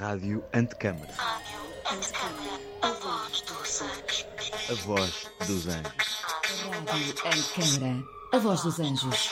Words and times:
Rádio 0.00 0.42
Antecâmara. 0.54 1.12
A 2.80 2.88
voz 2.88 3.42
dos 3.42 3.82
anjos. 3.82 4.26
A 4.70 4.74
voz 4.86 5.30
dos 5.46 5.68
anjos. 5.68 6.22
Rádio 6.88 7.14
Antecâmara. 7.26 8.04
A 8.32 8.38
voz 8.38 8.62
dos 8.62 8.80
anjos. 8.80 9.30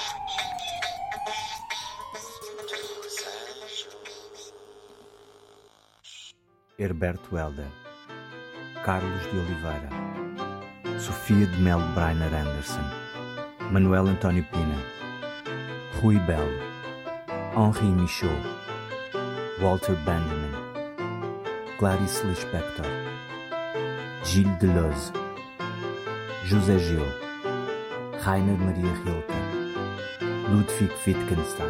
Herberto 6.78 7.38
Helder, 7.38 7.72
Carlos 8.84 9.22
de 9.22 9.38
Oliveira, 9.38 9.88
Sofia 11.00 11.46
de 11.46 11.56
Melo 11.62 11.80
Brainer 11.94 12.34
Anderson, 12.34 12.84
Manuel 13.72 14.08
António 14.08 14.44
Pina, 14.44 14.76
Rui 16.02 16.18
Belo, 16.26 16.60
Henri 17.56 17.86
Michaud, 17.86 18.58
Walter 19.60 19.96
Benjamin, 20.04 20.57
Clarice 21.78 22.26
Lispector, 22.26 22.84
Gilles 24.24 24.58
Deleuze, 24.58 25.12
José 26.44 26.76
Gil, 26.76 27.04
Rainer 28.20 28.58
Maria 28.58 28.92
Rilke, 29.04 29.32
Ludwig 30.50 30.90
Wittgenstein. 31.06 31.68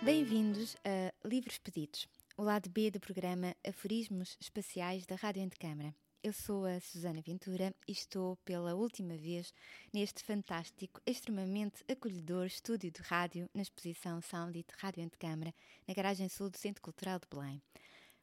Bem-vindos 0.00 0.78
a 0.82 1.12
Livros 1.28 1.58
Pedidos, 1.58 2.08
o 2.38 2.42
lado 2.42 2.70
B 2.70 2.90
do 2.90 2.98
programa 2.98 3.54
Aforismos 3.62 4.34
Espaciais 4.40 5.04
da 5.04 5.14
Rádio 5.14 5.42
Antecâmara. 5.42 5.94
Eu 6.20 6.32
sou 6.32 6.66
a 6.66 6.80
Susana 6.80 7.22
Ventura 7.22 7.72
e 7.86 7.92
estou 7.92 8.36
pela 8.38 8.74
última 8.74 9.16
vez 9.16 9.54
neste 9.92 10.24
fantástico, 10.24 11.00
extremamente 11.06 11.84
acolhedor 11.88 12.46
estúdio 12.46 12.90
de 12.90 13.00
rádio 13.02 13.48
na 13.54 13.62
exposição 13.62 14.20
Soundit 14.20 14.74
Rádio 14.78 15.04
Antecâmara, 15.04 15.54
na 15.86 15.94
garagem 15.94 16.28
sul 16.28 16.50
do 16.50 16.58
Centro 16.58 16.82
Cultural 16.82 17.20
de 17.20 17.28
Belém. 17.30 17.62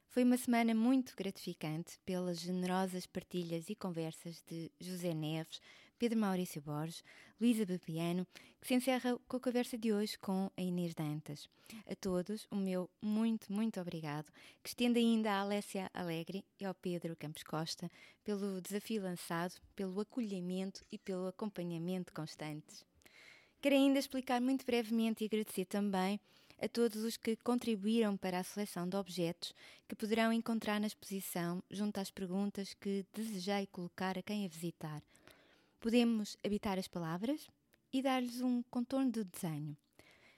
Foi 0.08 0.24
uma 0.24 0.36
semana 0.36 0.74
muito 0.74 1.14
gratificante 1.16 1.98
pelas 2.04 2.38
generosas 2.38 3.06
partilhas 3.06 3.70
e 3.70 3.74
conversas 3.74 4.42
de 4.46 4.70
José 4.78 5.14
Neves, 5.14 5.58
Pedro 5.98 6.18
Maurício 6.18 6.60
Borges, 6.60 7.02
Luísa 7.40 7.64
Bepiano, 7.64 8.26
que 8.60 8.68
se 8.68 8.74
encerra 8.74 9.18
com 9.26 9.36
a 9.36 9.40
conversa 9.40 9.78
de 9.78 9.92
hoje 9.92 10.18
com 10.18 10.50
a 10.56 10.62
Inês 10.62 10.94
Dantas. 10.94 11.48
A 11.86 11.94
todos, 11.94 12.46
o 12.50 12.56
meu 12.56 12.88
muito, 13.02 13.52
muito 13.52 13.80
obrigado, 13.80 14.30
que 14.62 14.68
estende 14.68 14.98
ainda 14.98 15.32
à 15.32 15.40
Alessia 15.40 15.90
Alegre 15.92 16.44
e 16.60 16.64
ao 16.64 16.74
Pedro 16.74 17.16
Campos 17.16 17.42
Costa 17.42 17.90
pelo 18.22 18.60
desafio 18.60 19.02
lançado, 19.02 19.54
pelo 19.74 20.00
acolhimento 20.00 20.84
e 20.92 20.98
pelo 20.98 21.26
acompanhamento 21.26 22.12
constantes. 22.12 22.84
Quero 23.60 23.74
ainda 23.74 23.98
explicar 23.98 24.40
muito 24.40 24.64
brevemente 24.64 25.24
e 25.24 25.26
agradecer 25.26 25.64
também 25.64 26.20
a 26.60 26.68
todos 26.68 27.02
os 27.02 27.16
que 27.16 27.36
contribuíram 27.36 28.16
para 28.16 28.38
a 28.38 28.44
seleção 28.44 28.88
de 28.88 28.96
objetos 28.96 29.54
que 29.88 29.96
poderão 29.96 30.32
encontrar 30.32 30.80
na 30.80 30.86
exposição 30.86 31.62
junto 31.70 31.98
às 31.98 32.10
perguntas 32.10 32.74
que 32.74 33.04
desejei 33.12 33.66
colocar 33.66 34.18
a 34.18 34.22
quem 34.22 34.44
a 34.44 34.48
visitar. 34.48 35.02
Podemos 35.86 36.36
habitar 36.44 36.80
as 36.80 36.88
palavras 36.88 37.48
e 37.92 38.02
dar-lhes 38.02 38.40
um 38.40 38.60
contorno 38.60 39.08
de 39.08 39.22
desenho. 39.22 39.76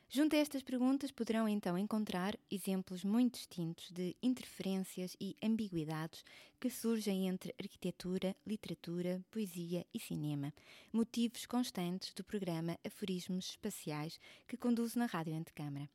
Junto 0.06 0.36
a 0.36 0.38
estas 0.38 0.62
perguntas 0.62 1.10
poderão 1.10 1.48
então 1.48 1.78
encontrar 1.78 2.36
exemplos 2.50 3.02
muito 3.02 3.36
distintos 3.36 3.90
de 3.90 4.14
interferências 4.22 5.16
e 5.18 5.34
ambiguidades 5.42 6.22
que 6.60 6.68
surgem 6.68 7.28
entre 7.28 7.54
arquitetura, 7.58 8.36
literatura, 8.46 9.24
poesia 9.30 9.86
e 9.94 9.98
cinema, 9.98 10.52
motivos 10.92 11.46
constantes 11.46 12.12
do 12.12 12.22
programa 12.22 12.78
Aforismos 12.86 13.48
Espaciais 13.48 14.20
que 14.46 14.54
conduzo 14.54 14.98
na 14.98 15.06
Rádio 15.06 15.34
Antecâmara. 15.34 15.88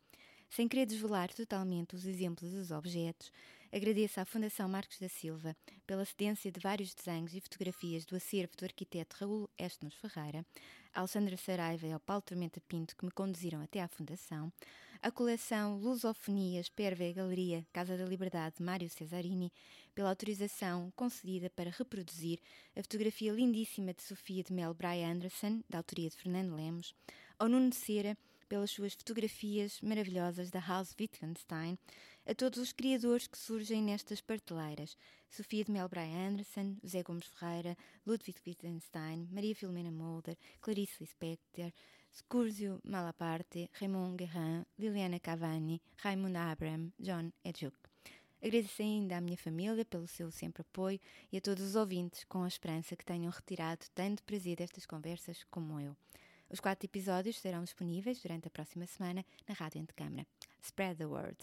Sem 0.55 0.67
querer 0.67 0.85
desvelar 0.85 1.33
totalmente 1.33 1.95
os 1.95 2.05
exemplos 2.05 2.51
dos 2.51 2.69
objetos, 2.69 3.31
agradeço 3.71 4.19
à 4.19 4.25
Fundação 4.25 4.69
Marcos 4.69 4.99
da 4.99 5.09
Silva 5.09 5.57
pela 5.87 6.05
cedência 6.05 6.51
de 6.51 6.59
vários 6.59 6.93
desenhos 6.93 7.33
e 7.33 7.41
fotografias 7.41 8.05
do 8.05 8.15
acervo 8.15 8.55
do 8.55 8.63
arquiteto 8.63 9.15
Raul 9.19 9.49
Estnos 9.57 9.95
Ferreira, 9.95 10.45
a 10.93 10.99
Alexandra 10.99 11.35
Saraiva 11.37 11.87
e 11.87 11.91
ao 11.91 11.99
Paulo 11.99 12.21
Tormenta 12.21 12.61
Pinto 12.67 12.95
que 12.95 13.03
me 13.03 13.09
conduziram 13.09 13.63
até 13.63 13.81
à 13.81 13.87
Fundação, 13.87 14.53
a 15.01 15.09
coleção 15.09 15.79
Lusofonias 15.79 16.69
Perve 16.69 17.13
Galeria 17.13 17.65
Casa 17.73 17.97
da 17.97 18.05
Liberdade 18.05 18.61
Mário 18.61 18.87
Cesarini, 18.91 19.51
pela 19.95 20.09
autorização 20.09 20.93
concedida 20.95 21.49
para 21.49 21.71
reproduzir 21.71 22.39
a 22.75 22.83
fotografia 22.83 23.31
lindíssima 23.33 23.91
de 23.91 24.03
Sofia 24.03 24.43
de 24.43 24.53
Mel 24.53 24.75
Bray 24.75 25.03
Anderson, 25.03 25.63
da 25.67 25.79
autoria 25.79 26.11
de 26.11 26.15
Fernando 26.15 26.55
Lemos, 26.55 26.93
ao 27.39 27.49
Nuno 27.49 27.73
Cera, 27.73 28.15
pelas 28.53 28.69
suas 28.69 28.93
fotografias 28.93 29.81
maravilhosas 29.81 30.51
da 30.51 30.59
House 30.59 30.95
Wittgenstein, 30.99 31.75
a 32.23 32.35
todos 32.35 32.59
os 32.59 32.71
criadores 32.71 33.25
que 33.25 33.35
surgem 33.35 33.81
nestas 33.81 34.21
prateleiras: 34.21 34.95
Sofia 35.27 35.65
de 35.65 35.71
Melbray 35.71 36.13
Anderson, 36.13 36.77
José 36.83 37.01
Gomes 37.01 37.25
Ferreira, 37.25 37.75
Ludwig 38.05 38.39
Wittgenstein, 38.45 39.27
Maria 39.31 39.55
Filomena 39.55 39.89
Mulder, 39.89 40.37
Clarice 40.61 40.97
Lispector, 41.01 41.73
Scurzio 42.13 42.79
Malaparte, 42.83 43.71
Raymond 43.73 44.17
Guerrin, 44.17 44.63
Liliana 44.77 45.19
Cavani, 45.19 45.81
Raymond 46.03 46.37
Abraham, 46.37 46.91
John 46.99 47.31
Edjuk. 47.43 47.75
Agradeço 48.39 48.83
ainda 48.83 49.17
à 49.17 49.21
minha 49.21 49.37
família 49.37 49.83
pelo 49.83 50.05
seu 50.05 50.29
sempre 50.29 50.61
apoio 50.61 50.99
e 51.31 51.37
a 51.37 51.41
todos 51.41 51.63
os 51.63 51.75
ouvintes 51.75 52.23
com 52.25 52.43
a 52.43 52.47
esperança 52.47 52.95
que 52.95 53.03
tenham 53.03 53.31
retirado 53.31 53.87
tanto 53.95 54.21
prazer 54.21 54.57
destas 54.57 54.85
conversas 54.85 55.43
como 55.49 55.79
eu. 55.79 55.97
Os 56.53 56.59
quatro 56.59 56.85
episódios 56.85 57.39
serão 57.39 57.63
disponíveis 57.63 58.21
durante 58.21 58.47
a 58.47 58.51
próxima 58.51 58.85
semana 58.85 59.25
na 59.49 59.55
Rádio 59.55 59.81
Antecâmara. 59.81 60.23
Spread 60.61 60.97
the 60.97 61.07
word. 61.07 61.35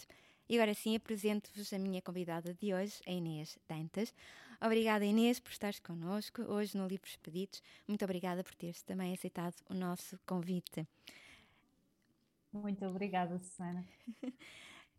E 0.47 0.55
agora 0.55 0.73
sim 0.73 0.95
apresento-vos 0.95 1.73
a 1.73 1.77
minha 1.77 2.01
convidada 2.01 2.53
de 2.53 2.73
hoje, 2.73 3.01
a 3.05 3.11
Inês 3.11 3.59
Dantas. 3.67 4.13
Obrigada, 4.61 5.03
Inês, 5.03 5.37
por 5.37 5.51
estares 5.51 5.79
connosco 5.79 6.43
hoje 6.43 6.77
no 6.77 6.87
Livros 6.87 7.17
Pedidos. 7.17 7.61
Muito 7.85 8.05
obrigada 8.05 8.41
por 8.41 8.55
teres 8.55 8.81
também 8.83 9.13
aceitado 9.13 9.55
o 9.69 9.73
nosso 9.73 10.17
convite. 10.25 10.87
Muito 12.53 12.85
obrigada, 12.85 13.37
Susana. 13.37 13.85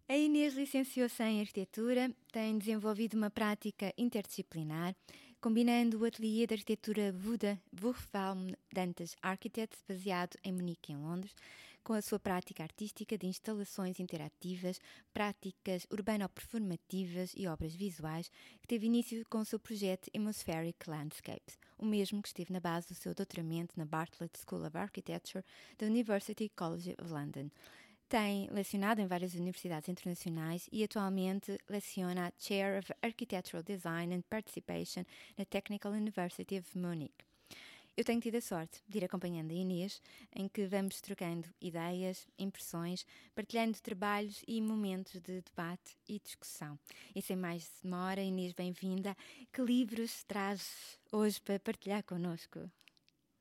A 0.07 0.15
Inês 0.15 0.53
licenciou-se 0.53 1.23
em 1.23 1.41
Arquitetura, 1.41 2.15
tem 2.31 2.59
desenvolvido 2.59 3.17
uma 3.17 3.31
prática 3.31 3.95
interdisciplinar, 3.97 4.95
combinando 5.43 5.99
o 5.99 6.05
ateliê 6.05 6.47
de 6.47 6.55
arquitetura 6.55 7.13
Buda 7.13 7.61
Wurfalm 7.83 8.53
Dantas 8.73 9.17
Architects, 9.21 9.83
baseado 9.89 10.37
em 10.45 10.53
Munique, 10.53 10.93
em 10.93 10.97
Londres, 10.97 11.35
com 11.83 11.95
a 11.95 12.01
sua 12.01 12.21
prática 12.21 12.63
artística 12.63 13.19
de 13.19 13.27
instalações 13.27 13.99
interativas, 13.99 14.81
práticas 15.13 15.85
urbano-performativas 15.91 17.33
e 17.37 17.49
obras 17.49 17.75
visuais, 17.75 18.31
que 18.61 18.69
teve 18.69 18.87
início 18.87 19.21
com 19.29 19.39
o 19.39 19.45
seu 19.45 19.59
projeto 19.59 20.09
Atmospheric 20.15 20.89
Landscapes, 20.89 21.59
o 21.77 21.85
mesmo 21.85 22.23
que 22.23 22.29
esteve 22.29 22.53
na 22.53 22.61
base 22.61 22.87
do 22.87 22.95
seu 22.95 23.13
doutoramento 23.13 23.75
na 23.77 23.85
Bartlett 23.85 24.39
School 24.39 24.65
of 24.65 24.79
Architecture 24.79 25.45
da 25.77 25.87
University 25.87 26.53
College 26.55 26.95
of 27.03 27.13
London. 27.13 27.51
Tem 28.13 28.47
lecionado 28.51 29.01
em 29.01 29.07
várias 29.07 29.33
universidades 29.33 29.89
internacionais 29.89 30.69
e 30.71 30.85
atualmente 30.85 31.59
leciona 31.67 32.31
Chair 32.37 32.79
of 32.79 32.93
Architectural 33.01 33.63
Design 33.63 34.15
and 34.15 34.21
Participation 34.29 35.03
na 35.39 35.47
Technical 35.47 35.93
University 35.93 36.59
of 36.59 36.77
Munich. 36.77 37.15
Eu 37.97 38.05
tenho 38.05 38.21
tido 38.21 38.37
a 38.37 38.43
sorte 38.43 38.83
de 38.87 38.99
ir 38.99 39.05
acompanhando 39.07 39.51
a 39.51 39.55
Inês, 39.55 40.03
em 40.37 40.47
que 40.47 40.67
vamos 40.67 41.01
trocando 41.01 41.49
ideias, 41.59 42.29
impressões, 42.39 43.07
partilhando 43.35 43.81
trabalhos 43.81 44.45
e 44.47 44.61
momentos 44.61 45.19
de 45.19 45.41
debate 45.41 45.97
e 46.07 46.21
discussão. 46.21 46.79
E 47.15 47.23
sem 47.23 47.35
mais 47.35 47.73
demora, 47.83 48.21
Inês, 48.21 48.53
bem-vinda. 48.53 49.17
Que 49.51 49.63
livros 49.63 50.23
traz 50.25 51.01
hoje 51.11 51.41
para 51.41 51.59
partilhar 51.59 52.05
connosco? 52.05 52.71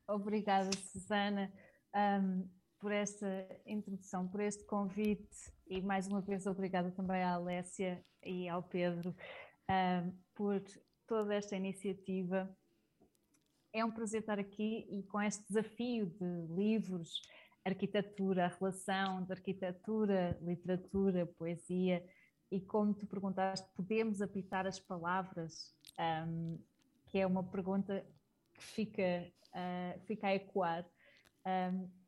Obrigada, 0.07 0.69
Susana. 0.93 1.51
Um, 1.93 2.60
por 2.81 2.91
esta 2.91 3.47
introdução, 3.63 4.27
por 4.27 4.41
este 4.41 4.65
convite 4.65 5.53
e 5.67 5.79
mais 5.79 6.07
uma 6.07 6.19
vez 6.19 6.47
obrigada 6.47 6.89
também 6.91 7.21
à 7.21 7.35
Alessia 7.35 8.03
e 8.25 8.49
ao 8.49 8.63
Pedro 8.63 9.11
uh, 9.11 10.11
por 10.33 10.59
toda 11.05 11.35
esta 11.35 11.55
iniciativa. 11.55 12.49
É 13.71 13.85
um 13.85 13.91
prazer 13.91 14.21
estar 14.21 14.39
aqui 14.39 14.87
e 14.89 15.03
com 15.03 15.21
este 15.21 15.45
desafio 15.47 16.07
de 16.07 16.53
livros, 16.55 17.21
arquitetura, 17.63 18.45
a 18.45 18.47
relação 18.47 19.23
de 19.23 19.31
arquitetura, 19.31 20.37
literatura, 20.41 21.27
poesia 21.37 22.03
e 22.51 22.59
como 22.59 22.95
tu 22.95 23.05
perguntaste, 23.05 23.69
podemos 23.75 24.23
apitar 24.23 24.65
as 24.65 24.79
palavras, 24.79 25.71
um, 26.27 26.59
que 27.05 27.19
é 27.19 27.27
uma 27.27 27.43
pergunta 27.43 28.03
que 28.55 28.63
fica, 28.63 29.31
uh, 29.53 29.99
fica 30.07 30.27
a 30.27 30.35
ecoar. 30.35 30.83
Um, 31.45 32.00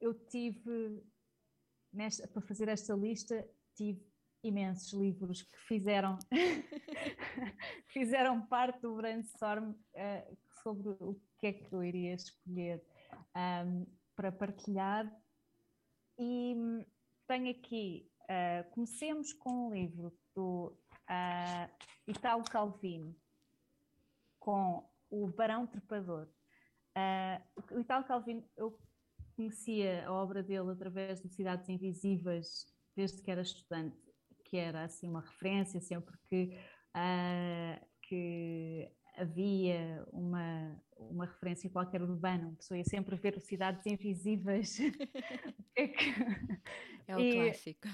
eu 0.00 0.14
tive, 0.14 1.02
nesta, 1.92 2.26
para 2.28 2.42
fazer 2.42 2.68
esta 2.68 2.94
lista, 2.94 3.48
tive 3.74 4.04
imensos 4.42 4.92
livros 4.92 5.42
que 5.42 5.58
fizeram, 5.66 6.18
fizeram 7.88 8.46
parte 8.46 8.80
do 8.80 8.96
brainstorm 8.96 9.70
uh, 9.70 10.38
sobre 10.62 10.90
o 11.00 11.18
que 11.38 11.46
é 11.46 11.52
que 11.52 11.72
eu 11.72 11.82
iria 11.82 12.14
escolher 12.14 12.84
um, 13.34 13.86
para 14.14 14.30
partilhar. 14.30 15.10
E 16.18 16.54
tenho 17.26 17.50
aqui, 17.50 18.10
uh, 18.22 18.70
comecemos 18.70 19.32
com 19.32 19.68
um 19.68 19.74
livro 19.74 20.12
do 20.34 20.76
uh, 21.08 21.70
Italo 22.06 22.44
Calvino, 22.44 23.16
com 24.38 24.88
o 25.10 25.26
Barão 25.28 25.66
Trepador. 25.66 26.28
Uh, 26.96 27.74
o 27.74 27.80
Italo 27.80 28.04
Calvino, 28.04 28.44
eu 28.56 28.78
conhecia 29.34 30.06
a 30.06 30.12
obra 30.12 30.42
dele 30.42 30.70
através 30.70 31.20
de 31.20 31.28
Cidades 31.28 31.68
Invisíveis 31.68 32.66
desde 32.96 33.22
que 33.22 33.30
era 33.30 33.42
estudante, 33.42 33.96
que 34.44 34.56
era 34.56 34.84
assim 34.84 35.08
uma 35.08 35.20
referência 35.20 35.80
sempre 35.80 36.16
que, 36.28 36.56
uh, 36.96 37.86
que 38.02 38.90
havia 39.16 40.06
uma, 40.12 40.80
uma 40.96 41.26
referência 41.26 41.70
qualquer 41.70 42.02
urbana, 42.02 42.48
uma 42.48 42.56
pessoa 42.56 42.78
ia 42.78 42.84
sempre 42.84 43.16
ver 43.16 43.40
Cidades 43.40 43.84
Invisíveis. 43.86 44.78
é, 45.76 45.92
é 47.06 47.16
o 47.16 47.20
e, 47.20 47.32
clássico. 47.32 47.88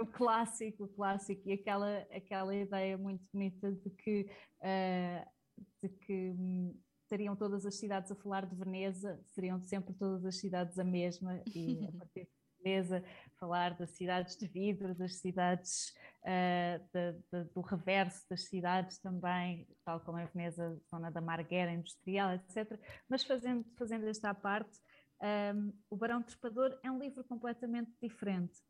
O 0.00 0.06
clássico, 0.06 0.84
o 0.84 0.88
clássico, 0.88 1.48
e 1.48 1.52
aquela, 1.52 1.98
aquela 2.12 2.54
ideia 2.54 2.98
muito 2.98 3.24
bonita 3.32 3.72
de 3.72 3.90
que, 3.90 4.28
uh, 4.60 5.26
de 5.80 5.88
que 5.88 6.30
hum, 6.30 6.74
estariam 7.14 7.36
todas 7.36 7.64
as 7.64 7.76
cidades 7.76 8.10
a 8.10 8.14
falar 8.16 8.44
de 8.44 8.56
Veneza, 8.56 9.20
seriam 9.30 9.60
sempre 9.60 9.94
todas 9.94 10.24
as 10.24 10.36
cidades 10.36 10.78
a 10.78 10.84
mesma, 10.84 11.40
e 11.54 11.86
a 11.86 11.92
partir 11.98 12.24
de 12.24 12.30
Veneza 12.58 13.04
falar 13.38 13.74
das 13.74 13.90
cidades 13.90 14.36
de 14.36 14.48
vidro, 14.48 14.94
das 14.96 15.16
cidades 15.16 15.94
uh, 16.22 16.82
de, 16.92 17.12
de, 17.32 17.50
do 17.52 17.60
reverso 17.60 18.28
das 18.28 18.44
cidades 18.46 18.98
também, 18.98 19.68
tal 19.84 20.00
como 20.00 20.18
a 20.18 20.24
Veneza, 20.24 20.76
zona 20.90 21.10
da 21.10 21.20
Marguera 21.20 21.72
industrial, 21.72 22.32
etc. 22.32 22.80
Mas 23.08 23.22
fazendo, 23.22 23.64
fazendo 23.76 24.08
esta 24.08 24.30
à 24.30 24.34
parte, 24.34 24.80
um, 25.22 25.26
ehm, 25.26 25.72
O 25.88 25.96
Barão 25.96 26.20
Trepador 26.20 26.76
é 26.82 26.90
um 26.90 26.98
livro 26.98 27.22
completamente 27.22 27.92
diferente. 28.02 28.60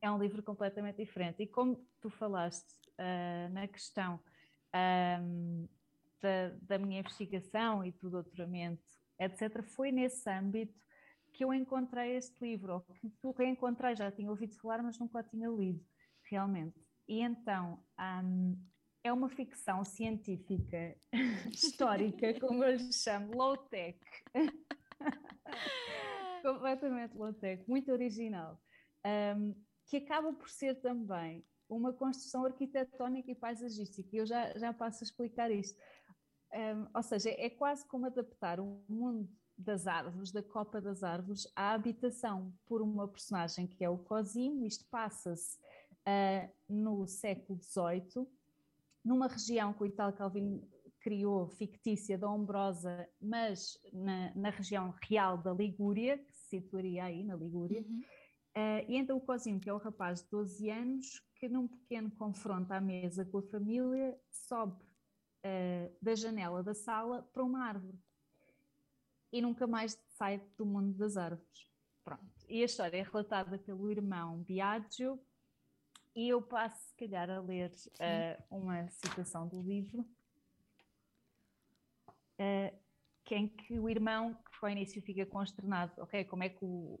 É 0.00 0.08
um 0.08 0.18
livro 0.18 0.42
completamente 0.42 0.96
diferente. 0.98 1.42
E 1.42 1.46
como 1.48 1.84
tu 2.00 2.08
falaste 2.08 2.74
uh, 2.92 3.52
na 3.52 3.66
questão 3.66 4.20
um, 4.72 5.66
ehm, 5.66 5.79
da, 6.20 6.48
da 6.62 6.78
minha 6.78 7.00
investigação 7.00 7.84
e 7.84 7.92
do 7.92 8.10
doutoramento, 8.10 8.82
etc., 9.18 9.62
foi 9.62 9.92
nesse 9.92 10.28
âmbito 10.30 10.80
que 11.32 11.44
eu 11.44 11.54
encontrei 11.54 12.16
este 12.16 12.44
livro, 12.44 12.74
ou 12.74 12.80
que 12.80 13.08
tu 13.20 13.30
reencontrei, 13.32 13.94
já 13.94 14.10
tinha 14.10 14.30
ouvido 14.30 14.54
falar, 14.56 14.82
mas 14.82 14.98
nunca 14.98 15.20
o 15.20 15.22
tinha 15.22 15.48
lido, 15.48 15.84
realmente. 16.28 16.80
E 17.08 17.20
então, 17.20 17.82
um, 17.98 18.56
é 19.02 19.12
uma 19.12 19.28
ficção 19.28 19.84
científica 19.84 20.96
histórica, 21.50 22.34
como 22.40 22.64
eu 22.64 22.76
lhe 22.76 22.92
chamo, 22.92 23.36
low-tech. 23.36 23.98
Completamente 26.42 27.16
low-tech, 27.16 27.68
muito 27.68 27.92
original. 27.92 28.60
Um, 29.06 29.54
que 29.86 29.96
acaba 29.96 30.32
por 30.32 30.48
ser 30.48 30.80
também 30.80 31.44
uma 31.68 31.92
construção 31.92 32.44
arquitetónica 32.44 33.30
e 33.30 33.34
paisagística. 33.34 34.16
Eu 34.16 34.26
já, 34.26 34.56
já 34.58 34.72
passo 34.72 35.02
a 35.02 35.06
explicar 35.06 35.50
isto. 35.50 35.80
Um, 36.52 36.86
ou 36.94 37.02
seja, 37.02 37.30
é 37.30 37.48
quase 37.48 37.86
como 37.86 38.06
adaptar 38.06 38.58
o 38.58 38.82
mundo 38.88 39.28
das 39.56 39.86
árvores, 39.86 40.32
da 40.32 40.42
copa 40.42 40.80
das 40.80 41.02
árvores, 41.02 41.46
à 41.54 41.72
habitação 41.72 42.52
por 42.66 42.82
uma 42.82 43.06
personagem 43.06 43.66
que 43.66 43.84
é 43.84 43.90
o 43.90 43.98
Cosimo. 43.98 44.66
Isto 44.66 44.84
passa-se 44.90 45.58
uh, 45.58 46.50
no 46.68 47.06
século 47.06 47.60
XVIII, 47.62 48.26
numa 49.04 49.28
região 49.28 49.72
que 49.72 49.82
o 49.82 49.86
Italo 49.86 50.12
Calvino 50.12 50.66
criou, 51.00 51.48
fictícia 51.48 52.18
da 52.18 52.30
Ombrosa, 52.30 53.08
mas 53.20 53.78
na, 53.92 54.34
na, 54.34 54.50
região 54.50 54.94
real 55.02 55.38
da 55.38 55.52
Ligúria, 55.52 56.18
que 56.18 56.32
se 56.34 56.60
situaria 56.60 57.04
aí 57.04 57.24
na 57.24 57.34
Ligúria. 57.34 57.82
Uhum. 57.82 58.00
Uh, 58.56 58.84
e 58.88 58.96
então 58.96 59.16
o 59.16 59.20
Cosimo, 59.20 59.60
que 59.60 59.70
é 59.70 59.74
um 59.74 59.78
rapaz 59.78 60.22
de 60.22 60.30
12 60.30 60.68
anos, 60.70 61.22
que 61.36 61.48
num 61.48 61.68
pequeno 61.68 62.10
confronto 62.10 62.72
à 62.72 62.80
mesa 62.80 63.24
com 63.24 63.38
a 63.38 63.42
família, 63.42 64.18
sobe 64.30 64.76
uh, 65.44 65.96
da 66.00 66.14
janela 66.14 66.62
da 66.62 66.74
sala 66.74 67.22
para 67.32 67.42
uma 67.42 67.64
árvore 67.64 67.98
e 69.32 69.40
nunca 69.40 69.66
mais 69.66 69.98
sai 70.08 70.42
do 70.56 70.66
mundo 70.66 70.96
das 70.96 71.16
árvores. 71.16 71.70
Pronto. 72.04 72.24
E 72.48 72.62
a 72.62 72.64
história 72.64 72.96
é 72.96 73.02
relatada 73.02 73.58
pelo 73.58 73.90
irmão 73.90 74.38
Biagio 74.42 75.20
e 76.14 76.28
eu 76.28 76.42
passo, 76.42 76.88
se 76.88 76.94
calhar, 76.96 77.30
a 77.30 77.40
ler 77.40 77.70
uh, 77.70 78.56
uma 78.56 78.88
citação 78.88 79.46
do 79.46 79.62
livro, 79.62 80.00
uh, 82.40 82.76
que 83.24 83.34
é 83.34 83.38
em 83.38 83.48
que 83.48 83.78
o 83.78 83.88
irmão, 83.88 84.34
que 84.34 84.58
ao 84.60 84.70
início 84.70 85.00
fica 85.00 85.24
consternado, 85.24 85.92
ok, 85.98 86.24
como 86.24 86.42
é 86.42 86.48
que 86.48 86.64
o, 86.64 86.98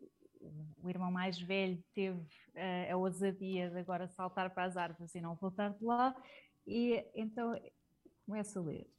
o 0.80 0.88
irmão 0.88 1.10
mais 1.10 1.40
velho 1.40 1.82
teve 1.92 2.20
uh, 2.20 2.92
a 2.92 2.96
ousadia 2.96 3.68
de 3.68 3.78
agora 3.78 4.06
saltar 4.06 4.54
para 4.54 4.64
as 4.64 4.76
árvores 4.76 5.12
e 5.14 5.20
não 5.20 5.34
voltar 5.34 5.70
de 5.70 5.84
lá, 5.84 6.14
e 6.64 7.04
então 7.14 7.52
começa 8.24 8.58
a 8.58 8.62
ler. 8.62 8.90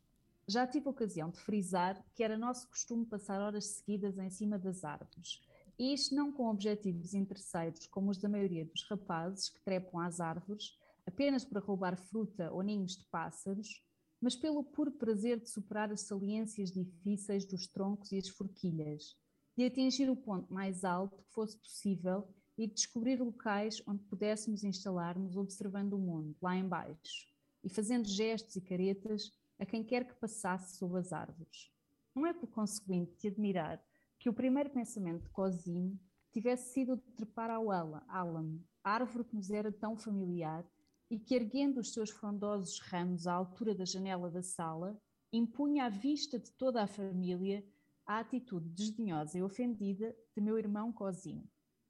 Já 0.47 0.67
tive 0.67 0.89
ocasião 0.89 1.29
de 1.29 1.39
frisar 1.39 2.03
que 2.13 2.23
era 2.23 2.37
nosso 2.37 2.67
costume 2.67 3.05
passar 3.05 3.39
horas 3.41 3.65
seguidas 3.65 4.17
em 4.17 4.29
cima 4.29 4.57
das 4.57 4.83
árvores, 4.83 5.41
e 5.79 5.93
isto 5.93 6.13
não 6.13 6.31
com 6.31 6.49
objetivos 6.49 7.13
interesseiros, 7.13 7.87
como 7.87 8.11
os 8.11 8.17
da 8.17 8.29
maioria 8.29 8.65
dos 8.65 8.83
rapazes 8.83 9.49
que 9.49 9.61
trepam 9.61 9.99
às 9.99 10.19
árvores 10.19 10.77
apenas 11.07 11.43
para 11.43 11.59
roubar 11.59 11.97
fruta 11.97 12.51
ou 12.51 12.61
ninhos 12.61 12.97
de 12.97 13.05
pássaros, 13.05 13.83
mas 14.21 14.35
pelo 14.35 14.63
puro 14.63 14.91
prazer 14.91 15.39
de 15.39 15.49
superar 15.49 15.91
as 15.91 16.01
saliências 16.01 16.71
difíceis 16.71 17.45
dos 17.45 17.67
troncos 17.67 18.11
e 18.11 18.17
as 18.17 18.29
forquilhas, 18.29 19.17
de 19.57 19.65
atingir 19.65 20.09
o 20.09 20.15
ponto 20.15 20.53
mais 20.53 20.83
alto 20.83 21.23
que 21.23 21.33
fosse 21.33 21.57
possível 21.57 22.27
e 22.57 22.67
de 22.67 22.73
descobrir 22.75 23.19
locais 23.19 23.81
onde 23.87 24.03
pudéssemos 24.03 24.63
instalar-nos 24.63 25.35
observando 25.35 25.93
o 25.93 25.99
mundo, 25.99 26.35
lá 26.41 26.55
embaixo, 26.55 27.30
e 27.63 27.69
fazendo 27.69 28.07
gestos 28.07 28.55
e 28.55 28.61
caretas 28.61 29.31
a 29.59 29.65
quem 29.65 29.83
quer 29.83 30.05
que 30.05 30.15
passasse 30.15 30.77
sob 30.77 30.97
as 30.97 31.13
árvores. 31.13 31.71
Não 32.15 32.25
é 32.25 32.33
por 32.33 32.47
conseguinte 32.47 33.15
de 33.17 33.27
admirar 33.27 33.81
que 34.19 34.29
o 34.29 34.33
primeiro 34.33 34.69
pensamento 34.69 35.23
de 35.23 35.29
Cosimo 35.29 35.99
tivesse 36.31 36.73
sido 36.73 36.95
de 36.95 37.11
trepar 37.11 37.49
ao 37.49 37.71
álamo, 37.71 38.63
árvore 38.83 39.25
que 39.25 39.35
nos 39.35 39.49
era 39.49 39.71
tão 39.71 39.95
familiar 39.95 40.65
e 41.09 41.19
que, 41.19 41.35
erguendo 41.35 41.79
os 41.79 41.91
seus 41.93 42.09
frondosos 42.09 42.79
ramos 42.79 43.27
à 43.27 43.33
altura 43.33 43.75
da 43.75 43.85
janela 43.85 44.29
da 44.29 44.41
sala, 44.41 44.99
impunha 45.31 45.85
à 45.85 45.89
vista 45.89 46.39
de 46.39 46.51
toda 46.51 46.81
a 46.81 46.87
família 46.87 47.65
a 48.05 48.19
atitude 48.19 48.69
desdenhosa 48.69 49.37
e 49.37 49.43
ofendida 49.43 50.15
de 50.35 50.41
meu 50.41 50.57
irmão 50.57 50.91
Cosimo. 50.91 51.49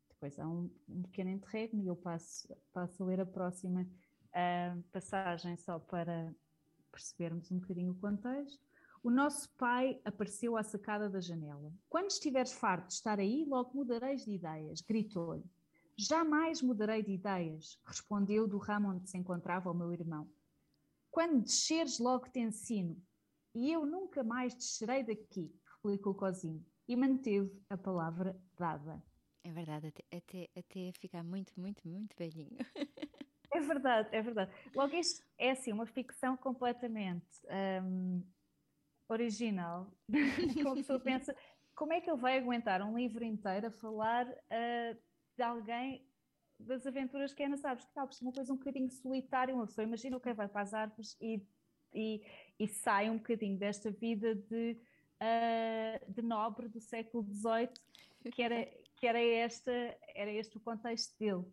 Depois 0.09 0.37
há 0.37 0.47
um, 0.47 0.69
um 0.87 1.01
pequeno 1.03 1.29
interregno 1.29 1.81
e 1.81 1.87
eu 1.87 1.95
passo, 1.95 2.47
passo 2.71 3.01
a 3.01 3.05
ler 3.05 3.21
a 3.21 3.25
próxima 3.25 3.87
uh, 4.33 4.81
passagem 4.91 5.55
só 5.57 5.79
para 5.79 6.33
percebermos 6.91 7.51
um 7.51 7.59
bocadinho 7.59 7.91
o 7.91 7.95
contexto, 7.95 8.59
o 9.03 9.09
nosso 9.09 9.49
pai 9.57 9.99
apareceu 10.05 10.55
à 10.55 10.63
sacada 10.63 11.09
da 11.09 11.19
janela. 11.19 11.73
Quando 11.89 12.11
estiveres 12.11 12.51
farto 12.51 12.87
de 12.87 12.93
estar 12.93 13.19
aí, 13.19 13.45
logo 13.45 13.75
mudareis 13.75 14.25
de 14.25 14.31
ideias, 14.31 14.81
gritou-lhe. 14.81 15.43
Jamais 15.97 16.61
mudarei 16.61 17.01
de 17.03 17.11
ideias, 17.11 17.79
respondeu 17.85 18.47
do 18.47 18.57
ramo 18.57 18.89
onde 18.89 19.09
se 19.09 19.17
encontrava 19.17 19.71
o 19.71 19.73
meu 19.73 19.91
irmão. 19.91 20.29
Quando 21.09 21.41
desceres, 21.41 21.99
logo 21.99 22.29
te 22.29 22.39
ensino. 22.39 23.01
E 23.53 23.71
eu 23.71 23.85
nunca 23.85 24.23
mais 24.23 24.53
descerei 24.53 25.03
daqui, 25.03 25.53
replicou 25.75 26.13
Cozinho, 26.13 26.65
e 26.87 26.95
manteve 26.95 27.51
a 27.69 27.77
palavra 27.77 28.39
dada. 28.57 29.03
É 29.43 29.51
verdade, 29.51 29.87
até, 29.87 30.03
até, 30.15 30.49
até 30.55 30.91
ficar 30.99 31.23
muito, 31.23 31.51
muito, 31.59 31.87
muito 31.87 32.15
velhinho. 32.15 32.57
É 33.53 33.59
verdade, 33.59 34.09
é 34.11 34.21
verdade. 34.21 34.51
Logo, 34.73 34.95
isto 34.95 35.23
é 35.37 35.51
assim, 35.51 35.73
uma 35.73 35.85
ficção 35.85 36.37
completamente 36.37 37.25
um, 37.83 38.23
original. 39.09 39.91
Como 40.63 40.69
a 40.69 40.75
pessoa 40.75 40.99
pensa, 40.99 41.35
como 41.75 41.93
é 41.93 41.99
que 41.99 42.09
ele 42.09 42.19
vai 42.19 42.37
aguentar 42.37 42.81
um 42.81 42.97
livro 42.97 43.23
inteiro 43.23 43.67
a 43.67 43.71
falar 43.71 44.27
uh, 44.27 44.97
de 45.35 45.43
alguém 45.43 46.05
das 46.59 46.85
aventuras 46.85 47.33
que 47.33 47.43
é 47.43 47.47
nas 47.49 47.65
árvores? 47.65 47.87
Que 47.87 47.93
tal, 47.93 48.07
uma 48.21 48.31
coisa 48.31 48.53
um 48.53 48.57
bocadinho 48.57 48.89
solitária, 48.89 49.53
uma 49.53 49.65
pessoa 49.65 49.85
imagina 49.85 50.15
o 50.15 50.19
que 50.19 50.33
vai 50.33 50.47
para 50.47 50.61
as 50.61 50.73
árvores 50.73 51.17
e, 51.19 51.43
e, 51.93 52.23
e 52.59 52.67
sai 52.67 53.09
um 53.09 53.17
bocadinho 53.17 53.57
desta 53.57 53.91
vida 53.91 54.35
de, 54.35 54.77
uh, 55.21 56.11
de 56.11 56.21
nobre 56.21 56.69
do 56.69 56.79
século 56.79 57.23
XVIII, 57.23 58.31
que 58.31 58.41
era, 58.43 58.65
que 58.95 59.07
era, 59.07 59.19
esta, 59.19 59.71
era 60.13 60.31
este 60.31 60.57
o 60.57 60.61
contexto 60.61 61.17
dele. 61.17 61.45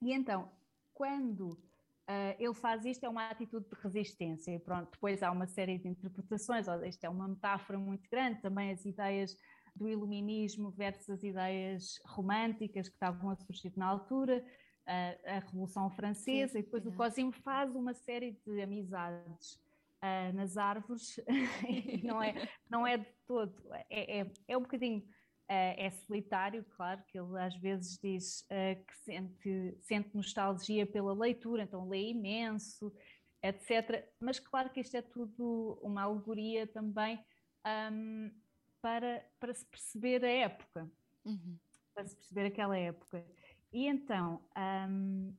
E 0.00 0.12
então, 0.12 0.50
quando 0.96 1.50
uh, 1.50 2.34
ele 2.38 2.54
faz 2.54 2.84
isto, 2.86 3.04
é 3.04 3.08
uma 3.08 3.28
atitude 3.28 3.68
de 3.68 3.76
resistência. 3.82 4.50
E 4.50 4.58
pronto, 4.58 4.90
depois 4.90 5.22
há 5.22 5.30
uma 5.30 5.46
série 5.46 5.78
de 5.78 5.86
interpretações, 5.88 6.66
isto 6.86 7.04
é 7.04 7.08
uma 7.08 7.28
metáfora 7.28 7.78
muito 7.78 8.08
grande, 8.10 8.40
também 8.40 8.72
as 8.72 8.84
ideias 8.84 9.36
do 9.74 9.86
iluminismo 9.86 10.70
versus 10.70 11.10
as 11.10 11.22
ideias 11.22 12.00
românticas 12.06 12.88
que 12.88 12.94
estavam 12.94 13.28
a 13.28 13.36
surgir 13.36 13.74
na 13.76 13.86
altura, 13.86 14.42
uh, 14.86 15.28
a 15.28 15.38
Revolução 15.40 15.90
Francesa, 15.90 16.54
Sim, 16.54 16.60
e 16.60 16.62
depois 16.62 16.86
é. 16.86 16.88
o 16.88 16.92
Cosimo 16.92 17.32
faz 17.32 17.74
uma 17.76 17.94
série 17.94 18.40
de 18.46 18.62
amizades 18.62 19.64
Uh, 19.96 20.30
nas 20.36 20.58
árvores 20.58 21.18
não 22.04 22.22
é 22.22 22.34
não 22.68 22.86
é 22.86 22.98
de 22.98 23.06
todo 23.26 23.54
é, 23.88 24.20
é, 24.20 24.30
é 24.46 24.56
um 24.56 24.60
bocadinho 24.60 25.02
é 25.48 25.90
solitário, 25.90 26.64
claro, 26.76 27.02
que 27.06 27.18
ele 27.18 27.38
às 27.38 27.56
vezes 27.56 27.98
diz 27.98 28.40
uh, 28.42 28.84
que 28.84 28.96
sente, 28.98 29.78
sente 29.80 30.14
nostalgia 30.14 30.86
pela 30.86 31.14
leitura, 31.14 31.62
então 31.62 31.88
lê 31.88 32.10
imenso, 32.10 32.92
etc. 33.42 34.04
Mas 34.20 34.38
claro 34.40 34.70
que 34.70 34.80
isto 34.80 34.96
é 34.96 35.02
tudo 35.02 35.78
uma 35.82 36.02
alegoria 36.02 36.66
também 36.66 37.24
um, 37.92 38.30
para, 38.80 39.24
para 39.38 39.54
se 39.54 39.64
perceber 39.66 40.24
a 40.24 40.30
época, 40.30 40.90
uhum. 41.24 41.58
para 41.94 42.06
se 42.06 42.16
perceber 42.16 42.46
aquela 42.46 42.76
época. 42.76 43.24
E 43.72 43.86
então, 43.86 44.42
um, 44.88 45.34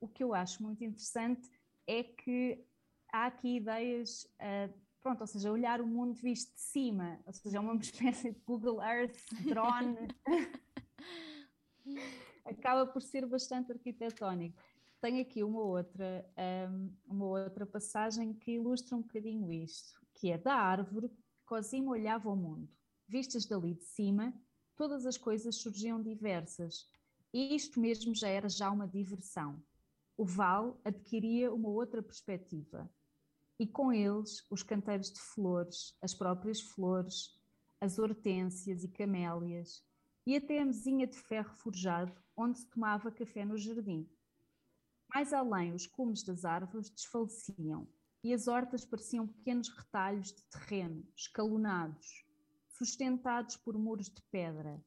o 0.00 0.08
que 0.08 0.22
eu 0.22 0.34
acho 0.34 0.62
muito 0.62 0.82
interessante 0.82 1.48
é 1.86 2.02
que 2.02 2.64
há 3.12 3.26
aqui 3.26 3.56
ideias 3.56 4.24
uh, 4.40 4.72
pronto, 5.02 5.20
ou 5.20 5.26
seja, 5.26 5.50
olhar 5.50 5.80
o 5.80 5.86
mundo 5.86 6.14
visto 6.14 6.54
de 6.54 6.60
cima, 6.60 7.20
ou 7.26 7.32
seja, 7.32 7.58
é 7.58 7.60
uma 7.60 7.74
espécie 7.76 8.30
de 8.30 8.40
Google 8.40 8.82
Earth, 8.82 9.18
drone, 9.44 9.96
acaba 12.44 12.86
por 12.86 13.02
ser 13.02 13.26
bastante 13.26 13.72
arquitetónico. 13.72 14.56
Tenho 15.00 15.20
aqui 15.20 15.42
uma 15.42 15.60
outra, 15.60 16.24
um, 16.70 16.92
uma 17.06 17.26
outra 17.26 17.66
passagem 17.66 18.32
que 18.32 18.52
ilustra 18.52 18.96
um 18.96 19.02
bocadinho 19.02 19.52
isto, 19.52 20.00
que 20.14 20.30
é 20.30 20.38
da 20.38 20.54
árvore 20.54 21.10
Cosimo 21.44 21.90
olhava 21.90 22.30
o 22.30 22.36
mundo. 22.36 22.68
Vistas 23.08 23.44
dali 23.44 23.74
de 23.74 23.82
cima, 23.82 24.32
todas 24.76 25.04
as 25.04 25.18
coisas 25.18 25.56
surgiam 25.56 26.00
diversas, 26.00 26.88
e 27.32 27.54
isto 27.54 27.80
mesmo 27.80 28.14
já 28.14 28.28
era 28.28 28.48
já 28.48 28.70
uma 28.70 28.86
diversão. 28.86 29.60
O 30.16 30.24
vale 30.24 30.74
adquiria 30.84 31.52
uma 31.52 31.68
outra 31.68 32.02
perspectiva 32.02 32.88
e 33.62 33.66
com 33.68 33.92
eles 33.92 34.44
os 34.50 34.64
canteiros 34.64 35.12
de 35.12 35.20
flores, 35.20 35.96
as 36.02 36.12
próprias 36.12 36.60
flores, 36.60 37.30
as 37.80 37.96
hortênsias 37.96 38.82
e 38.82 38.88
camélias, 38.88 39.84
e 40.26 40.34
até 40.34 40.60
a 40.60 40.64
mesinha 40.64 41.06
de 41.06 41.16
ferro 41.16 41.54
forjado 41.54 42.12
onde 42.36 42.58
se 42.58 42.68
tomava 42.68 43.12
café 43.12 43.44
no 43.44 43.56
jardim. 43.56 44.10
Mais 45.14 45.32
além, 45.32 45.72
os 45.72 45.86
cumes 45.86 46.24
das 46.24 46.44
árvores 46.44 46.90
desfaleciam 46.90 47.86
e 48.24 48.34
as 48.34 48.48
hortas 48.48 48.84
pareciam 48.84 49.28
pequenos 49.28 49.68
retalhos 49.68 50.32
de 50.32 50.42
terreno, 50.50 51.06
escalonados, 51.16 52.26
sustentados 52.66 53.56
por 53.56 53.78
muros 53.78 54.08
de 54.08 54.20
pedra. 54.22 54.84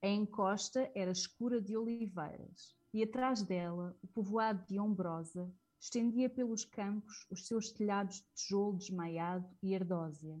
A 0.00 0.08
encosta 0.08 0.90
era 0.94 1.10
escura 1.10 1.60
de 1.60 1.76
oliveiras 1.76 2.74
e 2.94 3.02
atrás 3.02 3.42
dela 3.42 3.94
o 4.02 4.06
povoado 4.06 4.64
de 4.66 4.80
Ombrosa 4.80 5.52
estendia 5.80 6.28
pelos 6.28 6.64
campos 6.64 7.26
os 7.30 7.46
seus 7.46 7.72
telhados 7.72 8.16
de 8.16 8.24
tijolo 8.34 8.76
desmaiado 8.76 9.48
e 9.62 9.74
ardósia. 9.74 10.40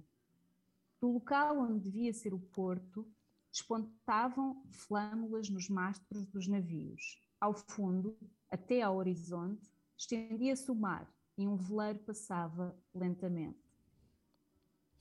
Do 1.00 1.10
local 1.12 1.58
onde 1.58 1.80
devia 1.80 2.12
ser 2.12 2.34
o 2.34 2.38
porto, 2.38 3.10
despontavam 3.50 4.62
flâmulas 4.68 5.48
nos 5.48 5.68
mastros 5.68 6.26
dos 6.26 6.46
navios. 6.46 7.18
Ao 7.40 7.54
fundo, 7.54 8.16
até 8.50 8.82
ao 8.82 8.96
horizonte, 8.96 9.66
estendia-se 9.96 10.70
o 10.70 10.74
mar 10.74 11.10
e 11.38 11.48
um 11.48 11.56
veleiro 11.56 12.00
passava 12.00 12.78
lentamente. 12.94 13.58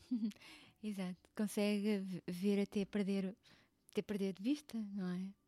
Exato, 0.81 1.29
consegue 1.35 2.23
ver 2.25 2.61
até 2.61 2.85
perder, 2.85 3.35
até 3.91 4.01
perder 4.01 4.33
de 4.33 4.41
vista, 4.41 4.77
não 4.93 5.09
é? 5.09 5.38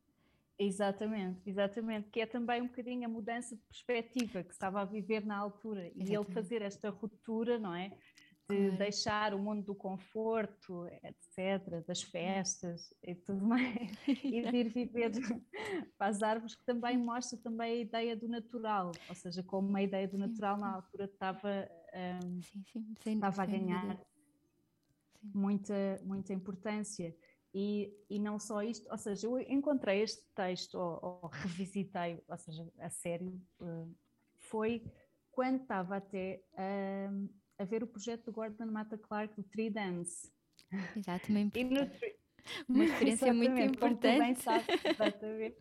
Exatamente, 0.63 1.49
exatamente, 1.49 2.09
que 2.11 2.21
é 2.21 2.25
também 2.27 2.61
um 2.61 2.67
bocadinho 2.67 3.03
a 3.05 3.09
mudança 3.09 3.55
de 3.55 3.63
perspectiva 3.63 4.43
que 4.43 4.53
estava 4.53 4.81
a 4.81 4.85
viver 4.85 5.25
na 5.25 5.35
altura 5.35 5.87
exatamente. 5.87 6.11
e 6.11 6.15
ele 6.15 6.25
fazer 6.25 6.61
esta 6.61 6.91
ruptura, 6.91 7.57
não 7.57 7.73
é? 7.73 7.89
De 8.47 8.57
claro. 8.57 8.77
deixar 8.77 9.33
o 9.33 9.39
mundo 9.39 9.63
do 9.63 9.73
conforto, 9.73 10.85
etc., 11.03 11.83
das 11.87 12.03
festas 12.03 12.93
e 13.01 13.15
tudo 13.15 13.43
mais, 13.43 13.89
e 14.07 14.41
de 14.43 14.55
ir 14.55 14.69
viver 14.69 15.11
para 15.97 16.07
as 16.07 16.21
árvores, 16.21 16.55
que 16.55 16.63
também 16.63 16.95
mostra 16.95 17.39
também 17.39 17.71
a 17.71 17.81
ideia 17.81 18.15
do 18.15 18.27
natural, 18.27 18.91
ou 19.09 19.15
seja, 19.15 19.41
como 19.41 19.75
a 19.75 19.81
ideia 19.81 20.07
do 20.07 20.17
natural 20.19 20.57
na 20.57 20.75
altura 20.75 21.05
estava, 21.05 21.67
um, 22.23 22.39
sim, 22.71 22.93
sim, 22.99 23.15
estava 23.15 23.41
a 23.41 23.45
ganhar 23.47 23.99
muita, 25.23 25.99
muita 26.03 26.33
importância. 26.33 27.15
E, 27.53 27.93
e 28.09 28.17
não 28.17 28.39
só 28.39 28.63
isto, 28.63 28.89
ou 28.89 28.97
seja, 28.97 29.27
eu 29.27 29.39
encontrei 29.41 30.01
este 30.01 30.23
texto, 30.33 30.75
ou, 30.75 31.21
ou 31.23 31.29
revisitei, 31.29 32.23
ou 32.27 32.37
seja, 32.37 32.65
a 32.79 32.89
sério, 32.89 33.41
uh, 33.59 33.93
foi 34.37 34.83
quando 35.31 35.61
estava 35.61 35.97
até 35.97 36.41
uh, 36.53 37.29
a 37.59 37.65
ver 37.65 37.83
o 37.83 37.87
projeto 37.87 38.25
do 38.25 38.31
Gordon 38.31 38.67
Mata 38.67 38.97
Clark, 38.97 39.35
do 39.35 39.43
Tree 39.43 39.69
Dance. 39.69 40.31
Exatamente. 40.95 41.59
Uma 42.67 42.85
referência 42.85 43.33
muito 43.33 43.59
importante. 43.59 44.41
Sabe, 44.41 44.65
exatamente. 44.85 45.57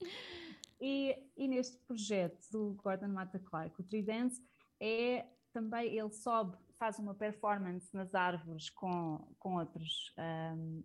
E, 0.82 1.14
e, 1.36 1.46
neste 1.46 1.76
projeto 1.80 2.40
do 2.50 2.72
Gordon 2.82 3.08
Mata 3.08 3.38
Clark, 3.38 3.78
o 3.78 3.84
Tree 3.84 4.02
Dance, 4.02 4.42
é 4.80 5.26
também, 5.52 5.94
ele 5.94 6.10
sobe, 6.10 6.56
faz 6.78 6.98
uma 6.98 7.14
performance 7.14 7.94
nas 7.94 8.14
árvores 8.14 8.70
com, 8.70 9.28
com 9.38 9.56
outros 9.56 10.10
um, 10.56 10.82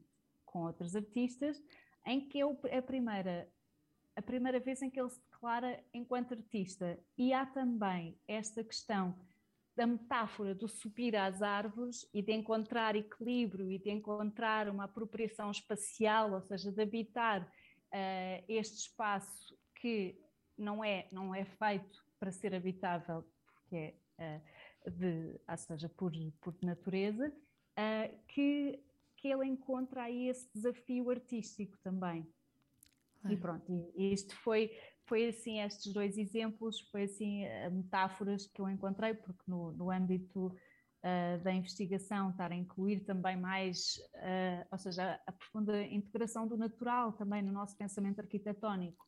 com 0.55 0.63
outros 0.63 0.95
artistas, 0.95 1.61
em 2.05 2.29
que 2.29 2.39
é 2.39 2.77
a 2.77 2.81
primeira, 2.81 3.45
a 4.15 4.21
primeira 4.21 4.57
vez 4.57 4.81
em 4.81 4.89
que 4.89 4.97
ele 4.97 5.09
se 5.09 5.19
declara 5.29 5.83
enquanto 5.93 6.33
artista. 6.33 6.97
E 7.17 7.33
há 7.33 7.45
também 7.45 8.17
esta 8.25 8.63
questão 8.63 9.19
da 9.75 9.85
metáfora 9.85 10.55
do 10.55 10.69
subir 10.69 11.13
às 11.13 11.41
árvores 11.41 12.09
e 12.13 12.21
de 12.21 12.31
encontrar 12.31 12.95
equilíbrio 12.95 13.69
e 13.69 13.77
de 13.77 13.89
encontrar 13.89 14.69
uma 14.69 14.85
apropriação 14.85 15.51
espacial, 15.51 16.31
ou 16.31 16.41
seja, 16.41 16.71
de 16.71 16.81
habitar 16.81 17.41
uh, 17.41 18.45
este 18.47 18.77
espaço 18.77 19.59
que 19.81 20.17
não 20.57 20.81
é, 20.81 21.09
não 21.11 21.35
é 21.35 21.43
feito 21.43 22.01
para 22.17 22.31
ser 22.31 22.55
habitável, 22.55 23.25
porque 23.45 23.93
é, 24.17 24.41
uh, 24.85 24.91
de, 24.91 25.37
ou 25.49 25.57
seja, 25.57 25.89
por, 25.89 26.13
por 26.39 26.55
natureza, 26.63 27.27
uh, 27.27 28.17
que 28.29 28.81
que 29.25 29.31
ele 29.31 29.47
encontra 29.47 30.03
aí 30.03 30.27
esse 30.27 30.47
desafio 30.53 31.09
artístico 31.09 31.75
também. 31.79 32.31
Claro. 33.21 33.35
E 33.35 33.39
pronto, 33.39 33.91
e 33.95 34.13
isto 34.13 34.35
foi, 34.35 34.69
foi 35.07 35.29
assim, 35.29 35.61
estes 35.61 35.91
dois 35.91 36.15
exemplos, 36.15 36.79
foi 36.91 37.05
assim, 37.05 37.43
eh, 37.43 37.67
metáforas 37.71 38.45
que 38.45 38.61
eu 38.61 38.69
encontrei, 38.69 39.15
porque 39.15 39.41
no, 39.47 39.71
no 39.71 39.89
âmbito 39.89 40.45
uh, 40.45 41.43
da 41.43 41.51
investigação 41.51 42.29
estar 42.29 42.51
a 42.51 42.55
incluir 42.55 42.99
também 42.99 43.35
mais, 43.35 43.95
uh, 44.13 44.67
ou 44.71 44.77
seja, 44.77 45.19
a 45.25 45.31
profunda 45.31 45.81
integração 45.87 46.47
do 46.47 46.55
natural 46.55 47.11
também 47.13 47.41
no 47.41 47.51
nosso 47.51 47.75
pensamento 47.75 48.19
arquitetónico, 48.19 49.07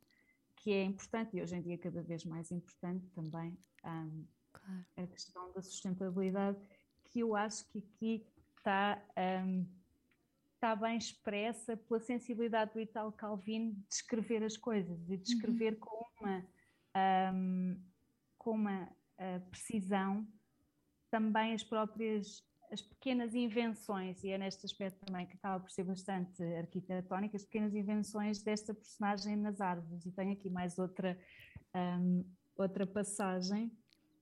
que 0.56 0.74
é 0.74 0.84
importante 0.84 1.38
e 1.38 1.44
hoje 1.44 1.58
em 1.58 1.62
dia 1.62 1.78
cada 1.78 2.02
vez 2.02 2.26
mais 2.26 2.50
importante 2.50 3.08
também, 3.12 3.56
um, 3.86 4.26
claro. 4.52 4.86
a 4.98 5.06
questão 5.06 5.54
da 5.54 5.62
sustentabilidade, 5.62 6.58
que 7.04 7.20
eu 7.20 7.36
acho 7.36 7.70
que 7.70 7.78
aqui 7.78 8.26
está... 8.58 9.00
Um, 9.46 9.77
está 10.58 10.76
bem 10.76 10.98
expressa 10.98 11.78
pela 11.78 12.00
sensibilidade 12.00 12.74
do 12.74 12.80
Italo 12.80 13.12
Calvino 13.12 13.74
de 13.74 13.94
escrever 13.94 14.44
as 14.44 14.58
coisas 14.58 15.00
e 15.08 15.16
de 15.16 15.32
escrever 15.32 15.74
uhum. 15.74 15.80
com 15.80 16.06
uma, 16.20 16.46
um, 17.32 17.84
com 18.38 18.52
uma 18.52 18.84
uh, 18.84 19.50
precisão 19.52 20.28
também 21.12 21.54
as 21.54 21.64
próprias 21.64 22.44
as 22.70 22.82
pequenas 22.82 23.34
invenções, 23.34 24.22
e 24.26 24.30
é 24.30 24.38
neste 24.38 24.66
aspecto 24.66 25.06
também 25.06 25.26
que 25.26 25.36
acaba 25.38 25.64
por 25.64 25.72
ser 25.72 25.86
bastante 25.86 26.44
arquitetónica, 26.44 27.38
as 27.38 27.46
pequenas 27.46 27.74
invenções 27.74 28.44
desta 28.44 28.74
personagem 28.74 29.38
nas 29.38 29.62
árvores. 29.62 30.06
E 30.06 30.12
tenho 30.12 30.34
aqui 30.34 30.50
mais 30.50 30.78
outra, 30.78 31.18
um, 31.74 32.26
outra 32.58 32.86
passagem. 32.86 33.72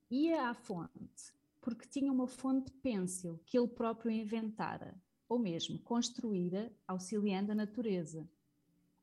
Ia 0.08 0.50
à 0.50 0.54
fonte, 0.54 1.32
porque 1.60 1.88
tinha 1.88 2.12
uma 2.12 2.28
fonte 2.28 2.66
de 2.66 2.78
pêncil 2.78 3.42
que 3.46 3.58
ele 3.58 3.66
próprio 3.66 4.12
inventara 4.12 4.94
ou 5.28 5.38
mesmo 5.38 5.78
construída 5.80 6.72
auxiliando 6.86 7.52
a 7.52 7.54
natureza. 7.54 8.28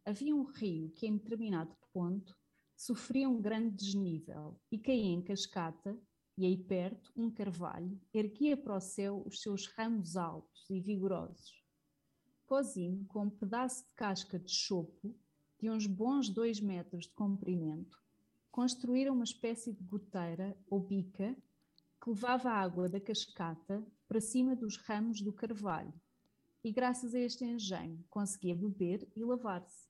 Havia 0.06 0.36
um 0.36 0.44
rio 0.44 0.90
que, 0.92 1.08
em 1.08 1.18
determinado 1.18 1.76
ponto, 1.94 2.36
sofria 2.76 3.30
um 3.30 3.42
grande 3.42 3.76
desnível 3.76 4.60
e 4.72 4.78
caía 4.78 5.14
em 5.14 5.22
cascata, 5.22 5.98
e 6.38 6.46
aí 6.46 6.58
perto 6.58 7.12
um 7.16 7.30
carvalho 7.30 8.00
erguia 8.14 8.58
para 8.58 8.76
o 8.76 8.82
céu 8.82 9.24
os 9.26 9.42
seus 9.42 9.68
ramos 9.68 10.18
altos 10.18 10.70
e 10.70 10.80
vigorosos. 10.80 11.64
Cosimo, 12.46 13.06
com 13.06 13.24
um 13.24 13.30
pedaço 13.30 13.86
de 13.86 13.94
casca 13.94 14.40
de 14.40 14.52
chopo, 14.52 15.16
de 15.60 15.70
uns 15.70 15.86
bons 15.86 16.30
dois 16.30 16.60
metros 16.60 17.06
de 17.06 17.14
comprimento, 17.14 18.02
construíra 18.52 19.14
uma 19.14 19.24
espécie 19.24 19.72
de 19.72 19.84
goteira 19.84 20.58
ou 20.68 20.80
bica 20.80 21.36
que 22.02 22.10
levava 22.10 22.50
a 22.50 22.60
água 22.60 22.90
da 22.90 23.00
cascata 23.00 23.86
para 24.08 24.20
cima 24.20 24.56
dos 24.56 24.76
ramos 24.76 25.22
do 25.22 25.32
carvalho 25.32 25.94
e 26.64 26.72
graças 26.72 27.14
a 27.14 27.20
este 27.20 27.44
engenho 27.44 28.04
conseguia 28.10 28.56
beber 28.56 29.08
e 29.16 29.24
lavar-se. 29.24 29.88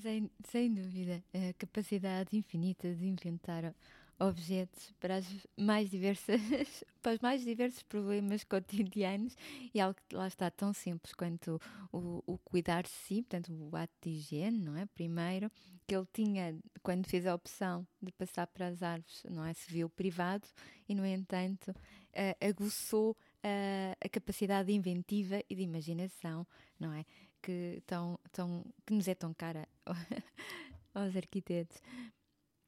sem, 0.00 0.30
sem 0.48 0.72
dúvida, 0.72 1.24
a 1.32 1.52
capacidade 1.54 2.36
infinita 2.36 2.94
de 2.94 3.06
inventar 3.06 3.74
objetos 4.18 4.92
para 5.00 5.16
as 5.16 5.26
mais 5.56 5.90
diversas, 5.90 6.40
para 7.02 7.14
os 7.14 7.18
mais 7.20 7.42
diversos 7.42 7.82
problemas 7.82 8.44
cotidianos 8.44 9.36
e 9.72 9.80
algo 9.80 9.98
que 10.08 10.14
lá 10.14 10.28
está 10.28 10.50
tão 10.50 10.72
simples 10.72 11.12
quanto 11.14 11.60
o, 11.92 12.22
o 12.26 12.38
cuidar 12.38 12.82
de 12.82 12.90
si, 12.90 13.22
portanto 13.22 13.52
o 13.52 13.76
ato 13.76 13.92
de 14.02 14.10
higiene, 14.10 14.58
não 14.58 14.76
é? 14.76 14.86
Primeiro, 14.86 15.50
que 15.86 15.94
ele 15.94 16.06
tinha, 16.12 16.56
quando 16.82 17.06
fez 17.06 17.26
a 17.26 17.34
opção 17.34 17.86
de 18.00 18.12
passar 18.12 18.46
para 18.46 18.68
as 18.68 18.82
árvores, 18.82 19.22
não 19.28 19.44
é? 19.44 19.52
Se 19.52 19.70
viu 19.70 19.88
privado 19.88 20.46
e, 20.88 20.94
no 20.94 21.04
entanto, 21.04 21.74
uh, 22.16 22.46
aguçou 22.46 23.12
uh, 23.12 23.96
a 24.00 24.08
capacidade 24.08 24.72
inventiva 24.72 25.42
e 25.48 25.54
de 25.54 25.62
imaginação, 25.62 26.46
não 26.78 26.92
é? 26.92 27.04
Que, 27.42 27.82
tão, 27.86 28.18
tão, 28.32 28.64
que 28.86 28.94
nos 28.94 29.06
é 29.06 29.14
tão 29.14 29.34
cara 29.34 29.68
aos 30.94 31.14
arquitetos. 31.14 31.76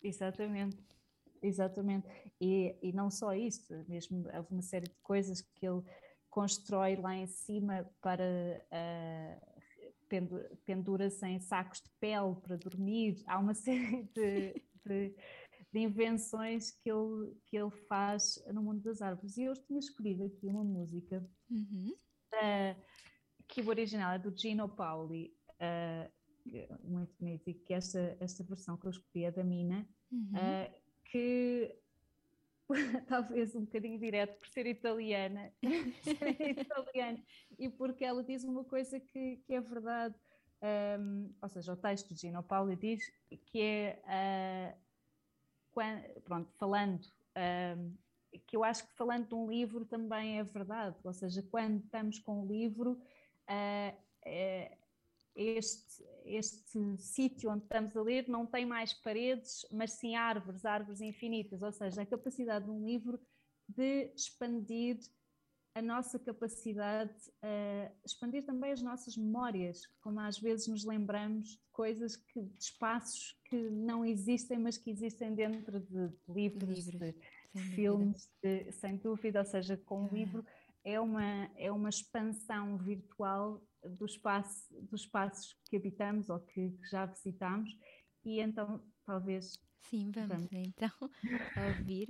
Exatamente. 0.02 0.76
Exatamente. 1.42 2.06
E, 2.40 2.76
e 2.82 2.92
não 2.92 3.10
só 3.10 3.32
isso, 3.32 3.72
mesmo 3.88 4.24
houve 4.34 4.48
uma 4.50 4.62
série 4.62 4.86
de 4.86 4.96
coisas 5.02 5.40
que 5.40 5.66
ele 5.66 5.82
constrói 6.28 6.96
lá 6.96 7.14
em 7.14 7.26
cima 7.26 7.88
para 8.00 8.22
uh, 8.22 9.56
pendura-se 10.64 11.26
em 11.26 11.40
sacos 11.40 11.80
de 11.80 11.90
pele 12.00 12.34
para 12.42 12.56
dormir. 12.56 13.22
Há 13.26 13.38
uma 13.38 13.54
série 13.54 14.02
de, 14.14 14.62
de, 14.84 15.14
de, 15.76 15.83
invenções 15.83 16.71
que 16.71 16.90
ele, 16.90 17.35
que 17.47 17.56
ele 17.56 17.71
faz 17.88 18.42
no 18.52 18.62
mundo 18.62 18.83
das 18.83 19.02
árvores. 19.02 19.37
E 19.37 19.45
eu 19.45 19.54
tinha 19.54 19.78
escolhido 19.78 20.25
aqui 20.25 20.47
uma 20.47 20.64
música 20.64 21.25
uhum. 21.50 21.92
uh, 22.35 22.83
que 23.49 23.61
o 23.61 23.68
original 23.68 24.14
é 24.14 24.18
do 24.18 24.37
Gino 24.37 24.68
Pauli. 24.68 25.35
Uh, 25.61 26.16
muito 26.85 27.12
bonito, 27.18 27.49
e 27.49 27.54
que 27.54 27.75
esta, 27.75 28.16
esta 28.21 28.45
versão 28.45 28.76
que 28.76 28.87
eu 28.87 28.90
escolhi 28.90 29.25
é 29.25 29.33
da 29.33 29.42
Mina, 29.42 29.87
uhum. 30.12 30.30
uh, 30.30 30.75
que 31.06 31.76
talvez 33.09 33.54
um 33.54 33.64
bocadinho 33.64 33.99
direto 33.99 34.38
por 34.38 34.49
ser 34.49 34.66
italiana, 34.66 35.52
italiana 35.62 37.23
e 37.59 37.68
porque 37.68 38.04
ela 38.04 38.23
diz 38.23 38.45
uma 38.45 38.64
coisa 38.64 38.99
que, 38.99 39.38
que 39.38 39.54
é 39.54 39.61
verdade, 39.61 40.14
um, 41.00 41.35
ou 41.40 41.49
seja, 41.49 41.73
o 41.73 41.76
texto 41.76 42.14
de 42.14 42.21
Gino 42.21 42.42
Pauli 42.42 42.76
diz 42.76 43.02
que 43.47 43.61
é, 43.61 44.76
quando, 45.76 46.02
pronto, 46.23 46.50
falando, 46.54 47.06
um, 47.76 47.95
que 48.47 48.56
eu 48.56 48.64
acho 48.64 48.87
que 48.87 48.95
falando 48.95 49.28
de 49.28 49.35
um 49.35 49.47
livro 49.47 49.85
também 49.85 50.38
é 50.38 50.42
verdade, 50.42 50.97
ou 51.04 51.12
seja, 51.12 51.42
quando 51.42 51.85
estamos 51.85 52.18
com 52.18 52.40
o 52.40 52.47
livro, 52.47 52.92
uh, 52.92 53.97
é, 54.25 54.78
este, 55.35 56.02
este 56.25 56.97
sítio 56.97 57.50
onde 57.50 57.64
estamos 57.64 57.95
a 57.95 58.00
ler 58.00 58.26
não 58.26 58.47
tem 58.47 58.64
mais 58.64 58.95
paredes, 58.95 59.66
mas 59.71 59.92
sim 59.92 60.16
árvores, 60.16 60.64
árvores 60.64 61.02
infinitas, 61.02 61.61
ou 61.61 61.71
seja, 61.71 62.00
a 62.00 62.06
capacidade 62.06 62.64
de 62.64 62.71
um 62.71 62.83
livro 62.83 63.21
de 63.68 64.11
expandir 64.16 64.99
a 65.76 65.83
nossa 65.83 66.18
capacidade, 66.18 67.12
uh, 67.45 67.92
expandir 68.02 68.47
também 68.47 68.73
as 68.73 68.80
nossas 68.80 69.14
memórias, 69.14 69.87
como 70.00 70.18
às 70.21 70.38
vezes 70.38 70.66
nos 70.68 70.87
lembramos 70.87 71.49
de 71.50 71.68
coisas, 71.71 72.16
que, 72.16 72.40
de 72.40 72.59
espaços 72.59 73.38
que 73.45 73.68
não 73.68 74.02
existem, 74.02 74.59
mas 74.59 74.78
que 74.78 74.88
existem 74.88 75.35
dentro 75.35 75.78
de, 75.78 76.11
livros, 76.26 76.87
livros, 76.87 77.14
de 77.54 77.62
filmes, 77.75 78.26
de, 78.42 78.73
sem 78.73 78.97
dúvida, 78.97 79.40
ou 79.40 79.45
seja, 79.45 79.76
com 79.76 80.04
um 80.04 80.09
livro 80.09 80.42
é 80.83 80.99
uma, 80.99 81.50
é 81.56 81.71
uma 81.71 81.90
expansão 81.90 82.78
virtual 82.78 83.62
do 83.85 84.06
espaço, 84.06 84.73
dos 84.80 85.02
espaços 85.02 85.59
que 85.68 85.76
habitamos 85.76 86.30
ou 86.30 86.40
que, 86.40 86.71
que 86.71 86.88
já 86.88 87.04
visitamos. 87.04 87.71
E 88.25 88.40
então 88.40 88.83
talvez 89.04 89.61
sim 89.90 90.11
vamos, 90.11 90.28
vamos. 90.28 90.49
então 90.52 90.90
ouvir 91.68 92.09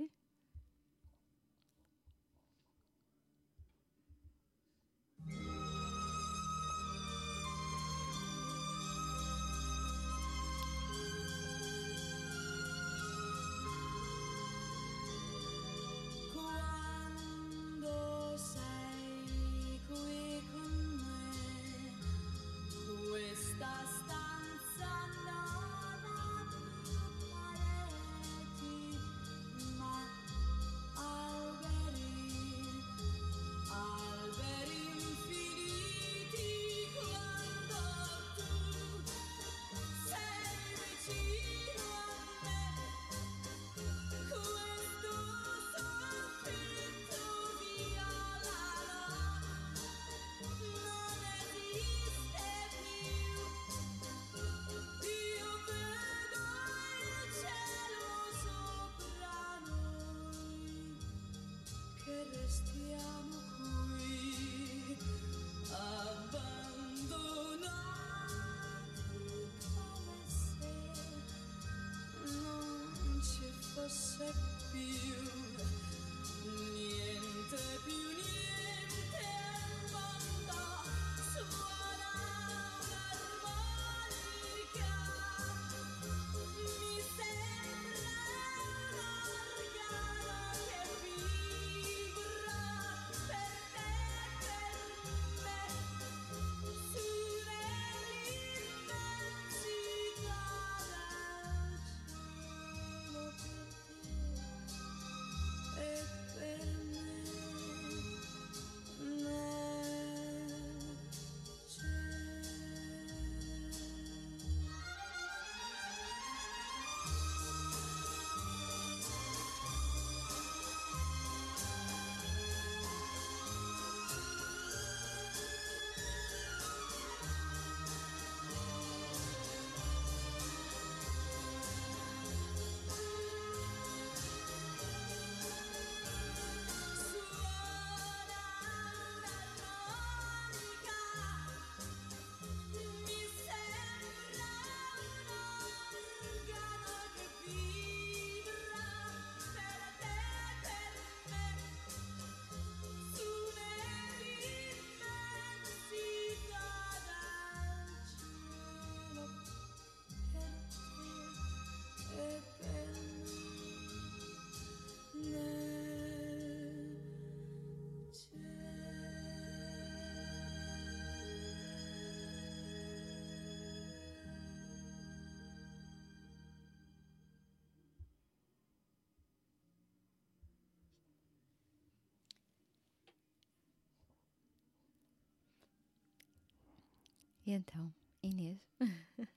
E 187.47 187.51
então, 187.53 187.91
Inês, 188.21 188.59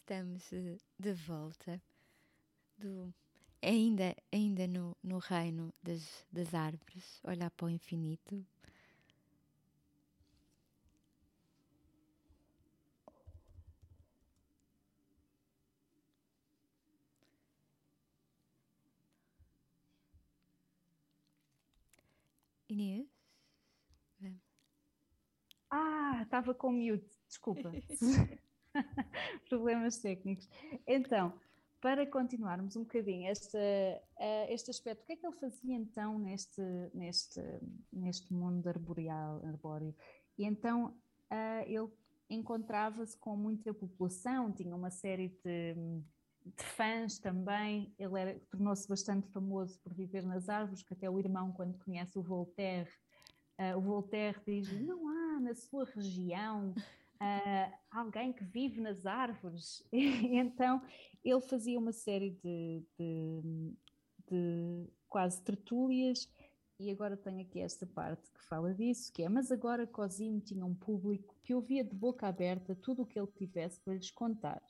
estamos 0.00 0.52
eh, 0.52 0.76
de 0.98 1.12
volta 1.14 1.80
do 2.78 3.14
ainda 3.62 4.16
ainda 4.32 4.66
no, 4.66 4.96
no 5.02 5.18
reino 5.18 5.72
das, 5.82 6.26
das 6.32 6.54
árvores, 6.54 7.20
olhar 7.24 7.50
para 7.52 7.66
o 7.66 7.70
infinito. 7.70 8.44
Inês? 22.70 23.08
Ah, 25.70 26.20
estava 26.22 26.54
com 26.68 26.72
mute, 26.72 27.08
desculpa. 27.26 27.72
Problemas 29.48 29.98
técnicos. 29.98 30.46
Então, 30.86 31.32
para 31.80 32.06
continuarmos 32.06 32.76
um 32.76 32.82
bocadinho 32.82 33.30
este, 33.30 33.56
uh, 33.56 34.46
este 34.50 34.70
aspecto, 34.70 35.02
o 35.02 35.06
que 35.06 35.12
é 35.12 35.16
que 35.16 35.26
ele 35.26 35.36
fazia 35.36 35.74
então 35.74 36.18
neste, 36.18 36.60
neste, 36.92 37.40
neste 37.90 38.34
mundo 38.34 38.68
arboreal, 38.68 39.40
arbóreo? 39.46 39.94
E 40.36 40.44
então 40.44 40.94
uh, 41.30 41.64
ele 41.66 41.88
encontrava-se 42.28 43.16
com 43.16 43.34
muita 43.34 43.72
população, 43.72 44.52
tinha 44.52 44.76
uma 44.76 44.90
série 44.90 45.28
de, 45.42 45.74
de 46.44 46.64
fãs 46.64 47.18
também, 47.18 47.94
ele 47.98 48.34
tornou-se 48.50 48.86
bastante 48.86 49.26
famoso 49.28 49.80
por 49.80 49.94
viver 49.94 50.22
nas 50.22 50.50
árvores, 50.50 50.82
que 50.82 50.92
até 50.92 51.08
o 51.08 51.18
irmão, 51.18 51.50
quando 51.52 51.78
conhece 51.78 52.18
o 52.18 52.22
Voltaire, 52.22 52.90
uh, 53.58 53.76
o 53.76 53.80
Voltaire 53.80 54.40
diz, 54.46 54.68
não 54.80 55.08
há 55.08 55.40
na 55.40 55.54
sua 55.54 55.84
região 55.84 56.74
uh, 57.20 57.78
alguém 57.90 58.32
que 58.32 58.44
vive 58.44 58.80
nas 58.80 59.06
árvores. 59.06 59.84
então 59.92 60.82
ele 61.24 61.40
fazia 61.40 61.78
uma 61.78 61.92
série 61.92 62.30
de, 62.30 62.82
de, 62.98 63.74
de 64.30 64.86
quase 65.08 65.42
tertúlias 65.42 66.28
e 66.80 66.92
agora 66.92 67.16
tenho 67.16 67.40
aqui 67.40 67.58
esta 67.58 67.84
parte 67.84 68.30
que 68.30 68.40
fala 68.44 68.72
disso, 68.72 69.12
que 69.12 69.24
é, 69.24 69.28
mas 69.28 69.50
agora 69.50 69.84
Cosimo 69.84 70.40
tinha 70.40 70.64
um 70.64 70.74
público 70.74 71.34
que 71.42 71.52
ouvia 71.52 71.82
de 71.82 71.92
boca 71.92 72.28
aberta 72.28 72.72
tudo 72.72 73.02
o 73.02 73.06
que 73.06 73.18
ele 73.18 73.26
tivesse 73.26 73.80
para 73.80 73.94
lhes 73.94 74.12
contar. 74.12 74.62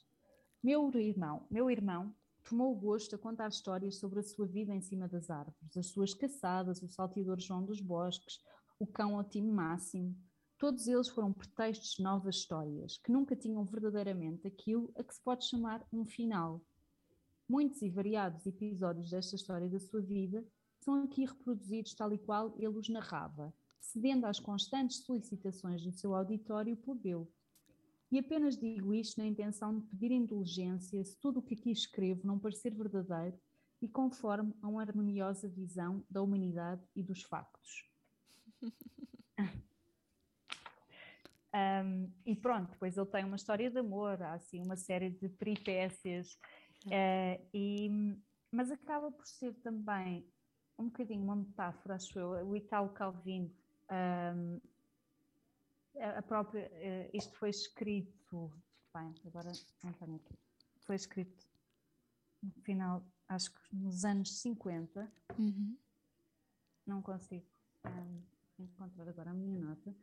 Meu 0.62 0.90
irmão, 0.94 1.46
meu 1.51 1.70
irmão 1.70 2.14
tomou 2.48 2.74
gosto 2.74 3.14
a 3.14 3.18
contar 3.18 3.48
histórias 3.48 3.96
sobre 3.96 4.20
a 4.20 4.22
sua 4.22 4.46
vida 4.46 4.74
em 4.74 4.81
cima 4.81 5.07
das 5.07 5.29
árvores, 5.29 5.77
as 5.77 5.88
suas 5.88 6.14
caçadas, 6.14 6.83
o 6.83 6.88
salteador 6.88 7.38
João 7.38 7.62
dos 7.62 7.81
Bosques, 7.81 8.40
o 8.79 8.87
cão 8.87 9.17
ao 9.17 9.25
time 9.25 9.51
máximo, 9.51 10.17
Todos 10.59 10.88
eles 10.88 11.09
foram 11.09 11.33
pretextos 11.33 11.93
de 11.93 12.03
novas 12.03 12.35
histórias, 12.35 12.99
que 12.99 13.12
nunca 13.12 13.37
tinham 13.37 13.64
verdadeiramente 13.64 14.45
aquilo 14.49 14.93
a 14.99 15.05
que 15.05 15.14
se 15.14 15.23
pode 15.23 15.45
chamar 15.45 15.87
um 15.93 16.05
final. 16.05 16.61
Muitos 17.49 17.81
e 17.81 17.88
variados 17.88 18.45
episódios 18.45 19.09
desta 19.09 19.37
história 19.37 19.69
da 19.69 19.79
sua 19.79 20.01
vida 20.01 20.45
são 20.81 21.05
aqui 21.05 21.25
reproduzidos 21.25 21.95
tal 21.95 22.12
e 22.12 22.19
qual 22.19 22.53
ele 22.57 22.77
os 22.77 22.88
narrava, 22.88 23.55
cedendo 23.81 24.27
às 24.27 24.41
constantes 24.41 25.05
solicitações 25.05 25.85
do 25.85 25.93
seu 25.93 26.12
auditório 26.12 26.77
plebeu. 26.77 27.33
E 28.11 28.19
apenas 28.19 28.59
digo 28.59 28.93
isto 28.93 29.21
na 29.21 29.27
intenção 29.29 29.79
de 29.79 29.87
pedir 29.87 30.11
indulgência 30.11 31.05
se 31.05 31.17
tudo 31.21 31.38
o 31.38 31.43
que 31.43 31.55
aqui 31.55 31.71
escrevo 31.71 32.27
não 32.27 32.37
parecer 32.37 32.75
verdadeiro 32.75 33.38
e 33.81 33.87
conforme 33.87 34.53
a 34.61 34.67
uma 34.67 34.83
harmoniosa 34.83 35.49
visão 35.49 36.05
da 36.11 36.21
humanidade 36.21 36.83
e 36.97 37.03
dos 37.05 37.23
factos. 37.23 37.88
Um, 41.55 42.12
e 42.27 42.37
pronto, 42.37 42.71
depois 42.73 42.97
ele 42.97 43.07
tem 43.07 43.25
uma 43.25 43.37
história 43.37 43.71
de 43.71 43.79
amor, 43.79 44.23
há 44.23 44.35
assim 44.35 44.62
uma 44.62 44.77
série 44.77 45.11
de 45.11 45.29
peripécias, 45.31 46.38
uh, 46.87 47.49
e, 47.55 47.90
mas 48.53 48.71
acaba 48.71 49.11
por 49.11 49.27
ser 49.27 49.55
também 49.55 50.27
um 50.79 50.85
bocadinho 50.85 51.23
uma 51.23 51.37
metáfora, 51.37 51.94
acho 51.94 52.18
eu, 52.18 52.47
o 52.47 52.55
Italo 52.55 52.90
Calvino, 52.90 53.51
um, 53.90 54.61
a 56.16 56.23
própria, 56.23 56.71
uh, 56.71 57.16
isto 57.16 57.35
foi 57.37 57.49
escrito, 57.49 58.53
bem, 58.94 59.14
agora 59.27 59.51
não 59.83 59.92
tenho 59.94 60.16
aqui, 60.16 60.38
foi 60.81 60.97
escrito 60.97 61.49
no 62.42 62.53
final, 62.62 63.03
acho 63.27 63.51
que 63.53 63.75
nos 63.75 64.05
anos 64.05 64.38
50, 64.40 65.11
uhum. 65.38 65.77
não 66.87 67.01
consigo 67.01 67.47
um, 67.87 68.23
encontrar 68.59 69.09
agora 69.09 69.31
a 69.31 69.35
minha 69.35 69.59
nota, 69.59 69.94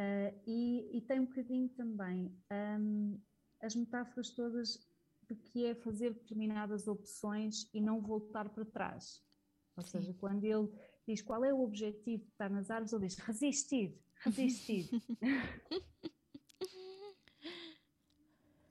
Uh, 0.00 0.32
e, 0.46 0.96
e, 0.96 1.00
tem 1.02 1.20
um 1.20 1.26
bocadinho 1.26 1.68
também 1.70 2.34
um, 2.50 3.20
as 3.60 3.76
metáforas 3.76 4.30
todas 4.30 4.78
de 5.28 5.34
que 5.34 5.66
é 5.66 5.74
fazer 5.74 6.14
determinadas 6.14 6.88
opções 6.88 7.68
e 7.74 7.82
não 7.82 8.00
voltar 8.00 8.48
para 8.48 8.64
trás. 8.64 9.22
Ou 9.76 9.82
Sim. 9.82 9.90
seja, 9.90 10.14
quando 10.14 10.44
ele 10.44 10.70
diz 11.06 11.20
qual 11.20 11.44
é 11.44 11.52
o 11.52 11.60
objetivo 11.60 12.24
de 12.24 12.30
estar 12.30 12.48
nas 12.48 12.70
árvores, 12.70 12.94
ele 12.94 13.06
diz 13.08 13.18
resistir, 13.18 13.94
resistir. 14.24 14.88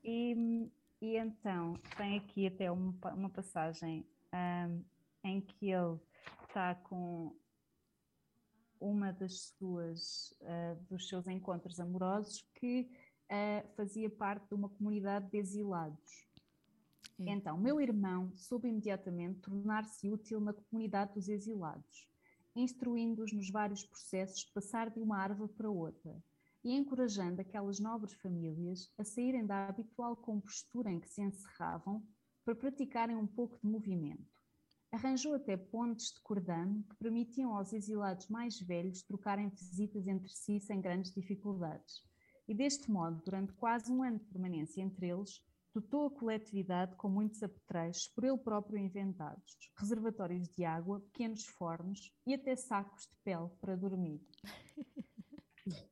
e, 0.04 0.72
e, 1.00 1.16
então 1.16 1.76
tem 1.96 2.18
aqui 2.18 2.48
até 2.48 2.72
uma, 2.72 2.96
uma 3.14 3.30
passagem 3.30 4.04
um, 4.34 4.84
em 5.24 5.42
que 5.42 5.70
ele 5.70 6.00
está 6.48 6.74
com 6.74 7.36
uma 8.80 9.12
das 9.12 9.54
suas, 9.58 10.32
uh, 10.42 10.84
dos 10.90 11.08
seus 11.08 11.28
encontros 11.28 11.80
amorosos 11.80 12.44
que 12.56 12.90
uh, 13.32 13.76
fazia 13.76 14.10
parte 14.10 14.48
de 14.48 14.56
uma 14.56 14.70
comunidade 14.70 15.30
de 15.30 15.38
exilados. 15.38 16.28
Então, 17.18 17.58
meu 17.58 17.82
irmão 17.82 18.32
soube 18.38 18.70
imediatamente 18.70 19.42
tornar-se 19.42 20.10
útil 20.10 20.40
na 20.40 20.54
comunidade 20.54 21.14
dos 21.16 21.28
exilados, 21.28 22.08
instruindo-os 22.56 23.34
nos 23.34 23.50
vários 23.50 23.86
processos 23.86 24.46
de 24.46 24.52
passar 24.54 24.90
de 24.90 25.00
uma 25.00 25.18
árvore 25.18 25.52
para 25.52 25.70
outra 25.70 26.16
e 26.64 26.74
encorajando 26.74 27.42
aquelas 27.42 27.80
nobres 27.80 28.14
famílias 28.14 28.90
a 28.98 29.04
saírem 29.04 29.46
da 29.46 29.68
habitual 29.68 30.16
compostura 30.16 30.90
em 30.90 31.00
que 31.00 31.10
se 31.10 31.22
encerravam 31.22 32.02
para 32.46 32.56
praticarem 32.56 33.16
um 33.16 33.28
pouco 33.28 33.60
de 33.60 33.68
movimento. 33.68 34.39
Arranjou 34.92 35.36
até 35.36 35.56
pontes 35.56 36.14
de 36.14 36.22
cordame 36.22 36.84
que 36.84 36.96
permitiam 36.96 37.56
aos 37.56 37.74
exilados 37.74 38.28
mais 38.28 38.60
velhos 38.60 39.04
trocarem 39.04 39.50
visitas 39.50 40.08
entre 40.08 40.30
si 40.30 40.60
sem 40.60 40.82
grandes 40.82 41.14
dificuldades. 41.14 42.04
E 42.48 42.56
deste 42.56 42.90
modo, 42.90 43.22
durante 43.24 43.54
quase 43.54 43.92
um 43.92 44.02
ano 44.02 44.18
de 44.18 44.26
permanência 44.26 44.82
entre 44.82 45.08
eles, 45.08 45.44
dotou 45.74 46.08
a 46.08 46.12
coletividade 46.12 46.96
com 46.96 47.08
muitos 47.08 47.44
apetrechos 47.44 48.08
por 48.08 48.24
ele 48.24 48.40
próprio 48.40 48.80
inventados, 48.80 49.56
reservatórios 49.78 50.50
de 50.50 50.66
água, 50.66 51.00
pequenos 51.02 51.46
fornos 51.46 52.12
e 52.26 52.34
até 52.34 52.56
sacos 52.56 53.04
de 53.04 53.16
pele 53.24 53.50
para 53.62 53.76
dormir. 53.76 54.20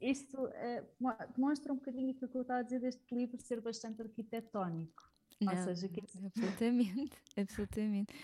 Isto 0.00 0.44
uh, 0.44 1.32
demonstra 1.34 1.72
um 1.72 1.76
bocadinho 1.76 2.10
aquilo 2.10 2.30
que 2.30 2.36
eu 2.36 2.42
estava 2.42 2.60
a 2.60 2.62
dizer 2.62 2.80
deste 2.80 3.14
livro 3.14 3.40
ser 3.40 3.60
bastante 3.60 4.02
arquitetónico. 4.02 5.07
Não, 5.40 5.56
Ou 5.56 5.64
seja, 5.64 5.88
que... 5.88 6.00
absolutamente, 6.00 7.12
absolutamente. 7.36 8.14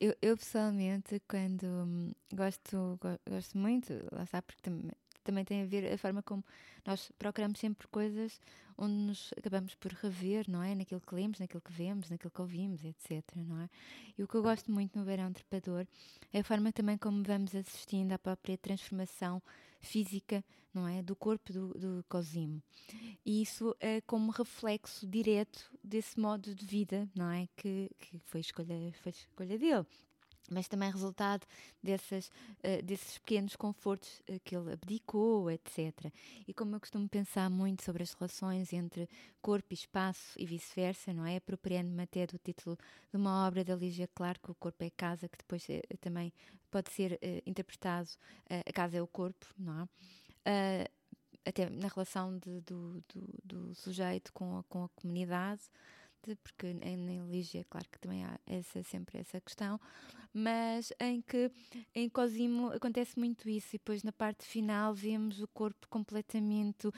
Eu, 0.00 0.14
eu 0.22 0.36
pessoalmente, 0.36 1.20
quando 1.28 1.64
hum, 1.64 2.12
gosto, 2.32 2.98
gosto 3.28 3.58
muito, 3.58 3.92
lá 4.12 4.22
está, 4.22 4.40
porque 4.40 4.62
também, 4.62 4.92
também 5.24 5.44
tem 5.44 5.62
a 5.62 5.66
ver 5.66 5.92
a 5.92 5.98
forma 5.98 6.22
como 6.22 6.44
nós 6.86 7.10
procuramos 7.18 7.58
sempre 7.58 7.88
coisas 7.88 8.40
onde 8.78 8.94
nos 8.94 9.34
acabamos 9.36 9.74
por 9.74 9.92
rever, 9.92 10.48
não 10.48 10.62
é? 10.62 10.74
Naquilo 10.74 11.00
que 11.00 11.14
lemos, 11.14 11.38
naquilo 11.38 11.60
que 11.60 11.72
vemos, 11.72 12.08
naquilo 12.08 12.30
que 12.30 12.40
ouvimos, 12.40 12.84
etc, 12.84 13.22
não 13.36 13.60
é? 13.60 13.68
E 14.16 14.22
o 14.22 14.28
que 14.28 14.34
eu 14.36 14.42
gosto 14.42 14.72
muito 14.72 14.98
no 14.98 15.04
Verão 15.04 15.32
Trepador 15.32 15.86
é 16.32 16.40
a 16.40 16.44
forma 16.44 16.72
também 16.72 16.96
como 16.96 17.22
vamos 17.22 17.54
assistindo 17.54 18.12
à 18.12 18.18
própria 18.18 18.56
transformação 18.56 19.42
física, 19.80 20.44
não 20.72 20.86
é, 20.86 21.02
do 21.02 21.16
corpo 21.16 21.52
do, 21.52 21.68
do 21.74 22.04
Cosimo. 22.08 22.62
E 23.24 23.42
isso 23.42 23.74
é 23.80 24.00
como 24.02 24.30
reflexo 24.30 25.06
direto 25.06 25.70
desse 25.82 26.18
modo 26.18 26.54
de 26.54 26.64
vida, 26.64 27.08
não 27.14 27.30
é, 27.30 27.48
que, 27.56 27.90
que 27.98 28.18
foi 28.20 28.40
escolha 28.40 28.92
foi 29.02 29.10
escolha 29.10 29.58
dele 29.58 29.86
mas 30.50 30.68
também 30.68 30.90
resultado 30.90 31.46
dessas, 31.82 32.28
uh, 32.28 32.82
desses 32.84 33.18
pequenos 33.18 33.56
confortos 33.56 34.20
uh, 34.28 34.40
que 34.44 34.56
ele 34.56 34.72
abdicou, 34.72 35.50
etc. 35.50 36.12
E 36.46 36.52
como 36.52 36.76
eu 36.76 36.80
costumo 36.80 37.08
pensar 37.08 37.48
muito 37.48 37.84
sobre 37.84 38.02
as 38.02 38.12
relações 38.12 38.72
entre 38.72 39.08
corpo 39.40 39.68
e 39.70 39.74
espaço 39.74 40.38
e 40.38 40.44
vice-versa, 40.44 41.12
não 41.12 41.24
é? 41.24 41.36
Apropriando-me 41.36 42.02
até 42.02 42.26
do 42.26 42.38
título 42.38 42.76
de 43.10 43.16
uma 43.16 43.46
obra 43.46 43.64
da 43.64 43.74
Lígia 43.74 44.08
Clark, 44.14 44.50
O 44.50 44.54
Corpo 44.54 44.84
é 44.84 44.90
Casa, 44.90 45.28
que 45.28 45.38
depois 45.38 45.64
uh, 45.68 45.96
também 46.00 46.32
pode 46.70 46.92
ser 46.92 47.18
interpretado, 47.44 48.08
a 48.48 48.72
casa 48.72 48.96
é 48.96 49.02
o 49.02 49.06
corpo, 49.08 49.44
não 49.58 49.88
é? 50.44 50.88
até 51.44 51.68
na 51.68 51.88
relação 51.88 52.38
de, 52.38 52.60
do, 52.60 53.02
do, 53.08 53.40
do, 53.44 53.74
sujeito 53.74 54.32
com 54.32 54.58
a, 54.58 54.62
com 54.64 54.84
a 54.84 54.88
comunidade, 54.90 55.62
porque 56.42 56.66
em 56.66 57.26
Lígia, 57.30 57.64
claro 57.68 57.86
que 57.90 57.98
também 57.98 58.24
há 58.24 58.38
essa, 58.46 58.82
sempre 58.82 59.18
essa 59.18 59.40
questão, 59.40 59.80
mas 60.32 60.92
em 61.00 61.20
que 61.20 61.50
em 61.94 62.08
Cosimo 62.08 62.70
acontece 62.72 63.18
muito 63.18 63.48
isso, 63.48 63.68
e 63.74 63.78
depois 63.78 64.02
na 64.02 64.12
parte 64.12 64.44
final 64.44 64.94
vemos 64.94 65.40
o 65.40 65.48
corpo 65.48 65.88
completamente 65.88 66.86
uh, 66.86 66.92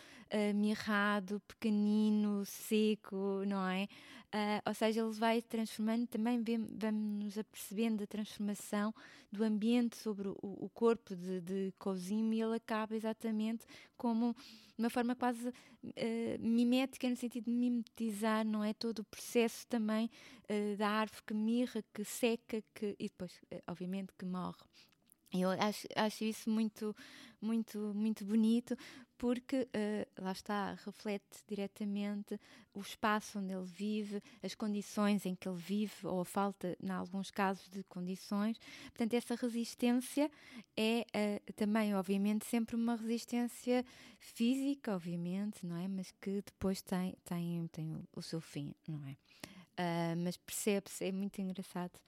mirrado, 0.54 1.40
pequenino, 1.48 2.44
seco, 2.44 3.42
não 3.46 3.66
é? 3.66 3.88
Uh, 4.34 4.62
ou 4.66 4.72
seja, 4.72 5.02
ele 5.02 5.12
vai 5.12 5.42
transformando, 5.42 6.06
também 6.06 6.42
vamos 6.42 7.36
apercebendo 7.36 8.02
a 8.02 8.06
transformação 8.06 8.94
do 9.30 9.44
ambiente 9.44 9.94
sobre 9.98 10.28
o, 10.28 10.36
o 10.40 10.70
corpo 10.70 11.14
de, 11.14 11.42
de 11.42 11.74
e 12.08 12.40
ele 12.40 12.56
acaba 12.56 12.96
exatamente 12.96 13.66
como 13.94 14.34
uma 14.78 14.88
forma 14.88 15.14
quase 15.14 15.48
uh, 15.48 15.52
mimética, 16.40 17.10
no 17.10 17.16
sentido 17.16 17.44
de 17.44 17.50
mimetizar, 17.50 18.42
não 18.42 18.64
é? 18.64 18.72
Todo 18.72 19.00
o 19.00 19.04
processo 19.04 19.66
também 19.66 20.08
uh, 20.48 20.76
da 20.78 20.88
árvore 20.88 21.22
que 21.26 21.34
mirra, 21.34 21.84
que 21.92 22.02
seca, 22.02 22.64
que, 22.74 22.96
e 22.98 23.08
depois, 23.08 23.38
obviamente, 23.66 24.14
que 24.18 24.24
morre. 24.24 24.64
Eu 25.32 25.50
acho, 25.50 25.86
acho 25.96 26.24
isso 26.24 26.50
muito, 26.50 26.94
muito, 27.40 27.78
muito 27.94 28.24
bonito, 28.24 28.76
porque 29.16 29.68
uh, 29.68 30.22
lá 30.22 30.32
está, 30.32 30.74
reflete 30.84 31.44
diretamente 31.46 32.38
o 32.74 32.80
espaço 32.80 33.38
onde 33.38 33.52
ele 33.52 33.64
vive, 33.64 34.20
as 34.42 34.54
condições 34.54 35.24
em 35.24 35.34
que 35.34 35.48
ele 35.48 35.56
vive, 35.56 35.94
ou 36.02 36.20
a 36.20 36.24
falta, 36.24 36.76
em 36.82 36.90
alguns 36.90 37.30
casos, 37.30 37.68
de 37.70 37.82
condições. 37.84 38.58
Portanto, 38.86 39.14
essa 39.14 39.34
resistência 39.36 40.30
é 40.76 41.06
uh, 41.14 41.52
também, 41.54 41.94
obviamente, 41.94 42.44
sempre 42.44 42.76
uma 42.76 42.96
resistência 42.96 43.84
física, 44.18 44.94
obviamente, 44.94 45.64
não 45.64 45.76
é? 45.76 45.88
Mas 45.88 46.10
que 46.20 46.42
depois 46.42 46.82
tem, 46.82 47.14
tem, 47.24 47.66
tem 47.68 47.96
o, 48.14 48.20
seu 48.20 48.40
fim, 48.40 48.74
não 48.86 49.00
é? 49.06 49.12
Uh, 49.12 50.16
mas 50.22 50.36
percebe-se, 50.36 51.06
é 51.06 51.12
muito 51.12 51.40
engraçado 51.40 51.98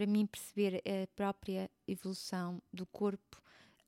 para 0.00 0.06
mim 0.06 0.24
perceber 0.24 0.76
a 0.76 1.06
própria 1.14 1.70
evolução 1.86 2.62
do 2.72 2.86
corpo 2.86 3.38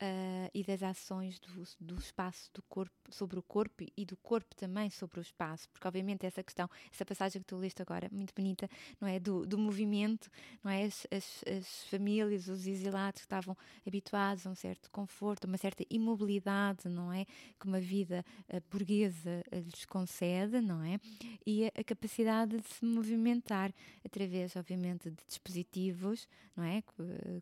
uh, 0.03 0.51
e 0.53 0.65
das 0.65 0.83
ações 0.83 1.39
do, 1.39 1.49
do 1.81 1.95
espaço 1.95 2.51
do 2.53 2.63
corpo 2.63 2.93
sobre 3.11 3.39
o 3.39 3.43
corpo 3.43 3.85
e 3.97 4.05
do 4.05 4.17
corpo 4.17 4.55
também 4.57 4.91
sobre 4.91 5.21
o 5.21 5.23
espaço, 5.23 5.69
porque 5.71 5.87
obviamente 5.87 6.27
essa 6.27 6.43
questão, 6.43 6.69
essa 6.91 7.05
passagem 7.05 7.41
que 7.41 7.47
tu 7.47 7.57
leste 7.57 7.81
agora, 7.81 8.09
muito 8.11 8.35
bonita, 8.35 8.69
não 9.01 9.07
é? 9.07 9.21
Do, 9.21 9.47
do 9.47 9.57
movimento, 9.57 10.29
não 10.65 10.71
é? 10.71 10.85
As, 10.85 11.07
as, 11.11 11.45
as 11.47 11.85
famílias, 11.85 12.49
os 12.49 12.67
exilados 12.67 13.21
que 13.21 13.27
estavam 13.27 13.57
habituados 13.87 14.47
a 14.47 14.51
um 14.51 14.55
certo 14.55 14.91
conforto, 14.91 15.45
uma 15.47 15.59
certa 15.59 15.85
imobilidade, 15.89 16.89
não 16.89 17.13
é? 17.13 17.25
Que 17.61 17.67
uma 17.67 17.81
vida 17.81 18.25
uh, 18.53 18.61
burguesa 18.71 19.45
uh, 19.53 19.61
lhes 19.61 19.85
concede, 19.85 20.61
não 20.61 20.83
é? 20.83 20.99
E 21.47 21.67
a, 21.67 21.69
a, 21.81 21.85
capacidade 21.85 22.57
de 22.57 22.67
se 22.67 22.85
movimentar 22.85 23.73
através, 24.05 24.57
obviamente, 24.57 25.11
de 25.11 25.17
dispositivos, 25.27 26.27
não 26.57 26.65
é? 26.65 26.83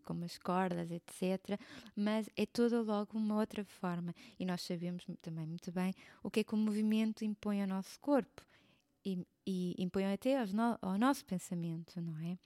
Como 0.04 0.24
as 0.24 0.36
cordas, 0.38 0.90
etc. 0.90 1.58
Mas 1.96 2.28
é 2.36 2.44
toda 2.52 2.80
logo 2.80 3.16
uma 3.16 3.36
outra 3.36 3.64
forma. 3.64 4.14
E 4.38 4.44
nós 4.44 4.62
sabemos 4.62 5.04
também 5.20 5.46
muito 5.46 5.70
bem 5.72 5.94
o 6.22 6.30
que 6.30 6.40
é 6.40 6.44
que 6.44 6.54
o 6.54 6.58
movimento 6.58 7.24
impõe 7.24 7.62
ao 7.62 7.68
nosso 7.68 7.98
corpo 8.00 8.44
e, 9.04 9.26
e 9.46 9.74
impõe 9.78 10.12
até 10.12 10.44
no, 10.46 10.78
ao 10.80 10.98
nosso 10.98 11.24
pensamento, 11.24 12.00
não 12.00 12.18
é? 12.18 12.38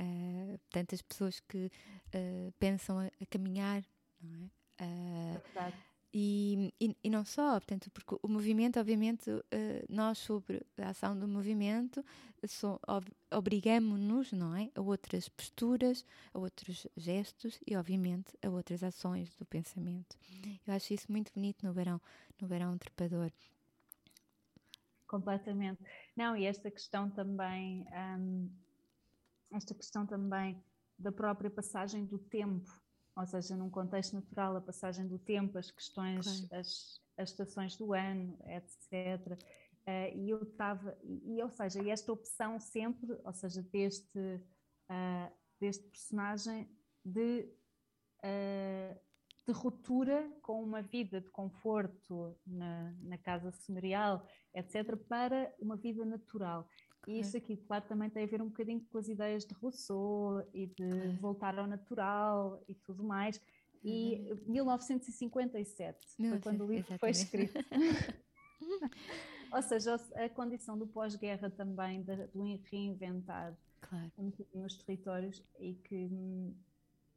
Uh, 0.00 0.58
tantas 0.70 1.02
pessoas 1.02 1.38
que 1.40 1.66
uh, 1.66 2.52
pensam 2.58 2.98
a, 2.98 3.06
a, 3.06 3.26
caminhar, 3.30 3.84
não 4.20 4.34
é? 4.34 4.84
Uh, 4.84 5.91
e, 6.12 6.72
e, 6.80 6.96
e, 7.02 7.10
não 7.10 7.24
só, 7.24 7.52
portanto, 7.52 7.90
porque 7.90 8.16
o 8.22 8.28
movimento, 8.28 8.78
obviamente, 8.78 9.30
uh, 9.30 9.42
nós 9.88 10.18
sobre 10.18 10.64
a 10.78 10.90
ação 10.90 11.18
do 11.18 11.26
movimento 11.26 12.04
obrigamos-nos, 13.30 14.32
não 14.32 14.54
é, 14.54 14.70
a 14.74 14.80
outras 14.80 15.28
posturas, 15.28 16.04
a 16.34 16.38
outros 16.38 16.86
gestos 16.96 17.60
e, 17.66 17.76
obviamente, 17.76 18.36
a 18.44 18.50
outras 18.50 18.82
ações 18.82 19.34
do 19.36 19.44
pensamento. 19.44 20.16
Eu 20.66 20.74
acho 20.74 20.92
isso 20.92 21.10
muito 21.10 21.32
bonito 21.32 21.64
no 21.64 21.72
verão, 21.72 22.00
no 22.40 22.48
verão 22.48 22.76
trepador. 22.76 23.30
Completamente. 25.06 25.82
Não, 26.16 26.36
e 26.36 26.44
esta 26.44 26.70
questão 26.70 27.08
também, 27.10 27.86
um, 28.18 28.50
esta 29.52 29.74
questão 29.74 30.04
também 30.04 30.60
da 30.98 31.12
própria 31.12 31.50
passagem 31.50 32.04
do 32.04 32.18
tempo, 32.18 32.81
ou 33.16 33.26
seja, 33.26 33.56
num 33.56 33.70
contexto 33.70 34.14
natural, 34.14 34.56
a 34.56 34.60
passagem 34.60 35.06
do 35.06 35.18
tempo, 35.18 35.58
as 35.58 35.70
questões, 35.70 36.46
claro. 36.48 36.60
as, 36.60 37.00
as 37.18 37.30
estações 37.30 37.76
do 37.76 37.92
ano, 37.92 38.38
etc. 38.46 39.32
Uh, 39.32 39.36
eh, 39.86 40.16
e 40.16 40.30
eu 40.30 40.42
estava, 40.42 40.96
e, 41.02 41.42
ou 41.42 41.50
seja, 41.50 41.86
esta 41.88 42.12
opção 42.12 42.58
sempre, 42.58 43.18
ou 43.24 43.32
seja, 43.32 43.62
deste, 43.62 44.18
uh, 44.18 45.32
deste 45.60 45.84
personagem 45.88 46.70
de, 47.04 47.48
uh, 48.24 49.00
de 49.46 49.52
ruptura 49.52 50.30
com 50.40 50.62
uma 50.62 50.80
vida 50.80 51.20
de 51.20 51.28
conforto 51.30 52.38
na, 52.46 52.94
na 53.02 53.18
casa 53.18 53.50
senhorial, 53.50 54.26
etc., 54.54 54.96
para 55.08 55.54
uma 55.60 55.76
vida 55.76 56.04
natural. 56.04 56.66
E 57.06 57.18
isso 57.18 57.36
aqui, 57.36 57.56
claro, 57.56 57.84
também 57.86 58.08
tem 58.08 58.22
a 58.24 58.26
ver 58.26 58.40
um 58.40 58.48
bocadinho 58.48 58.80
com 58.90 58.98
as 58.98 59.08
ideias 59.08 59.44
de 59.44 59.54
Rousseau 59.54 60.46
e 60.54 60.66
de 60.66 61.16
voltar 61.20 61.58
ao 61.58 61.66
natural 61.66 62.62
e 62.68 62.74
tudo 62.74 63.02
mais. 63.02 63.40
E 63.84 64.30
uhum. 64.30 64.52
1957 64.52 65.98
foi 66.16 66.40
quando 66.40 66.64
o 66.64 66.66
livro 66.72 66.92
exatamente. 66.92 67.00
foi 67.00 67.10
escrito. 67.10 67.54
Ou 69.52 69.62
seja, 69.62 69.96
a 70.14 70.28
condição 70.30 70.78
do 70.78 70.86
pós-guerra 70.86 71.50
também, 71.50 72.02
do 72.02 72.42
reinventar 72.70 73.54
claro. 73.80 74.10
um 74.16 74.30
bocadinho 74.30 74.64
os 74.64 74.76
territórios 74.78 75.42
e, 75.58 75.74
que, 75.74 76.08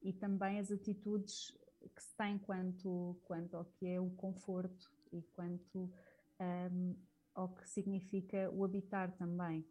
e 0.02 0.12
também 0.12 0.60
as 0.60 0.72
atitudes 0.72 1.56
que 1.96 2.04
se 2.04 2.16
tem 2.18 2.38
quanto, 2.40 3.18
quanto 3.24 3.56
ao 3.56 3.66
que 3.66 3.88
é 3.88 4.02
o 4.02 4.10
conforto 4.10 4.92
e 5.14 5.22
quanto 5.34 5.90
um, 6.42 6.96
ao 7.34 7.50
que 7.50 7.70
significa 7.70 8.50
o 8.52 8.64
habitar 8.64 9.16
também. 9.18 9.66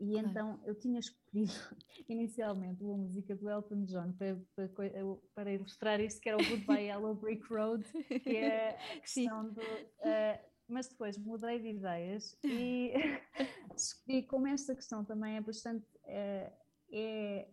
E 0.00 0.18
então 0.18 0.60
eu 0.64 0.74
tinha 0.74 0.98
escolhido 0.98 1.52
inicialmente 2.08 2.82
uma 2.82 2.96
música 2.96 3.34
do 3.34 3.48
Elton 3.48 3.84
John 3.84 4.12
para, 4.12 4.36
para, 4.54 4.90
para 5.34 5.52
ilustrar 5.52 6.00
isto, 6.00 6.20
que 6.20 6.28
era 6.28 6.38
o 6.38 6.48
Goodbye 6.48 6.86
Yellow 6.86 7.14
Brick 7.14 7.46
Road, 7.52 7.84
que 8.22 8.36
é 8.36 8.70
a 8.96 9.00
questão 9.00 9.50
do. 9.52 9.60
Uh, 9.60 10.54
mas 10.66 10.88
depois 10.88 11.18
mudei 11.18 11.60
de 11.60 11.68
ideias 11.68 12.36
e 12.42 12.92
escolhi, 13.76 14.22
como 14.22 14.46
esta 14.46 14.74
questão 14.74 15.04
também 15.04 15.36
é 15.36 15.40
bastante. 15.40 15.86
Uh, 16.04 16.64
é, 16.90 17.48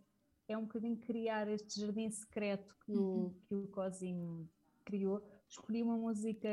é 0.48 0.58
um 0.58 0.64
bocadinho 0.64 0.98
criar 0.98 1.48
este 1.48 1.80
jardim 1.80 2.10
secreto 2.10 2.76
que 2.86 2.92
uhum. 2.92 3.28
o, 3.28 3.36
que 3.48 3.56
o 3.56 3.68
Cosimo 3.68 4.50
criou. 4.84 5.22
Escolhi 5.48 5.84
uma 5.84 5.98
música 5.98 6.48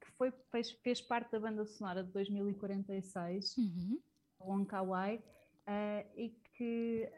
que 0.00 0.10
foi, 0.12 0.30
fez, 0.50 0.70
fez 0.70 1.00
parte 1.00 1.32
da 1.32 1.40
banda 1.40 1.64
sonora 1.64 2.02
de 2.02 2.10
2046. 2.12 3.56
Uhum 3.56 4.00
Wonkawai, 4.40 5.16
uh, 5.16 5.22
eh, 5.66 6.06
e 6.16 6.30
que 6.54 7.10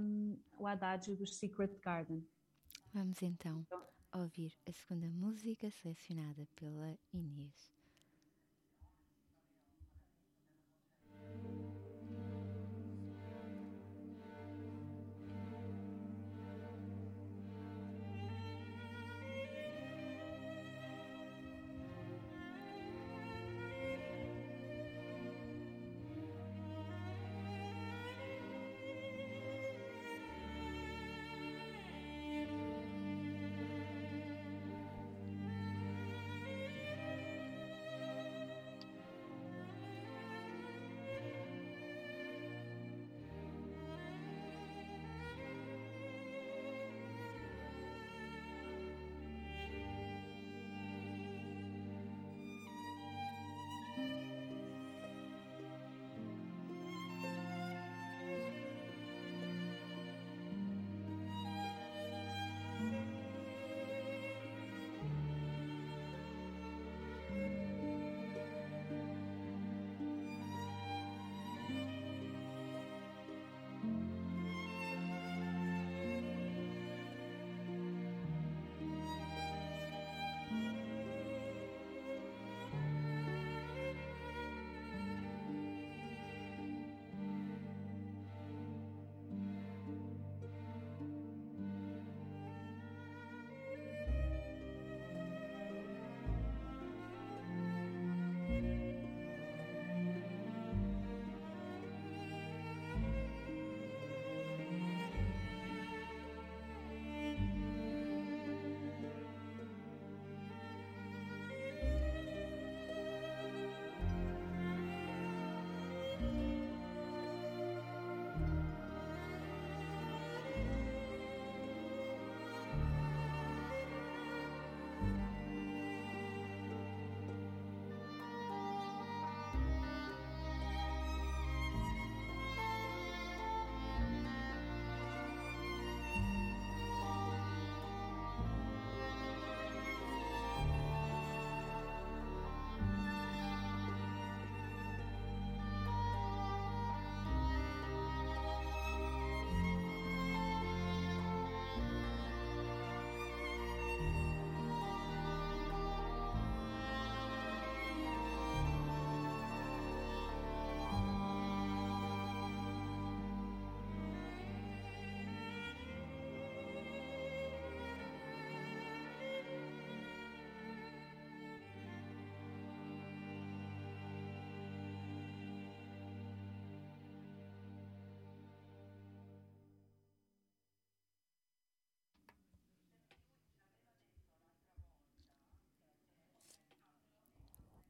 um, 0.00 0.38
o 0.58 0.66
adágio 0.66 1.16
dos 1.16 1.36
Secret 1.36 1.78
Garden. 1.82 2.26
Vamos 2.92 3.20
então, 3.22 3.60
então 3.66 3.86
ouvir 4.14 4.52
a 4.66 4.72
segunda 4.72 5.08
música 5.10 5.70
selecionada 5.70 6.46
pela 6.54 6.96
Inês. 7.12 7.75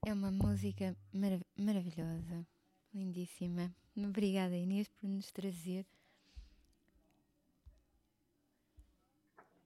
É 0.07 0.12
uma 0.12 0.31
música 0.31 0.97
marav 1.12 1.42
maravilhosa, 1.59 2.47
lindíssima. 2.95 3.75
Obrigada, 3.97 4.57
Inês, 4.57 4.87
por 4.87 5.09
nos 5.09 5.33
trazer. 5.33 5.85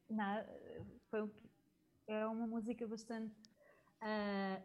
Não, 0.09 0.43
foi, 1.11 1.31
é 2.07 2.27
uma 2.27 2.47
música 2.47 2.89
bastante 2.89 3.35
uh, 4.01 4.63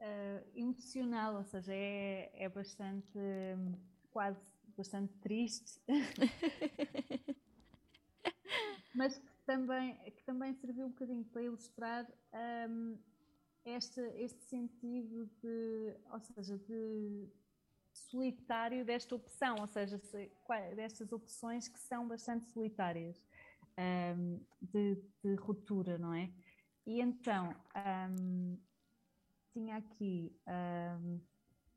uh, 0.00 0.46
emocional, 0.54 1.36
ou 1.36 1.44
seja, 1.44 1.74
é, 1.74 2.30
é 2.32 2.48
bastante, 2.48 3.18
quase 4.10 4.40
bastante 4.74 5.12
triste. 5.18 5.78
Mas 8.96 9.18
que 9.18 9.30
também, 9.44 9.94
que 10.10 10.24
também 10.24 10.54
serviu 10.54 10.86
um 10.86 10.90
bocadinho 10.90 11.26
para 11.26 11.42
ilustrar 11.42 12.10
um, 12.70 12.96
este, 13.76 14.00
este 14.16 14.42
sentido 14.44 15.26
de, 15.42 15.96
ou 16.10 16.20
seja, 16.20 16.58
de 16.58 17.28
solitário 17.92 18.84
desta 18.84 19.14
opção, 19.14 19.56
ou 19.60 19.66
seja, 19.66 20.00
destas 20.74 21.12
opções 21.12 21.68
que 21.68 21.78
são 21.78 22.06
bastante 22.06 22.46
solitárias 22.46 23.20
um, 23.78 24.40
de, 24.60 25.02
de, 25.22 25.34
ruptura, 25.36 25.98
não 25.98 26.14
é? 26.14 26.30
E 26.86 27.00
então 27.00 27.54
um, 28.10 28.58
tinha 29.52 29.76
aqui 29.76 30.34
um, 30.46 31.20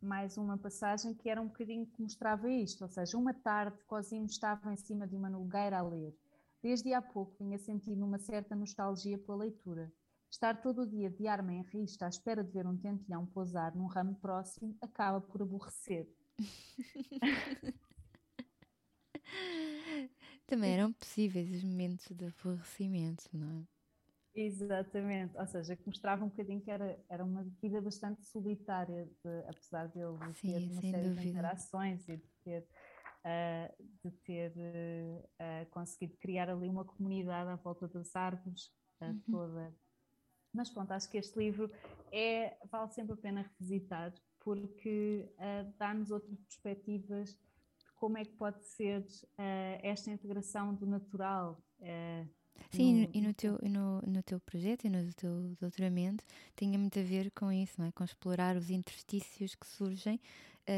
mais 0.01 0.37
uma 0.37 0.57
passagem 0.57 1.13
que 1.13 1.29
era 1.29 1.41
um 1.41 1.47
bocadinho 1.47 1.85
que 1.85 2.01
mostrava 2.01 2.49
isto, 2.49 2.81
ou 2.83 2.89
seja, 2.89 3.17
uma 3.17 3.33
tarde 3.33 3.77
Cosimo 3.85 4.25
estava 4.25 4.71
em 4.73 4.77
cima 4.77 5.07
de 5.07 5.15
uma 5.15 5.29
nogueira 5.29 5.79
a 5.79 5.81
ler. 5.81 6.15
Desde 6.61 6.93
há 6.93 7.01
pouco 7.01 7.35
vinha 7.39 7.57
sentindo 7.57 8.05
uma 8.05 8.19
certa 8.19 8.55
nostalgia 8.55 9.17
pela 9.17 9.37
leitura. 9.37 9.91
Estar 10.31 10.61
todo 10.61 10.83
o 10.83 10.87
dia 10.87 11.09
de 11.09 11.27
arma 11.27 11.51
em 11.53 11.61
rista 11.61 12.05
à 12.05 12.09
espera 12.09 12.41
de 12.41 12.51
ver 12.53 12.65
um 12.65 12.77
tentilhão 12.77 13.25
pousar 13.25 13.75
num 13.75 13.85
ramo 13.85 14.15
próximo 14.15 14.77
acaba 14.81 15.19
por 15.19 15.41
aborrecer. 15.41 16.07
Também 20.47 20.73
eram 20.73 20.93
possíveis 20.93 21.53
os 21.53 21.61
momentos 21.65 22.07
de 22.15 22.27
aborrecimento, 22.27 23.25
não 23.33 23.59
é? 23.59 23.67
Exatamente, 24.33 25.37
ou 25.37 25.45
seja, 25.45 25.75
que 25.75 25.85
mostrava 25.85 26.23
um 26.23 26.29
bocadinho 26.29 26.61
que 26.61 26.71
era, 26.71 26.97
era 27.09 27.25
uma 27.25 27.43
vida 27.61 27.81
bastante 27.81 28.25
solitária, 28.25 29.05
de, 29.05 29.39
apesar 29.49 29.89
de 29.89 29.99
ele 29.99 30.17
Sim, 30.35 30.53
ter 30.53 30.71
uma 30.71 30.81
série 30.81 31.03
dúvida. 31.09 31.21
de 31.21 31.27
interações 31.27 32.07
e 32.07 32.15
de 32.15 32.29
ter, 32.41 32.65
uh, 33.25 33.83
de 34.01 34.11
ter 34.23 34.53
uh, 34.55 35.69
conseguido 35.71 36.15
criar 36.17 36.49
ali 36.49 36.69
uma 36.69 36.85
comunidade 36.85 37.49
à 37.49 37.57
volta 37.57 37.89
das 37.89 38.15
árvores 38.15 38.71
uh, 39.01 39.07
uhum. 39.07 39.21
toda 39.29 39.75
mas 40.53 40.69
pronto, 40.69 40.91
acho 40.91 41.09
que 41.09 41.17
este 41.17 41.37
livro 41.37 41.71
é, 42.11 42.57
vale 42.69 42.89
sempre 42.89 43.13
a 43.13 43.17
pena 43.17 43.41
revisitar, 43.41 44.13
porque 44.39 45.29
uh, 45.37 45.73
dá-nos 45.77 46.11
outras 46.11 46.37
perspectivas 46.39 47.29
de 47.29 47.91
como 47.95 48.17
é 48.17 48.25
que 48.25 48.33
pode 48.33 48.63
ser 48.65 49.01
uh, 49.01 49.79
esta 49.81 50.11
integração 50.11 50.73
do 50.73 50.85
natural. 50.85 51.61
Uh, 51.79 52.27
Sim, 52.69 53.05
no... 53.05 53.09
e 53.13 53.21
no 53.21 53.33
teu, 53.33 53.57
no, 53.63 54.01
no 54.01 54.21
teu 54.23 54.39
projeto 54.39 54.85
e 54.85 54.89
no 54.89 55.13
teu 55.13 55.55
doutoramento 55.59 56.23
tinha 56.55 56.77
muito 56.77 56.99
a 56.99 57.03
ver 57.03 57.31
com 57.31 57.51
isso, 57.51 57.79
não 57.79 57.87
é? 57.87 57.91
Com 57.91 58.03
explorar 58.03 58.55
os 58.55 58.69
interstícios 58.69 59.55
que 59.55 59.65
surgem 59.65 60.19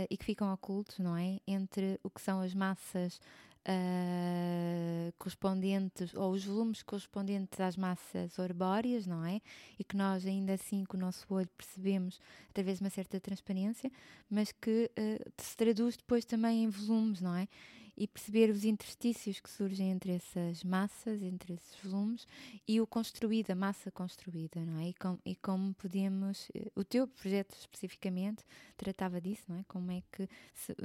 e 0.09 0.17
que 0.17 0.23
ficam 0.25 0.51
ocultos, 0.51 0.97
não 0.99 1.15
é? 1.15 1.39
Entre 1.45 1.99
o 2.01 2.09
que 2.09 2.21
são 2.21 2.39
as 2.39 2.53
massas 2.53 3.19
uh, 3.67 5.13
correspondentes, 5.17 6.13
ou 6.13 6.31
os 6.31 6.43
volumes 6.45 6.83
correspondentes 6.83 7.59
às 7.59 7.75
massas 7.75 8.39
arbóreas, 8.39 9.05
não 9.05 9.25
é? 9.25 9.41
E 9.79 9.83
que 9.83 9.95
nós 9.95 10.25
ainda 10.25 10.53
assim 10.53 10.83
com 10.85 10.97
o 10.97 10.99
nosso 10.99 11.25
olho 11.33 11.49
percebemos 11.57 12.19
através 12.49 12.77
de 12.77 12.83
uma 12.83 12.89
certa 12.89 13.19
transparência, 13.19 13.91
mas 14.29 14.51
que 14.51 14.89
uh, 14.97 15.31
se 15.37 15.55
traduz 15.55 15.97
depois 15.97 16.25
também 16.25 16.63
em 16.63 16.69
volumes, 16.69 17.21
não 17.21 17.35
é? 17.35 17.47
e 17.95 18.07
perceber 18.07 18.49
os 18.49 18.63
interstícios 18.65 19.39
que 19.39 19.49
surgem 19.49 19.91
entre 19.91 20.13
essas 20.13 20.63
massas, 20.63 21.21
entre 21.21 21.53
esses 21.53 21.75
volumes 21.83 22.27
e 22.67 22.81
o 22.81 22.87
construído, 22.87 23.51
a 23.51 23.55
massa 23.55 23.91
construída, 23.91 24.59
não 24.65 24.79
é? 24.79 24.89
E, 24.89 24.93
com, 24.93 25.19
e 25.23 25.35
como 25.35 25.73
podemos, 25.75 26.49
eh, 26.55 26.71
o 26.75 26.83
teu 26.83 27.07
projeto 27.07 27.55
especificamente 27.55 28.43
tratava 28.75 29.21
disso, 29.21 29.43
não 29.47 29.57
é? 29.57 29.63
Como 29.67 29.91
é 29.91 30.01
que 30.11 30.27
se, 30.55 30.75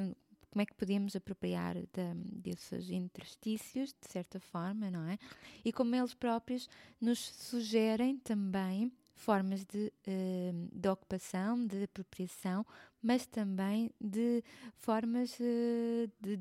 como 0.51 0.63
é 0.63 0.67
que 0.67 0.75
podemos 0.75 1.15
apropriar 1.15 1.75
de, 1.75 2.15
desses 2.15 2.91
interstícios, 2.91 3.91
de 3.91 4.11
certa 4.11 4.41
forma, 4.41 4.91
não 4.91 5.07
é? 5.07 5.19
E 5.65 5.73
como 5.73 5.95
eles 5.95 6.15
próprios 6.15 6.69
nos 7.01 7.19
sugerem 7.19 8.19
também 8.19 8.93
formas 9.15 9.65
de, 9.65 9.93
uh, 10.07 10.69
de 10.73 10.89
ocupação, 10.89 11.67
de 11.67 11.85
apropriação, 11.85 12.65
mas 13.03 13.27
também 13.27 13.91
de 14.01 14.43
formas 14.77 15.39
uh, 15.41 16.11
de, 16.21 16.39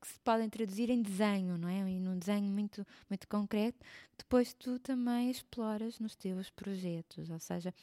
que 0.00 0.08
se 0.08 0.18
podem 0.20 0.48
traduzir 0.50 0.90
em 0.90 1.02
desenho, 1.02 1.56
não 1.56 1.68
é? 1.68 1.78
E 1.90 1.98
num 1.98 2.18
desenho 2.18 2.44
muito, 2.44 2.86
muito 3.08 3.26
concreto, 3.26 3.78
depois 4.16 4.52
tu 4.52 4.78
também 4.78 5.30
exploras 5.30 5.98
nos 5.98 6.14
teus 6.14 6.50
projetos, 6.50 7.30
ou 7.30 7.38
seja, 7.38 7.74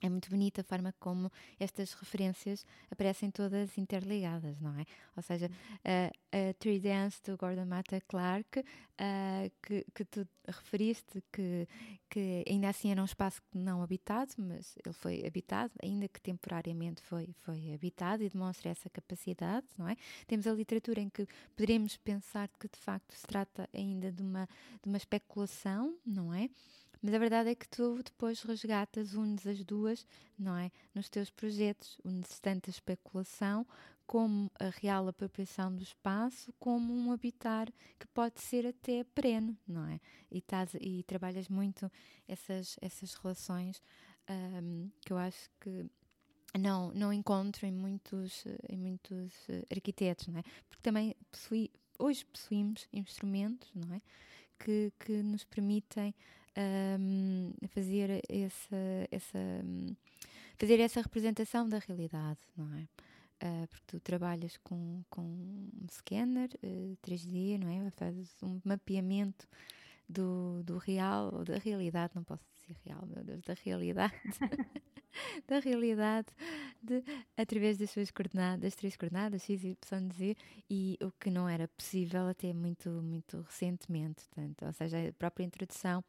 é 0.00 0.08
muito 0.08 0.30
bonita 0.30 0.60
a 0.60 0.64
forma 0.64 0.94
como 0.98 1.30
estas 1.58 1.92
referências 1.92 2.64
aparecem 2.90 3.30
todas 3.30 3.76
interligadas, 3.76 4.60
não 4.60 4.78
é? 4.78 4.84
Ou 5.16 5.22
seja, 5.22 5.50
a, 5.84 6.48
a 6.50 6.54
Tree 6.54 6.78
Dance 6.78 7.20
do 7.24 7.36
Gordon 7.36 7.66
Matta 7.66 8.00
Clark, 8.02 8.60
uh, 8.60 9.52
que, 9.62 9.84
que 9.94 10.04
tu 10.04 10.26
referiste, 10.46 11.22
que, 11.32 11.66
que 12.08 12.44
ainda 12.48 12.68
assim 12.68 12.90
era 12.90 13.02
um 13.02 13.04
espaço 13.04 13.42
não 13.52 13.82
habitado, 13.82 14.32
mas 14.38 14.76
ele 14.84 14.94
foi 14.94 15.26
habitado, 15.26 15.72
ainda 15.82 16.08
que 16.08 16.20
temporariamente 16.20 17.02
foi, 17.02 17.34
foi 17.40 17.72
habitado 17.74 18.22
e 18.22 18.28
demonstra 18.28 18.70
essa 18.70 18.88
capacidade, 18.88 19.66
não 19.76 19.88
é? 19.88 19.96
Temos 20.26 20.46
a 20.46 20.52
literatura 20.52 21.00
em 21.00 21.08
que 21.08 21.26
poderíamos 21.56 21.96
pensar 21.96 22.48
que 22.58 22.68
de 22.68 22.78
facto 22.78 23.12
se 23.12 23.26
trata 23.26 23.68
ainda 23.74 24.12
de 24.12 24.22
uma, 24.22 24.48
de 24.82 24.88
uma 24.88 24.96
especulação, 24.96 25.96
não 26.06 26.32
é? 26.32 26.48
Mas 27.02 27.14
a 27.14 27.18
verdade 27.18 27.50
é 27.50 27.54
que 27.54 27.68
tu 27.68 28.02
depois 28.02 28.42
resgatas, 28.42 29.14
unes 29.14 29.46
as 29.46 29.62
duas, 29.64 30.06
não 30.38 30.56
é? 30.56 30.70
Nos 30.94 31.08
teus 31.08 31.30
projetos, 31.30 31.98
unes 32.04 32.38
tanto 32.40 32.68
a 32.68 32.72
especulação 32.72 33.66
como 34.06 34.50
a 34.58 34.70
real 34.70 35.06
apropriação 35.06 35.74
do 35.74 35.82
espaço, 35.82 36.52
como 36.58 36.94
um 36.94 37.12
habitar 37.12 37.68
que 37.98 38.06
pode 38.08 38.40
ser 38.40 38.66
até 38.66 39.04
perene, 39.04 39.56
não 39.66 39.86
é? 39.86 40.00
E, 40.30 40.40
tás, 40.40 40.74
e 40.80 41.02
trabalhas 41.02 41.46
muito 41.48 41.92
essas, 42.26 42.76
essas 42.80 43.12
relações 43.14 43.82
um, 44.30 44.90
que 45.04 45.12
eu 45.12 45.18
acho 45.18 45.50
que 45.60 45.86
não, 46.58 46.90
não 46.92 47.12
encontro 47.12 47.66
em 47.66 47.72
muitos, 47.72 48.44
em 48.68 48.78
muitos 48.78 49.32
uh, 49.48 49.66
arquitetos, 49.70 50.28
não 50.28 50.38
é? 50.38 50.42
Porque 50.68 50.82
também 50.82 51.14
possui, 51.30 51.70
hoje 51.98 52.24
possuímos 52.24 52.88
instrumentos, 52.92 53.70
não 53.74 53.94
é? 53.94 54.00
Que, 54.58 54.90
que 54.98 55.22
nos 55.22 55.44
permitem 55.44 56.14
um, 56.58 57.52
fazer 57.68 58.22
essa, 58.28 58.76
essa, 59.10 59.38
fazer 60.58 60.80
essa 60.80 61.00
representação 61.00 61.68
da 61.68 61.78
realidade, 61.78 62.40
não 62.56 62.72
é? 62.76 62.88
Uh, 63.40 63.68
porque 63.68 63.84
tu 63.86 64.00
trabalhas 64.00 64.56
com, 64.64 65.04
com 65.08 65.22
um 65.22 65.86
scanner 65.88 66.50
uh, 66.54 66.92
ah, 66.92 67.06
3D, 67.06 67.56
não 67.56 67.68
é? 67.68 67.88
Fazes 67.92 68.34
um 68.42 68.60
mapeamento 68.64 69.46
do, 70.08 70.60
do 70.64 70.76
real, 70.76 71.44
da 71.44 71.56
realidade, 71.58 72.14
não 72.16 72.24
posso 72.24 72.42
dizer 72.56 72.76
real, 72.84 73.06
meu 73.06 73.22
Deus, 73.22 73.40
da 73.42 73.54
realidade, 73.54 74.14
da 75.46 75.60
realidade, 75.60 76.26
de, 76.82 77.04
através 77.36 77.78
das 77.78 77.90
suas 77.90 78.10
coordenadas, 78.10 78.60
das 78.60 78.74
três 78.74 78.96
coordenadas, 78.96 79.42
X, 79.42 79.62
Y, 79.62 79.76
Z, 80.12 80.36
e 80.68 80.98
o 81.00 81.12
que 81.12 81.30
não 81.30 81.48
era 81.48 81.68
possível 81.68 82.26
até 82.26 82.52
muito, 82.52 82.90
muito 82.90 83.40
recentemente, 83.42 84.24
portanto, 84.24 84.64
ou 84.64 84.72
seja, 84.72 85.10
a 85.10 85.12
própria 85.12 85.44
introdução 85.44 86.02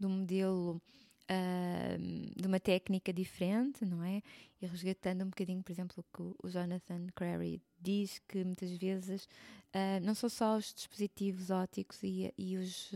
de 0.00 0.06
um 0.06 0.20
modelo, 0.20 0.82
uh, 1.30 2.40
de 2.40 2.46
uma 2.46 2.58
técnica 2.58 3.12
diferente, 3.12 3.84
não 3.84 4.02
é? 4.02 4.22
E 4.60 4.66
resgatando 4.66 5.22
um 5.22 5.28
bocadinho, 5.28 5.62
por 5.62 5.70
exemplo, 5.70 5.96
o 5.98 6.16
que 6.16 6.46
o 6.46 6.48
Jonathan 6.48 7.06
Crary 7.14 7.62
diz, 7.78 8.20
que 8.26 8.42
muitas 8.42 8.70
vezes 8.72 9.24
uh, 9.24 10.02
não 10.02 10.14
são 10.14 10.28
só 10.28 10.56
os 10.56 10.72
dispositivos 10.74 11.50
ópticos 11.50 12.02
e, 12.02 12.32
e, 12.36 12.56
os, 12.56 12.90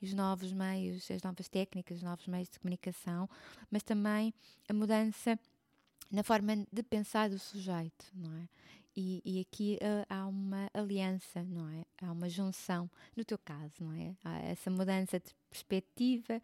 e 0.00 0.06
os 0.06 0.14
novos 0.14 0.52
meios, 0.52 1.10
as 1.10 1.22
novas 1.22 1.48
técnicas, 1.48 1.98
os 1.98 2.02
novos 2.02 2.26
meios 2.26 2.48
de 2.48 2.58
comunicação, 2.60 3.28
mas 3.70 3.82
também 3.82 4.32
a 4.68 4.72
mudança 4.72 5.38
na 6.10 6.22
forma 6.22 6.64
de 6.72 6.82
pensar 6.82 7.28
do 7.28 7.38
sujeito, 7.38 8.06
não 8.14 8.36
é? 8.36 8.48
E, 8.96 9.20
e 9.24 9.40
aqui 9.40 9.76
uh, 9.82 10.06
há 10.08 10.26
uma 10.26 10.70
aliança, 10.72 11.42
não 11.42 11.68
é? 11.68 11.84
Há 12.00 12.12
uma 12.12 12.28
junção, 12.28 12.88
no 13.16 13.24
teu 13.24 13.36
caso, 13.38 13.74
não 13.80 13.92
é? 13.92 14.14
Há 14.22 14.38
essa 14.42 14.70
mudança 14.70 15.18
de 15.18 15.34
perspectiva 15.50 16.40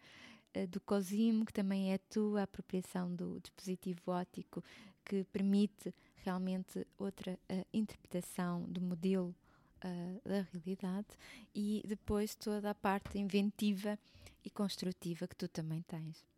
uh, 0.57 0.67
do 0.67 0.81
COSIM, 0.81 1.45
que 1.45 1.53
também 1.53 1.91
é 1.91 1.95
a 1.95 1.99
tua 2.09 2.43
apropriação 2.43 3.15
do 3.15 3.39
dispositivo 3.39 4.11
óptico, 4.11 4.61
que 5.05 5.23
permite 5.25 5.93
realmente 6.17 6.85
outra 6.97 7.33
uh, 7.33 7.65
interpretação 7.73 8.63
do 8.63 8.81
modelo 8.81 9.35
da 10.23 10.45
realidade, 10.53 11.07
e 11.55 11.81
depois 11.87 12.35
toda 12.35 12.69
a 12.69 12.75
parte 12.75 13.17
inventiva 13.17 13.97
e 14.45 14.49
construtiva 14.51 15.27
que 15.27 15.35
tu 15.35 15.47
também 15.47 15.81
tens. 15.81 16.30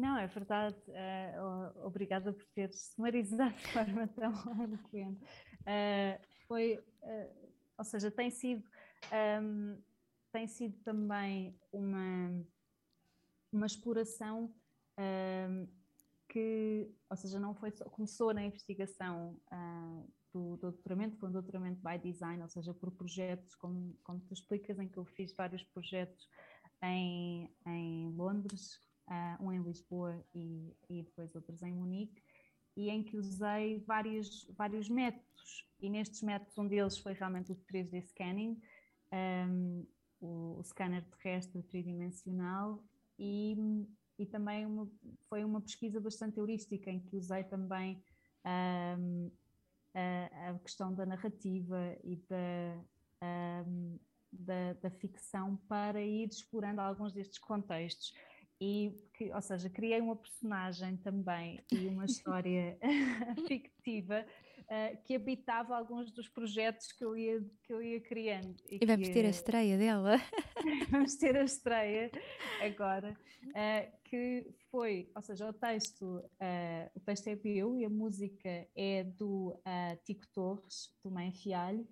Não, 0.00 0.16
é 0.16 0.26
verdade. 0.26 0.78
Uh, 0.88 1.84
obrigada 1.86 2.32
por 2.32 2.46
ter 2.54 2.72
sumarizado 2.72 3.54
de 3.54 3.66
forma 3.66 4.08
tão 4.08 4.32
eloquente. 4.62 5.22
Uh, 5.60 6.26
foi, 6.48 6.78
uh, 7.02 7.52
ou 7.76 7.84
seja, 7.84 8.10
tem 8.10 8.30
sido, 8.30 8.66
um, 9.42 9.78
tem 10.32 10.48
sido 10.48 10.74
também 10.84 11.54
uma, 11.70 12.42
uma 13.52 13.66
exploração 13.66 14.50
um, 14.98 15.68
que, 16.30 16.90
ou 17.10 17.16
seja, 17.18 17.38
não 17.38 17.54
foi 17.54 17.70
só, 17.70 17.84
começou 17.84 18.32
na 18.32 18.42
investigação 18.42 19.38
do, 20.32 20.56
do 20.56 20.70
doutoramento, 20.70 21.18
foi 21.18 21.28
um 21.28 21.32
doutoramento 21.32 21.82
by 21.82 21.98
design, 21.98 22.42
ou 22.42 22.48
seja, 22.48 22.72
por 22.72 22.90
projetos, 22.92 23.54
como, 23.56 23.98
como 24.02 24.20
tu 24.20 24.32
explicas, 24.32 24.78
em 24.78 24.88
que 24.88 24.96
eu 24.96 25.04
fiz 25.04 25.34
vários 25.34 25.62
projetos 25.64 26.26
em, 26.82 27.50
em 27.66 28.10
Londres, 28.12 28.80
uh, 29.10 29.44
um 29.44 29.52
em 29.52 29.62
Lisboa 29.62 30.24
e, 30.34 30.74
e 30.88 31.02
depois 31.02 31.34
outros 31.34 31.62
em 31.62 31.72
Munique, 31.72 32.22
e 32.76 32.88
em 32.88 33.02
que 33.02 33.16
usei 33.16 33.80
vários, 33.80 34.46
vários 34.56 34.88
métodos. 34.88 35.68
E 35.80 35.90
nestes 35.90 36.22
métodos, 36.22 36.56
um 36.56 36.66
deles 36.66 36.96
foi 36.98 37.12
realmente 37.12 37.52
o 37.52 37.56
3D 37.56 38.02
scanning, 38.02 38.60
um, 39.12 39.86
o, 40.20 40.58
o 40.58 40.64
scanner 40.64 41.04
terrestre 41.10 41.62
tridimensional, 41.64 42.82
e, 43.18 43.56
e 44.18 44.26
também 44.26 44.64
uma, 44.64 44.88
foi 45.28 45.44
uma 45.44 45.60
pesquisa 45.60 46.00
bastante 46.00 46.38
heurística, 46.38 46.90
em 46.90 47.00
que 47.00 47.16
usei 47.16 47.44
também 47.44 48.02
um, 48.98 49.30
a, 49.94 50.50
a, 50.50 50.58
questão 50.60 50.94
da 50.94 51.04
narrativa 51.04 51.96
e 52.04 52.16
da, 52.16 53.66
um, 53.66 53.98
da, 54.32 54.72
da 54.74 54.90
ficção 54.90 55.56
para 55.68 56.00
ir 56.00 56.28
explorando 56.28 56.80
alguns 56.80 57.12
destes 57.12 57.38
contextos 57.38 58.14
e 58.60 58.92
ou 59.34 59.42
seja, 59.42 59.68
criei 59.68 60.00
uma 60.00 60.16
personagem 60.16 60.96
também 60.96 61.60
e 61.70 61.86
uma 61.86 62.04
história 62.06 62.78
fictiva 63.46 64.24
uh, 64.70 65.02
que 65.04 65.14
habitava 65.14 65.76
alguns 65.76 66.10
dos 66.10 66.28
projetos 66.28 66.92
que 66.92 67.04
eu 67.04 67.16
ia, 67.16 67.44
que 67.62 67.72
eu 67.72 67.82
ia 67.82 68.00
criando. 68.00 68.56
E, 68.70 68.78
e 68.82 68.86
vamos 68.86 69.08
que, 69.08 69.14
ter 69.14 69.26
a 69.26 69.30
estreia 69.30 69.76
dela. 69.76 70.16
vamos 70.90 71.16
ter 71.16 71.36
a 71.36 71.44
estreia 71.44 72.10
agora, 72.62 73.16
uh, 73.46 73.98
que 74.04 74.46
foi, 74.70 75.10
ou 75.14 75.22
seja, 75.22 75.48
o 75.48 75.52
texto, 75.52 76.04
uh, 76.04 76.90
o 76.94 77.00
texto 77.00 77.28
é 77.28 77.38
meu 77.42 77.76
e 77.76 77.84
a 77.84 77.90
música 77.90 78.66
é 78.74 79.04
do 79.04 79.54
Tico 80.04 80.26
Torres, 80.32 80.96
do 81.02 81.10
Mãe 81.10 81.32
Fialho, 81.32 81.86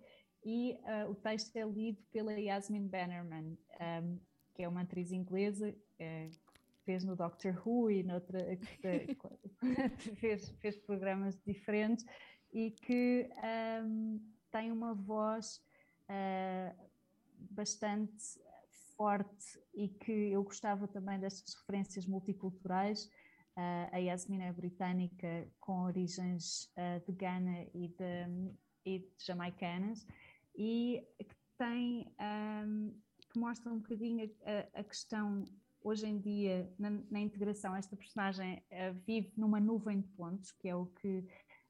e 0.44 0.78
o 1.10 1.14
texto 1.14 1.54
é 1.56 1.64
lido 1.64 2.00
pela 2.10 2.32
Yasmin 2.32 2.86
Bannerman, 2.86 3.58
um, 4.02 4.18
que 4.54 4.62
é 4.62 4.68
uma 4.68 4.82
atriz 4.82 5.10
inglesa 5.10 5.74
fez 6.88 7.04
no 7.04 7.14
Doctor 7.14 7.54
Who 7.66 7.90
e 7.90 8.02
noutra, 8.02 8.38
fez, 10.16 10.48
fez 10.52 10.78
programas 10.78 11.38
diferentes 11.46 12.06
e 12.50 12.70
que 12.70 13.28
um, 13.84 14.18
tem 14.50 14.72
uma 14.72 14.94
voz 14.94 15.62
uh, 16.08 16.74
bastante 17.50 18.40
forte 18.96 19.60
e 19.74 19.86
que 19.86 20.32
eu 20.32 20.42
gostava 20.42 20.88
também 20.88 21.20
destas 21.20 21.54
referências 21.56 22.06
multiculturais. 22.06 23.04
Uh, 23.54 23.92
a 23.92 23.98
Yasmin 23.98 24.40
é 24.40 24.50
britânica 24.50 25.46
com 25.60 25.82
origens 25.82 26.72
uh, 26.78 27.04
de 27.04 27.12
Ghana 27.12 27.66
e 27.74 27.88
de, 27.88 28.54
e 28.86 28.98
de 29.00 29.26
jamaicanas 29.26 30.06
e 30.56 31.06
que 31.18 31.36
tem 31.58 32.10
um, 32.18 32.98
que 33.30 33.38
mostra 33.38 33.70
um 33.70 33.78
bocadinho 33.78 34.34
a, 34.42 34.80
a 34.80 34.84
questão 34.84 35.44
hoje 35.82 36.06
em 36.06 36.18
dia, 36.18 36.70
na, 36.78 36.90
na 37.10 37.20
integração, 37.20 37.74
esta 37.74 37.96
personagem 37.96 38.62
uh, 38.70 38.94
vive 39.06 39.32
numa 39.36 39.60
nuvem 39.60 40.00
de 40.00 40.08
pontos, 40.08 40.52
que 40.52 40.68
é 40.68 40.74
o 40.74 40.86
que 40.86 41.24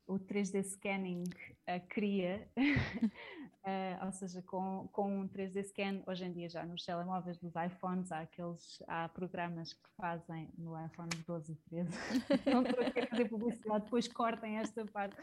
o 0.06 0.18
3D 0.18 0.62
scanning 0.64 1.24
uh, 1.68 1.86
cria, 1.88 2.48
uh, 2.56 4.04
ou 4.06 4.12
seja, 4.12 4.42
com, 4.42 4.88
com 4.90 5.20
um 5.20 5.28
3D 5.28 5.62
scan, 5.64 6.02
hoje 6.06 6.24
em 6.24 6.32
dia 6.32 6.48
já 6.48 6.64
nos 6.64 6.84
telemóveis 6.84 7.36
dos 7.38 7.52
iPhones, 7.54 8.10
há 8.10 8.20
aqueles, 8.20 8.82
há 8.86 9.08
programas 9.10 9.74
que 9.74 9.88
fazem 9.96 10.48
no 10.56 10.72
iPhone 10.84 11.10
12 11.26 11.52
e 11.52 11.56
13, 11.56 11.90
não 12.50 12.62
estou 12.62 12.84
a 12.84 13.06
fazer 13.06 13.28
publicidade, 13.28 13.84
depois 13.84 14.08
cortem 14.08 14.56
esta 14.56 14.84
parte, 14.86 15.16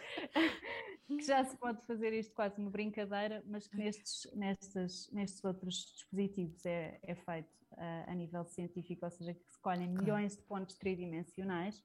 que 1.08 1.22
já 1.26 1.44
se 1.44 1.56
pode 1.58 1.86
fazer 1.86 2.14
isto 2.14 2.34
quase 2.34 2.60
uma 2.60 2.70
brincadeira, 2.70 3.44
mas 3.48 3.68
que 3.68 3.78
nestes, 3.78 4.28
nestes, 4.34 5.10
nestes 5.12 5.44
outros 5.44 5.94
dispositivos 5.94 6.66
é, 6.66 7.00
é 7.04 7.16
feito 7.16 7.54
uh, 7.74 8.10
a 8.10 8.16
nível 8.16 8.46
científico, 8.46 9.06
ou 9.06 9.12
seja, 9.12 9.34
que 9.34 9.46
se 9.48 9.60
colhem 9.60 9.90
milhões 9.90 10.36
de 10.36 10.44
pontos 10.44 10.76
tridimensionais, 10.78 11.78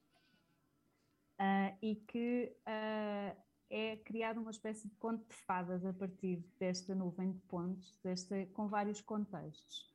uh, 1.39 1.77
e 1.81 1.95
que 1.95 2.55
uh, 2.67 3.37
é 3.69 3.95
criada 3.97 4.39
uma 4.39 4.51
espécie 4.51 4.87
de 4.87 4.95
conto 4.95 5.25
de 5.27 5.35
fadas 5.35 5.85
a 5.85 5.93
partir 5.93 6.43
desta 6.59 6.93
nuvem 6.93 7.31
de 7.31 7.39
pontos, 7.41 7.97
desta, 8.03 8.45
com 8.47 8.67
vários 8.67 9.01
contextos. 9.01 9.89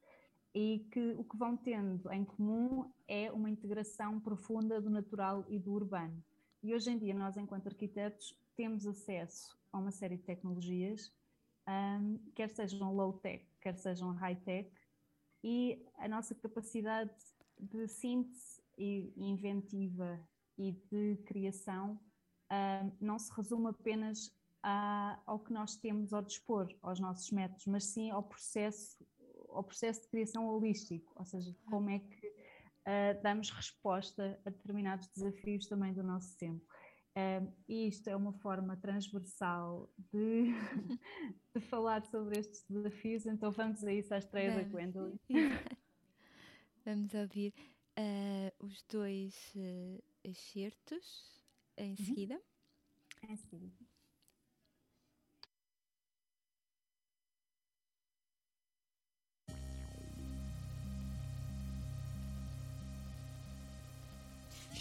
E 0.54 0.86
que 0.90 1.12
o 1.18 1.24
que 1.24 1.36
vão 1.36 1.54
tendo 1.54 2.10
em 2.10 2.24
comum 2.24 2.90
é 3.06 3.30
uma 3.30 3.50
integração 3.50 4.18
profunda 4.18 4.80
do 4.80 4.88
natural 4.88 5.44
e 5.48 5.58
do 5.58 5.74
urbano. 5.74 6.24
E 6.62 6.74
hoje 6.74 6.90
em 6.90 6.96
dia, 6.96 7.12
nós, 7.12 7.36
enquanto 7.36 7.66
arquitetos, 7.66 8.34
temos 8.56 8.86
acesso 8.86 9.56
a 9.72 9.78
uma 9.78 9.90
série 9.90 10.16
de 10.16 10.22
tecnologias, 10.22 11.12
um, 11.68 12.18
quer 12.34 12.48
sejam 12.50 12.94
low-tech, 12.94 13.46
quer 13.60 13.76
sejam 13.76 14.12
high-tech, 14.12 14.70
e 15.44 15.86
a 15.98 16.08
nossa 16.08 16.34
capacidade 16.34 17.14
de 17.58 17.86
síntese 17.86 18.62
e 18.76 19.12
inventiva 19.16 20.20
e 20.58 20.72
de 20.90 21.16
criação 21.26 22.00
uh, 22.50 22.92
não 23.00 23.18
se 23.18 23.32
resume 23.32 23.68
apenas 23.68 24.34
a, 24.62 25.20
ao 25.26 25.38
que 25.38 25.52
nós 25.52 25.76
temos 25.76 26.12
ao 26.12 26.22
dispor, 26.22 26.74
aos 26.82 26.98
nossos 26.98 27.30
métodos, 27.30 27.66
mas 27.66 27.84
sim 27.84 28.10
ao 28.10 28.22
processo, 28.22 28.96
ao 29.48 29.62
processo 29.62 30.02
de 30.02 30.08
criação 30.08 30.48
holístico, 30.48 31.12
ou 31.14 31.24
seja, 31.24 31.54
como 31.66 31.90
é 31.90 31.98
que 32.00 32.26
uh, 32.26 33.22
damos 33.22 33.50
resposta 33.50 34.40
a 34.44 34.50
determinados 34.50 35.08
desafios 35.08 35.66
também 35.66 35.92
do 35.92 36.02
nosso 36.02 36.36
tempo. 36.36 36.66
E 37.66 37.88
isto 37.88 38.08
é 38.08 38.16
uma 38.16 38.32
forma 38.32 38.76
transversal 38.76 39.90
de, 40.12 40.52
de, 41.54 41.60
falar 41.60 42.04
sobre 42.04 42.38
estes 42.38 42.62
desafios, 42.68 43.24
então 43.24 43.50
vamos 43.50 43.82
a 43.84 43.92
isso 43.92 44.12
à 44.12 44.18
estreia 44.18 44.50
vamos. 44.50 44.66
da 44.66 44.72
Gwendolyn. 44.72 45.18
vamos 46.84 47.14
ouvir 47.14 47.54
uh, 47.98 48.64
os 48.66 48.82
dois 48.82 49.54
uh, 49.56 50.02
excertos 50.22 51.42
em 51.78 51.90
uhum. 51.90 51.96
seguida. 51.96 52.42
Em 53.26 53.36
seguida. 53.36 53.85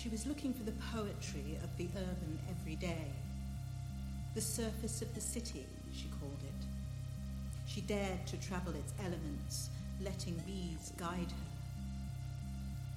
She 0.05 0.11
was 0.11 0.27
looking 0.27 0.53
for 0.53 0.61
the 0.61 0.79
poetry 0.93 1.57
of 1.63 1.75
the 1.77 1.87
urban 1.97 2.37
everyday. 2.47 3.07
The 4.35 4.41
surface 4.41 5.01
of 5.01 5.11
the 5.15 5.19
city, 5.19 5.65
she 5.95 6.05
called 6.19 6.43
it. 6.43 6.67
She 7.65 7.81
dared 7.81 8.23
to 8.27 8.37
travel 8.37 8.75
its 8.75 8.93
elements, 8.99 9.71
letting 9.99 10.39
bees 10.45 10.93
guide 10.95 11.31
her. 11.31 11.47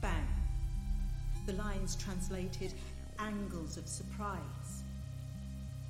Bang! 0.03 0.29
The 1.47 1.55
lines 1.55 1.97
translated 1.97 2.75
angles 3.19 3.79
of 3.79 3.89
surprise. 3.89 4.83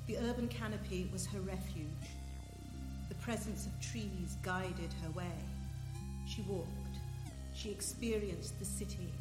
The 0.07 0.19
urban 0.19 0.47
canopy 0.47 1.09
was 1.11 1.25
her 1.25 1.41
refuge. 1.41 2.15
The 3.09 3.15
presence 3.15 3.65
of 3.65 3.77
trees 3.81 4.37
guided 4.41 4.93
her 5.03 5.11
way. 5.11 5.43
She 6.29 6.43
walked. 6.43 6.69
She 7.53 7.71
experienced 7.71 8.57
the 8.57 8.63
city, 8.63 9.11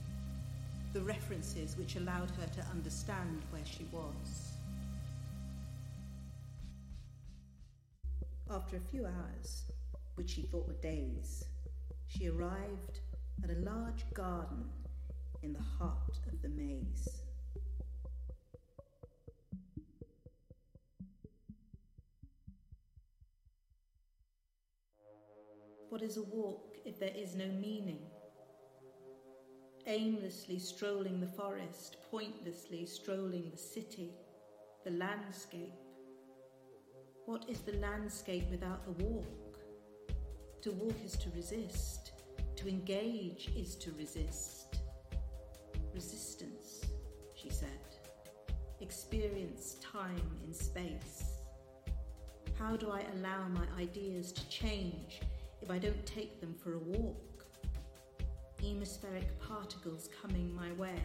the 0.93 1.01
references 1.03 1.76
which 1.76 1.97
allowed 1.97 2.30
her 2.30 2.47
to 2.55 2.66
understand 2.70 3.43
where 3.51 3.64
she 3.64 3.86
was. 3.93 4.53
After 8.51 8.76
a 8.76 8.91
few 8.91 9.05
hours, 9.05 9.64
which 10.14 10.30
she 10.30 10.43
thought 10.43 10.66
were 10.66 10.80
days, 10.80 11.45
she 12.07 12.28
arrived 12.28 13.01
at 13.45 13.51
a 13.51 13.61
large 13.61 14.05
garden 14.14 14.64
in 15.43 15.53
the 15.53 15.62
heart 15.62 16.18
of 16.32 16.41
the 16.43 16.49
maze. 16.49 17.22
What 25.91 26.03
is 26.03 26.16
a 26.16 26.22
walk 26.22 26.76
if 26.84 26.99
there 26.99 27.12
is 27.14 27.34
no 27.34 27.47
meaning? 27.47 28.01
Aimlessly 29.89 30.59
strolling 30.59 31.18
the 31.18 31.26
forest, 31.26 31.97
pointlessly 32.11 32.84
strolling 32.84 33.51
the 33.51 33.57
city, 33.57 34.11
the 34.84 34.91
landscape. 34.91 35.72
What 37.24 37.47
is 37.49 37.61
the 37.61 37.72
landscape 37.78 38.45
without 38.51 38.84
the 38.84 39.03
walk? 39.03 39.59
To 40.61 40.72
walk 40.72 40.97
is 41.07 41.16
to 41.16 41.30
resist, 41.34 42.12
to 42.57 42.68
engage 42.68 43.49
is 43.57 43.76
to 43.76 43.91
resist 43.93 44.76
resistance, 45.95 46.84
she 47.34 47.49
said. 47.49 47.68
Experience 48.80 49.76
time 49.80 50.30
in 50.47 50.53
space. 50.53 51.24
How 52.59 52.76
do 52.76 52.91
I 52.91 53.05
allow 53.14 53.49
my 53.49 53.66
ideas 53.80 54.32
to 54.32 54.49
change 54.51 55.22
if 55.62 55.70
I 55.70 55.78
don't 55.78 56.05
take 56.05 56.41
them 56.41 56.55
for 56.62 56.74
a 56.74 56.78
walk? 56.78 57.28
Hemispheric 58.61 59.39
particles 59.41 60.09
coming 60.21 60.55
my 60.55 60.73
way 60.73 61.01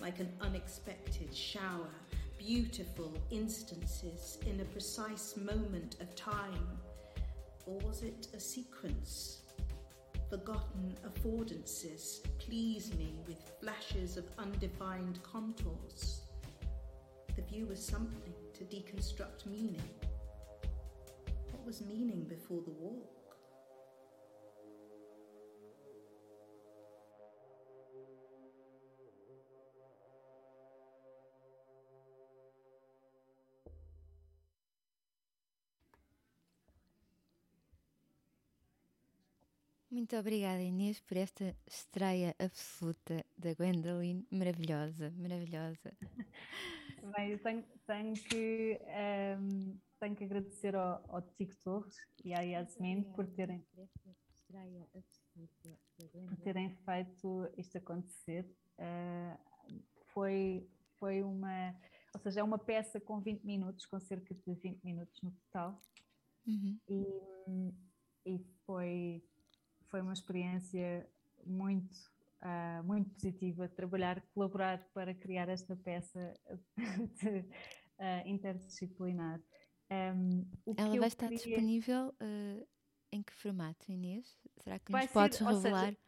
like 0.00 0.18
an 0.18 0.32
unexpected 0.40 1.34
shower, 1.34 1.90
beautiful 2.38 3.12
instances 3.30 4.38
in 4.46 4.60
a 4.60 4.64
precise 4.64 5.36
moment 5.36 5.96
of 6.00 6.14
time. 6.14 6.66
Or 7.66 7.78
was 7.78 8.02
it 8.02 8.28
a 8.34 8.40
sequence? 8.40 9.42
Forgotten 10.28 10.96
affordances 11.06 12.20
please 12.38 12.92
me 12.94 13.14
with 13.26 13.52
flashes 13.60 14.16
of 14.16 14.24
undefined 14.38 15.20
contours. 15.22 16.22
The 17.36 17.42
view 17.42 17.66
was 17.66 17.84
something 17.84 18.34
to 18.54 18.64
deconstruct 18.64 19.46
meaning. 19.46 19.82
What 21.52 21.64
was 21.64 21.80
meaning 21.82 22.24
before 22.28 22.62
the 22.62 22.72
walk? 22.72 23.15
Muito 39.96 40.14
obrigada, 40.14 40.60
Inês, 40.60 41.00
por 41.00 41.16
esta 41.16 41.56
estreia 41.66 42.36
absoluta 42.38 43.24
da 43.34 43.54
Gwendoline. 43.54 44.26
Maravilhosa, 44.30 45.10
maravilhosa. 45.16 45.90
Bem, 47.16 47.30
eu 47.30 47.38
tenho, 47.38 47.64
tenho 47.86 48.12
que, 48.12 48.78
um, 48.78 48.90
ehm, 48.90 49.80
tenho 49.98 50.14
que 50.14 50.24
agradecer 50.24 50.76
ao, 50.76 51.02
ao 51.08 51.22
Tico 51.22 51.56
Torres 51.64 51.96
e 52.22 52.34
à 52.34 52.42
Yasmin 52.42 53.04
por 53.14 53.26
terem, 53.26 53.66
por 53.70 53.88
terem 56.44 56.76
feito 56.84 57.50
isto 57.56 57.78
acontecer. 57.78 58.46
Uh, 58.78 59.80
foi, 60.12 60.68
foi 60.98 61.22
uma, 61.22 61.74
ou 62.12 62.20
seja, 62.20 62.40
é 62.40 62.42
uma 62.42 62.58
peça 62.58 63.00
com 63.00 63.18
20 63.18 63.44
minutos, 63.44 63.86
com 63.86 63.98
cerca 63.98 64.34
de 64.34 64.42
20 64.44 64.84
minutos 64.84 65.22
no 65.22 65.30
total. 65.30 65.80
Uhum. 66.46 66.78
E, 66.86 67.72
e 68.26 68.44
foi 68.66 69.24
foi 69.88 70.00
uma 70.00 70.12
experiência 70.12 71.08
muito, 71.44 71.94
uh, 72.42 72.82
muito 72.84 73.10
positiva 73.10 73.68
trabalhar, 73.68 74.20
colaborar 74.34 74.86
para 74.92 75.14
criar 75.14 75.48
esta 75.48 75.76
peça 75.76 76.34
de, 77.22 77.38
uh, 77.38 78.26
interdisciplinar. 78.26 79.40
Um, 79.90 80.44
Ela 80.76 80.98
vai 80.98 81.08
estar 81.08 81.28
queria... 81.28 81.44
disponível 81.44 82.08
uh, 82.20 82.66
em 83.12 83.22
que 83.22 83.32
formato, 83.32 83.90
Inês? 83.90 84.36
Será 84.58 84.78
que 84.78 84.90
vai 84.90 85.02
nos 85.02 85.10
ser, 85.10 85.14
podes 85.14 85.38
revelar? 85.38 85.86
Seja, 85.86 85.98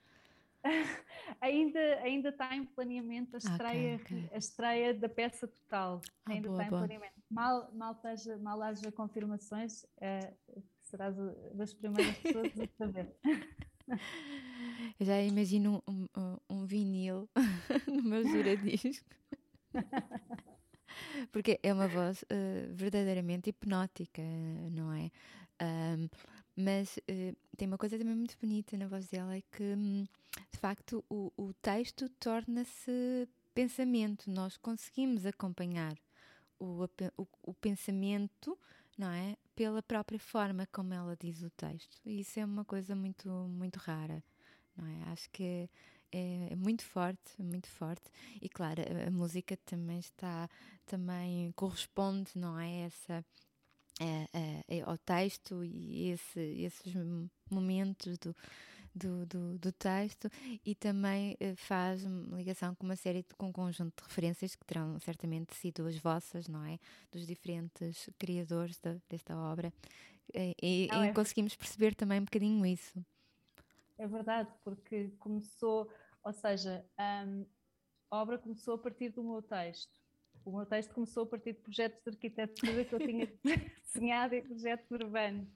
ainda, 1.40 1.80
ainda 2.02 2.28
está 2.30 2.56
em 2.56 2.64
planeamento 2.64 3.36
a 3.36 3.38
estreia, 3.38 3.96
okay, 3.96 4.24
okay. 4.24 4.30
A 4.32 4.38
estreia 4.38 4.94
da 4.94 5.08
peça 5.08 5.46
total. 5.46 6.00
Ah, 6.24 6.32
ainda 6.32 6.48
boa, 6.48 6.60
está 6.60 6.66
em 6.66 6.78
planeamento. 6.78 7.14
Mal, 7.30 7.72
mal, 7.72 7.94
teja, 7.94 8.36
mal 8.38 8.60
haja 8.62 8.90
confirmações, 8.90 9.86
serás 10.88 11.14
das 11.54 11.74
primeiras 11.74 12.16
pessoas 12.18 12.52
a 12.58 12.66
saber. 12.76 13.14
Eu 14.98 15.06
já 15.06 15.22
imagino 15.22 15.82
um, 15.86 16.08
um, 16.16 16.36
um 16.50 16.66
vinil 16.66 17.28
no 17.86 18.02
meu 18.02 18.26
giradisco. 18.26 19.06
Porque 21.30 21.60
é 21.62 21.72
uma 21.72 21.88
voz 21.88 22.22
uh, 22.22 22.74
verdadeiramente 22.74 23.50
hipnótica, 23.50 24.22
não 24.72 24.92
é? 24.92 25.10
Um, 25.62 26.08
mas 26.56 26.96
uh, 26.98 27.36
tem 27.56 27.68
uma 27.68 27.78
coisa 27.78 27.98
também 27.98 28.14
muito 28.14 28.36
bonita 28.40 28.76
na 28.76 28.88
voz 28.88 29.08
dela, 29.08 29.36
é 29.36 29.42
que 29.52 29.62
um, 29.62 30.04
de 30.50 30.58
facto 30.58 31.04
o, 31.08 31.32
o 31.36 31.52
texto 31.54 32.08
torna-se 32.20 33.28
pensamento, 33.54 34.30
nós 34.30 34.56
conseguimos 34.56 35.26
acompanhar 35.26 35.96
o, 36.58 36.84
o, 37.16 37.26
o 37.42 37.54
pensamento 37.54 38.58
não 38.98 39.10
é? 39.10 39.36
Pela 39.58 39.82
própria 39.82 40.20
forma 40.20 40.68
como 40.70 40.94
ela 40.94 41.16
diz 41.20 41.42
o 41.42 41.50
texto. 41.50 41.98
E 42.06 42.20
isso 42.20 42.38
é 42.38 42.44
uma 42.44 42.64
coisa 42.64 42.94
muito, 42.94 43.28
muito 43.28 43.76
rara, 43.78 44.22
não 44.76 44.86
é? 44.86 45.10
Acho 45.10 45.28
que 45.30 45.68
é, 46.12 46.52
é 46.52 46.54
muito 46.54 46.84
forte, 46.84 47.42
muito 47.42 47.66
forte. 47.66 48.04
E 48.40 48.48
claro, 48.48 48.80
a, 49.04 49.10
música 49.10 49.56
também 49.66 49.98
está, 49.98 50.48
também 50.86 51.50
corresponde, 51.56 52.30
não 52.36 52.56
é? 52.56 52.82
Essa, 52.82 53.26
é, 53.98 54.62
é, 54.68 54.80
ao 54.82 54.96
texto 54.96 55.64
e 55.64 56.10
esse, 56.10 56.38
esses 56.38 56.94
momentos 57.50 58.16
do, 58.18 58.36
do, 58.94 59.26
do, 59.26 59.58
do 59.58 59.72
texto 59.72 60.30
e 60.64 60.74
também 60.74 61.34
uh, 61.34 61.56
faz 61.56 62.02
ligação 62.02 62.74
com 62.74 62.84
uma 62.84 62.96
série, 62.96 63.22
de, 63.22 63.34
com 63.36 63.48
um 63.48 63.52
conjunto 63.52 64.02
de 64.02 64.08
referências 64.08 64.54
que 64.54 64.64
terão 64.64 64.98
certamente 65.00 65.54
sido 65.54 65.86
as 65.86 65.96
vossas, 65.98 66.48
não 66.48 66.64
é? 66.64 66.78
Dos 67.10 67.26
diferentes 67.26 68.08
criadores 68.18 68.78
de, 68.78 69.00
desta 69.08 69.36
obra. 69.36 69.72
E, 70.34 70.54
e, 70.62 70.88
não, 70.92 71.04
e 71.04 71.08
é 71.08 71.12
conseguimos 71.12 71.56
perceber 71.56 71.94
também 71.94 72.20
um 72.20 72.24
bocadinho 72.24 72.64
isso. 72.66 73.04
É 73.98 74.06
verdade, 74.06 74.50
porque 74.62 75.08
começou, 75.18 75.90
ou 76.22 76.32
seja, 76.32 76.84
a 76.96 77.26
obra 78.10 78.38
começou 78.38 78.74
a 78.74 78.78
partir 78.78 79.10
do 79.10 79.24
meu 79.24 79.42
texto. 79.42 79.97
O 80.48 80.56
meu 80.56 80.64
texto 80.64 80.94
começou 80.94 81.24
a 81.24 81.26
partir 81.26 81.52
de 81.52 81.60
projetos 81.60 82.00
de 82.02 82.08
arquitetura 82.08 82.82
que 82.82 82.94
eu 82.94 82.98
tinha 82.98 83.28
desenhado 83.84 84.34
em 84.34 84.42
projetos 84.42 84.90
urbanos. 84.90 85.46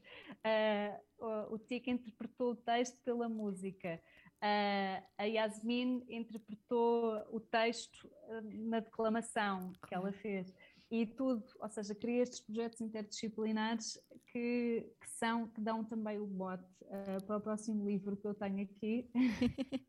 Uh, 0.45 1.24
o, 1.24 1.55
o 1.55 1.59
Tic 1.59 1.88
interpretou 1.88 2.51
o 2.51 2.57
texto 2.57 3.01
pela 3.03 3.26
música. 3.26 3.99
Uh, 4.36 5.03
a 5.16 5.24
Yasmin 5.24 6.05
interpretou 6.11 7.24
o 7.30 7.40
texto 7.40 8.07
ah, 8.28 8.40
na 8.43 8.80
declamação 8.80 9.72
que 9.88 9.95
ela 9.95 10.12
fez. 10.12 10.53
E 10.90 11.07
tudo, 11.07 11.43
ou 11.59 11.70
seja, 11.70 11.95
cria 11.95 12.22
estes 12.22 12.40
projetos 12.40 12.82
interdisciplinares 12.82 13.99
que, 14.26 14.93
que 15.01 15.09
são, 15.09 15.49
que 15.49 15.61
dão 15.62 15.82
também 15.82 16.18
o 16.20 16.26
bote 16.26 16.68
uh, 16.82 17.24
para 17.24 17.38
o 17.38 17.40
próximo 17.40 17.82
livro 17.88 18.14
que 18.14 18.26
eu 18.26 18.34
tenho 18.34 18.62
aqui, 18.64 19.09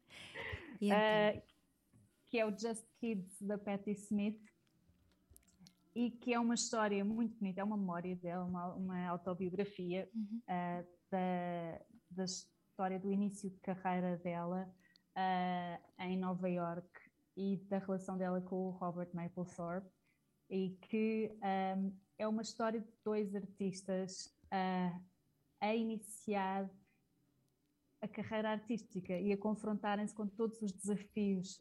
então? 0.79 1.43
que 2.29 2.39
é 2.39 2.45
o 2.45 2.57
Just 2.57 2.85
Kids, 2.99 3.41
da 3.41 3.57
Patti 3.57 3.91
Smith, 3.91 4.41
e 5.95 6.09
que 6.09 6.33
é 6.33 6.39
uma 6.39 6.55
história 6.55 7.03
muito 7.05 7.37
bonita, 7.37 7.61
é 7.61 7.63
uma 7.63 7.77
memória 7.77 8.15
dela, 8.15 8.43
uma, 8.45 8.73
uma 8.73 9.07
autobiografia 9.07 10.09
uhum. 10.13 10.41
uh, 10.49 10.87
da, 11.11 11.81
da 12.09 12.23
história 12.23 12.99
do 12.99 13.11
início 13.11 13.49
de 13.49 13.59
carreira 13.59 14.17
dela 14.17 14.67
uh, 15.15 16.03
em 16.03 16.17
Nova 16.17 16.49
York 16.49 16.89
e 17.37 17.57
da 17.69 17.77
relação 17.77 18.17
dela 18.17 18.41
com 18.41 18.67
o 18.67 18.71
Robert 18.71 19.09
Mapplethorpe 19.13 19.89
e 20.49 20.77
que 20.81 21.31
um, 21.33 21.39
ah, 21.41 21.91
é 22.17 22.27
uma 22.27 22.41
história 22.41 22.79
de 22.79 22.91
dois 23.03 23.33
artistas 23.33 24.27
uh, 24.51 25.03
a 25.59 25.75
iniciar 25.75 26.69
a 28.01 28.07
carreira 28.07 28.51
artística 28.51 29.17
e 29.17 29.31
a 29.31 29.37
confrontarem-se 29.37 30.13
com 30.13 30.27
todos 30.27 30.61
os 30.61 30.73
desafios, 30.73 31.57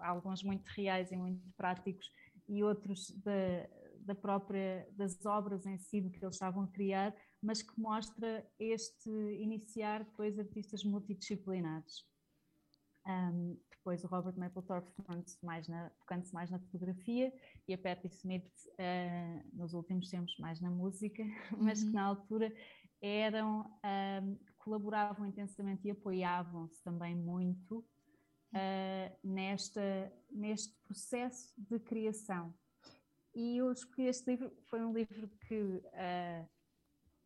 alguns 0.00 0.42
muito 0.42 0.66
reais 0.66 1.12
e 1.12 1.16
muito 1.16 1.40
práticos, 1.56 2.10
e 2.48 2.62
outros 2.62 3.10
da, 3.22 3.68
da 4.00 4.14
própria 4.14 4.88
das 4.92 5.24
obras 5.24 5.66
em 5.66 5.78
si 5.78 6.00
que 6.10 6.24
eles 6.24 6.34
estavam 6.34 6.64
a 6.64 6.68
criar, 6.68 7.14
mas 7.42 7.62
que 7.62 7.78
mostra 7.80 8.46
este 8.58 9.10
iniciar 9.10 10.04
dois 10.16 10.38
artistas 10.38 10.84
multidisciplinares. 10.84 12.04
Um, 13.06 13.58
depois 13.70 14.02
o 14.02 14.06
Robert 14.06 14.38
Mapplethorpe 14.38 14.90
focando-se 14.96 15.44
mais, 15.44 15.68
na, 15.68 15.90
focando 15.98 16.26
mais 16.32 16.50
na 16.50 16.58
fotografia 16.58 17.30
e 17.68 17.74
a 17.74 17.78
Patti 17.78 18.06
Smith 18.06 18.50
uh, 18.78 19.56
nos 19.56 19.74
últimos 19.74 20.08
tempos 20.08 20.34
mais 20.38 20.58
na 20.60 20.70
música, 20.70 21.22
mas 21.58 21.82
uhum. 21.82 21.88
que 21.88 21.94
na 21.94 22.04
altura 22.04 22.52
eram 23.02 23.70
um, 24.22 24.38
colaboravam 24.56 25.26
intensamente 25.26 25.86
e 25.86 25.90
apoiavam-se 25.90 26.82
também 26.82 27.14
muito 27.14 27.84
uh, 28.54 29.18
nesta, 29.22 30.12
neste 30.30 30.74
processo 30.86 31.52
de 31.58 31.78
criação. 31.80 32.54
E 33.34 33.58
eu 33.58 33.72
escolhi 33.72 34.06
este 34.06 34.30
livro, 34.30 34.52
foi 34.66 34.84
um 34.84 34.92
livro 34.92 35.28
que, 35.48 35.60
uh, 35.60 36.48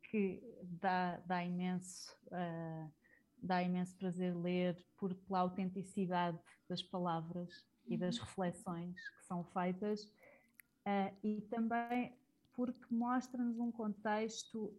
que 0.04 0.42
dá, 0.62 1.18
dá, 1.18 1.44
imenso, 1.44 2.16
uh, 2.28 2.90
dá 3.36 3.62
imenso 3.62 3.94
prazer 3.96 4.34
ler 4.34 4.82
por, 4.96 5.14
pela 5.14 5.40
autenticidade 5.40 6.38
das 6.66 6.82
palavras 6.82 7.66
e 7.86 7.96
das 7.96 8.16
uhum. 8.16 8.24
reflexões 8.24 9.08
que 9.10 9.24
são 9.26 9.44
feitas 9.44 10.04
uh, 10.04 11.14
e 11.22 11.42
também 11.42 12.16
porque 12.54 12.92
mostra-nos 12.92 13.56
um 13.60 13.70
contexto 13.70 14.76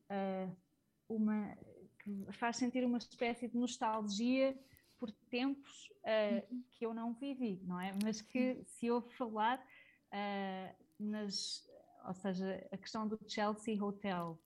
uma, 1.08 1.58
que 2.00 2.26
faz 2.34 2.58
sentir 2.58 2.84
uma 2.84 2.97
espécie 2.97 3.47
de 3.47 3.56
nostalgia 3.56 4.54
por 5.00 5.12
tempos 5.12 5.89
uh, 6.04 6.64
que 6.72 6.86
eu 6.86 6.93
não 6.93 7.14
vivi, 7.14 7.62
não 7.64 7.80
é? 7.80 7.93
Mas 8.04 8.22
que 8.22 8.62
se 8.66 8.91
ouve 8.91 9.12
falar 9.14 9.58
uh, 9.60 10.76
nas, 11.00 11.68
ou 12.06 12.14
seja, 12.14 12.68
a 12.72 12.78
questão 12.78 13.08
do 13.08 13.20
Chelsea 13.28 13.82
Hotel. 13.84 14.39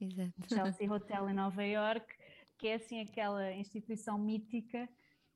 Exato. 0.00 0.32
Chelsea 0.48 0.92
Hotel 0.92 1.28
em 1.28 1.34
Nova 1.34 1.64
York, 1.64 2.06
que 2.56 2.68
é 2.68 2.74
assim 2.74 3.00
aquela 3.00 3.52
instituição 3.52 4.16
mítica 4.16 4.88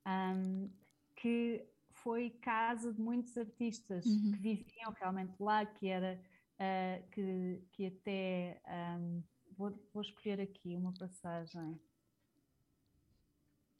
um, 0.07 0.71
que 1.17 1.65
foi 1.91 2.31
casa 2.31 2.93
de 2.93 3.01
muitos 3.01 3.37
artistas 3.37 4.05
uhum. 4.07 4.33
que 4.33 4.39
viviam 4.39 4.93
realmente 4.93 5.35
lá, 5.41 5.65
que 5.65 5.89
era 5.89 6.21
uh, 6.59 7.11
que, 7.11 7.63
que 7.73 7.87
até 7.87 8.61
um, 8.99 9.23
vou, 9.57 9.73
vou 9.93 10.03
escolher 10.03 10.41
aqui 10.41 10.77
uma 10.77 10.93
passagem. 10.93 11.81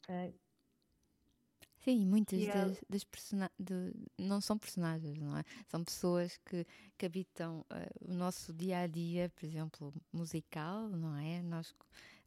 Uh, 0.09 0.33
Sim, 1.83 2.05
muitas 2.05 2.41
é 2.41 2.51
das, 2.51 2.77
das 2.89 3.03
personagens 3.03 3.57
não 4.17 4.39
são 4.39 4.57
personagens, 4.57 5.17
não 5.19 5.37
é? 5.37 5.43
São 5.67 5.83
pessoas 5.83 6.37
que, 6.45 6.65
que 6.97 7.05
habitam 7.05 7.59
uh, 7.61 8.09
o 8.09 8.13
nosso 8.13 8.53
dia 8.53 8.79
a 8.79 8.87
dia, 8.87 9.29
por 9.35 9.45
exemplo, 9.45 9.93
musical, 10.11 10.87
não 10.87 11.15
é? 11.17 11.41
Nós 11.41 11.71
uh, 11.71 11.73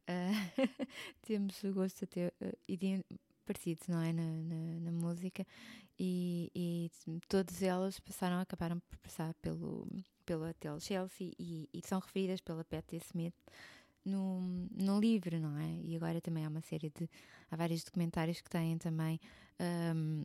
temos 1.23 1.63
o 1.63 1.73
gosto 1.73 2.01
de 2.01 2.07
ter 2.07 2.33
uh, 2.39 3.17
parecidos, 3.45 3.87
não 3.87 4.01
é? 4.01 4.13
Na, 4.13 4.23
na, 4.23 4.79
na 4.79 4.91
música 4.91 5.45
e, 5.99 6.51
e, 6.53 6.91
todas 7.27 7.63
elas 7.63 7.99
passaram, 7.99 8.39
acabaram 8.39 8.79
por 8.79 8.97
passar 8.99 9.33
pelo, 9.35 9.87
pelo 10.25 10.47
Hotel 10.47 10.79
Chelsea 10.79 11.31
e, 11.39 11.67
e 11.73 11.81
são 11.83 11.99
referidas 11.99 12.41
pela 12.41 12.63
Patti 12.63 12.97
Smith 12.97 13.33
no, 14.07 14.41
no 14.71 14.99
livro, 14.99 15.39
não 15.39 15.57
é? 15.57 15.79
E 15.83 15.95
agora 15.95 16.21
também 16.21 16.45
há 16.45 16.49
uma 16.49 16.61
série 16.61 16.89
de. 16.89 17.09
Há 17.51 17.55
vários 17.55 17.83
documentários 17.83 18.41
que 18.41 18.49
têm 18.49 18.77
também. 18.77 19.19
Um, 19.95 20.23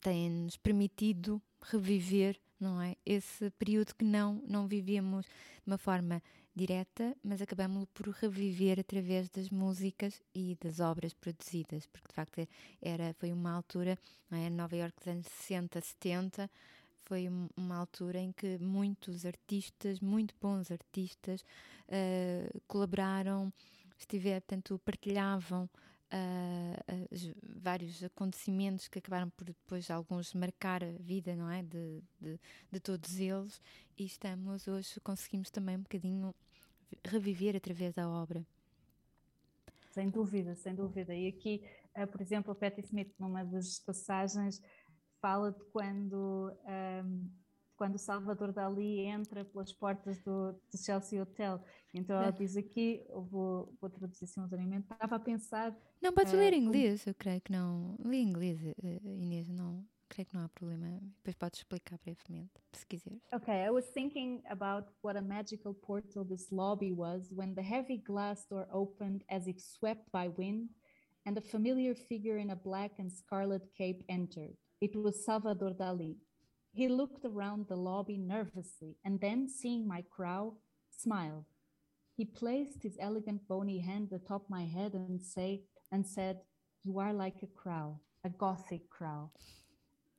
têm-nos 0.00 0.56
permitido 0.58 1.40
reviver, 1.62 2.38
não 2.60 2.80
é? 2.80 2.96
Esse 3.06 3.50
período 3.52 3.94
que 3.94 4.04
não, 4.04 4.42
não 4.46 4.66
vivíamos 4.66 5.24
de 5.24 5.66
uma 5.66 5.78
forma 5.78 6.22
direta, 6.54 7.16
mas 7.22 7.40
acabamos 7.42 7.86
por 7.92 8.08
reviver 8.08 8.78
através 8.78 9.28
das 9.28 9.50
músicas 9.50 10.22
e 10.34 10.56
das 10.60 10.78
obras 10.78 11.12
produzidas, 11.14 11.86
porque 11.86 12.08
de 12.08 12.14
facto 12.14 12.48
era, 12.80 13.14
foi 13.14 13.32
uma 13.32 13.52
altura, 13.52 13.98
não 14.30 14.38
é? 14.38 14.50
Nova 14.50 14.76
York 14.76 14.96
dos 14.98 15.08
anos 15.08 15.26
60, 15.26 15.80
70, 15.80 16.50
foi 17.04 17.28
uma 17.56 17.76
altura 17.76 18.18
em 18.18 18.32
que 18.32 18.58
muitos 18.58 19.24
artistas, 19.24 20.00
muito 20.00 20.34
bons 20.40 20.70
artistas, 20.70 21.42
uh, 21.88 22.60
colaboraram, 22.66 23.52
estiver, 23.98 24.40
portanto, 24.40 24.80
partilhavam 24.84 25.64
uh, 25.64 27.34
vários 27.60 28.02
acontecimentos 28.02 28.88
que 28.88 28.98
acabaram 28.98 29.30
por 29.30 29.44
depois 29.46 29.90
alguns 29.90 30.34
marcar 30.34 30.82
a 30.82 30.90
vida, 31.00 31.34
não 31.34 31.50
é, 31.50 31.62
de, 31.62 32.02
de, 32.20 32.40
de 32.70 32.80
todos 32.80 33.18
eles 33.18 33.60
e 33.98 34.04
estamos 34.04 34.66
hoje 34.66 35.00
conseguimos 35.00 35.50
também 35.50 35.76
um 35.76 35.82
bocadinho 35.82 36.34
reviver 37.04 37.56
através 37.56 37.94
da 37.94 38.08
obra. 38.08 38.44
Sem 39.90 40.10
dúvida, 40.10 40.56
sem 40.56 40.74
dúvida. 40.74 41.14
E 41.14 41.28
aqui, 41.28 41.62
uh, 41.96 42.06
por 42.06 42.20
exemplo, 42.20 42.50
a 42.50 42.54
Patti 42.54 42.80
Smith, 42.80 43.14
numa 43.18 43.44
das 43.44 43.78
passagens, 43.78 44.60
fala 45.24 45.50
de 45.50 45.64
quando, 45.72 46.54
um, 46.66 47.30
quando 47.76 47.96
Salvador 47.96 48.52
Dali 48.52 49.00
entra 49.06 49.42
pelas 49.42 49.72
portas 49.72 50.18
do, 50.22 50.52
do 50.52 50.76
Chelsea 50.76 51.22
Hotel. 51.22 51.64
Então 51.94 52.16
ela 52.16 52.30
diz 52.30 52.58
aqui, 52.58 53.02
eu 53.08 53.22
vou, 53.22 53.74
vou 53.80 53.88
traduzir 53.88 54.26
simultaneamente, 54.26 54.86
estava 54.92 55.16
a 55.16 55.18
pensar. 55.18 55.74
Não, 56.02 56.12
podes 56.12 56.34
uh, 56.34 56.36
ler 56.36 56.52
em 56.52 56.62
inglês, 56.62 57.06
eu 57.06 57.14
creio 57.14 57.40
que 57.40 57.50
não. 57.50 57.96
Li 58.04 58.18
em 58.18 58.28
inglês, 58.28 58.62
eh, 58.62 59.00
Inês, 59.02 59.48
não. 59.48 59.82
Creio 60.10 60.26
que 60.28 60.34
não 60.34 60.44
há 60.44 60.48
problema. 60.50 61.00
Depois 61.16 61.36
podes 61.36 61.60
explicar 61.60 61.98
brevemente, 62.04 62.52
se 62.74 62.86
quiseres. 62.86 63.22
Okay, 63.32 63.64
I 63.64 63.70
was 63.70 63.86
thinking 63.92 64.42
about 64.50 64.92
what 65.02 65.18
a 65.18 65.22
magical 65.22 65.72
portal 65.72 66.26
this 66.26 66.50
lobby 66.52 66.92
was 66.92 67.32
when 67.32 67.54
the 67.54 67.62
heavy 67.62 67.96
glass 67.96 68.46
door 68.46 68.68
opened 68.70 69.24
as 69.30 69.46
if 69.46 69.58
swept 69.58 70.04
by 70.12 70.28
wind 70.28 70.68
and 71.24 71.38
a 71.38 71.40
familiar 71.40 71.94
figure 71.94 72.36
in 72.36 72.50
a 72.50 72.56
black 72.56 72.98
and 72.98 73.10
scarlet 73.10 73.62
cape 73.74 74.04
entered. 74.10 74.54
It 74.80 74.96
was 74.96 75.24
Salvador 75.24 75.70
Dali. 75.70 76.16
He 76.72 76.88
looked 76.88 77.24
around 77.24 77.66
the 77.68 77.76
lobby 77.76 78.18
nervously 78.18 78.96
and 79.04 79.20
then, 79.20 79.48
seeing 79.48 79.86
my 79.86 80.04
crow, 80.10 80.56
smiled. 80.90 81.44
He 82.16 82.24
placed 82.24 82.82
his 82.82 82.96
elegant 83.00 83.46
bony 83.48 83.78
hand 83.78 84.12
atop 84.12 84.48
my 84.48 84.64
head 84.64 84.94
and 84.94 85.20
say 85.20 85.62
and 85.90 86.06
said, 86.06 86.40
You 86.82 86.98
are 86.98 87.12
like 87.12 87.42
a 87.42 87.46
crow, 87.46 88.00
a 88.24 88.28
gothic 88.28 88.88
crow. 88.90 89.30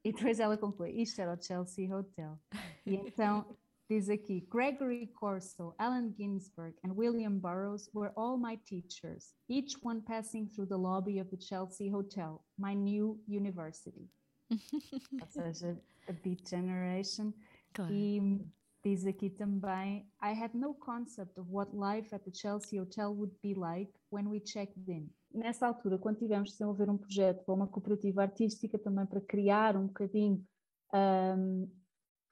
E 0.03 0.11
depois 0.11 0.39
ela 0.39 0.55
conclui, 0.55 1.01
isto 1.01 1.19
era 1.19 1.33
o 1.33 1.41
Chelsea 1.41 1.87
Hotel. 1.87 2.39
E 2.85 2.95
então 2.95 3.45
diz 3.89 4.09
aqui, 4.09 4.41
Gregory 4.49 5.07
Corso, 5.07 5.73
Allen 5.79 6.13
Ginsberg 6.15 6.75
and 6.83 6.95
William 6.95 7.39
Burroughs 7.39 7.89
were 7.93 8.11
all 8.15 8.37
my 8.37 8.55
teachers, 8.65 9.33
each 9.49 9.75
one 9.81 10.01
passing 10.01 10.47
through 10.47 10.67
the 10.67 10.77
lobby 10.77 11.19
of 11.19 11.29
the 11.31 11.37
Chelsea 11.37 11.89
Hotel, 11.89 12.43
my 12.57 12.73
new 12.73 13.19
university. 13.27 14.07
Ou 14.51 15.27
seja, 15.27 15.79
a 16.07 16.13
Beat 16.13 16.47
Generation. 16.47 17.33
Claro. 17.73 17.93
E 17.93 18.41
diz 18.83 19.05
aqui 19.05 19.29
também: 19.29 20.07
I 20.21 20.31
had 20.31 20.53
no 20.53 20.73
concept 20.75 21.39
of 21.39 21.49
what 21.51 21.71
life 21.75 22.13
at 22.13 22.23
the 22.23 22.31
Chelsea 22.33 22.79
Hotel 22.79 23.13
would 23.13 23.35
be 23.41 23.53
like 23.53 23.91
when 24.11 24.27
we 24.27 24.39
checked 24.39 24.87
in. 24.87 25.09
Nessa 25.33 25.67
altura, 25.67 25.97
quando 25.97 26.19
tivemos 26.19 26.49
de 26.49 26.53
desenvolver 26.53 26.89
um 26.89 26.97
projeto 26.97 27.43
para 27.43 27.53
uma 27.53 27.67
cooperativa 27.67 28.21
artística, 28.21 28.79
também 28.79 29.05
para 29.05 29.19
criar 29.21 29.75
um 29.75 29.87
bocadinho 29.87 30.45
um, 30.93 31.69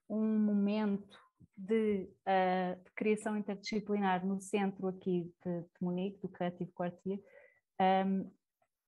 um 0.09 0.39
momento 0.39 1.19
de, 1.57 2.09
uh, 2.21 2.81
de, 2.81 2.91
criação 2.95 3.37
interdisciplinar 3.37 4.25
no 4.25 4.39
centro 4.39 4.87
aqui 4.87 5.31
de, 5.43 5.61
de 5.61 5.67
Munique, 5.81 6.21
do 6.21 6.29
Creative 6.29 6.71
Quartier, 6.71 7.19
um, 8.05 8.31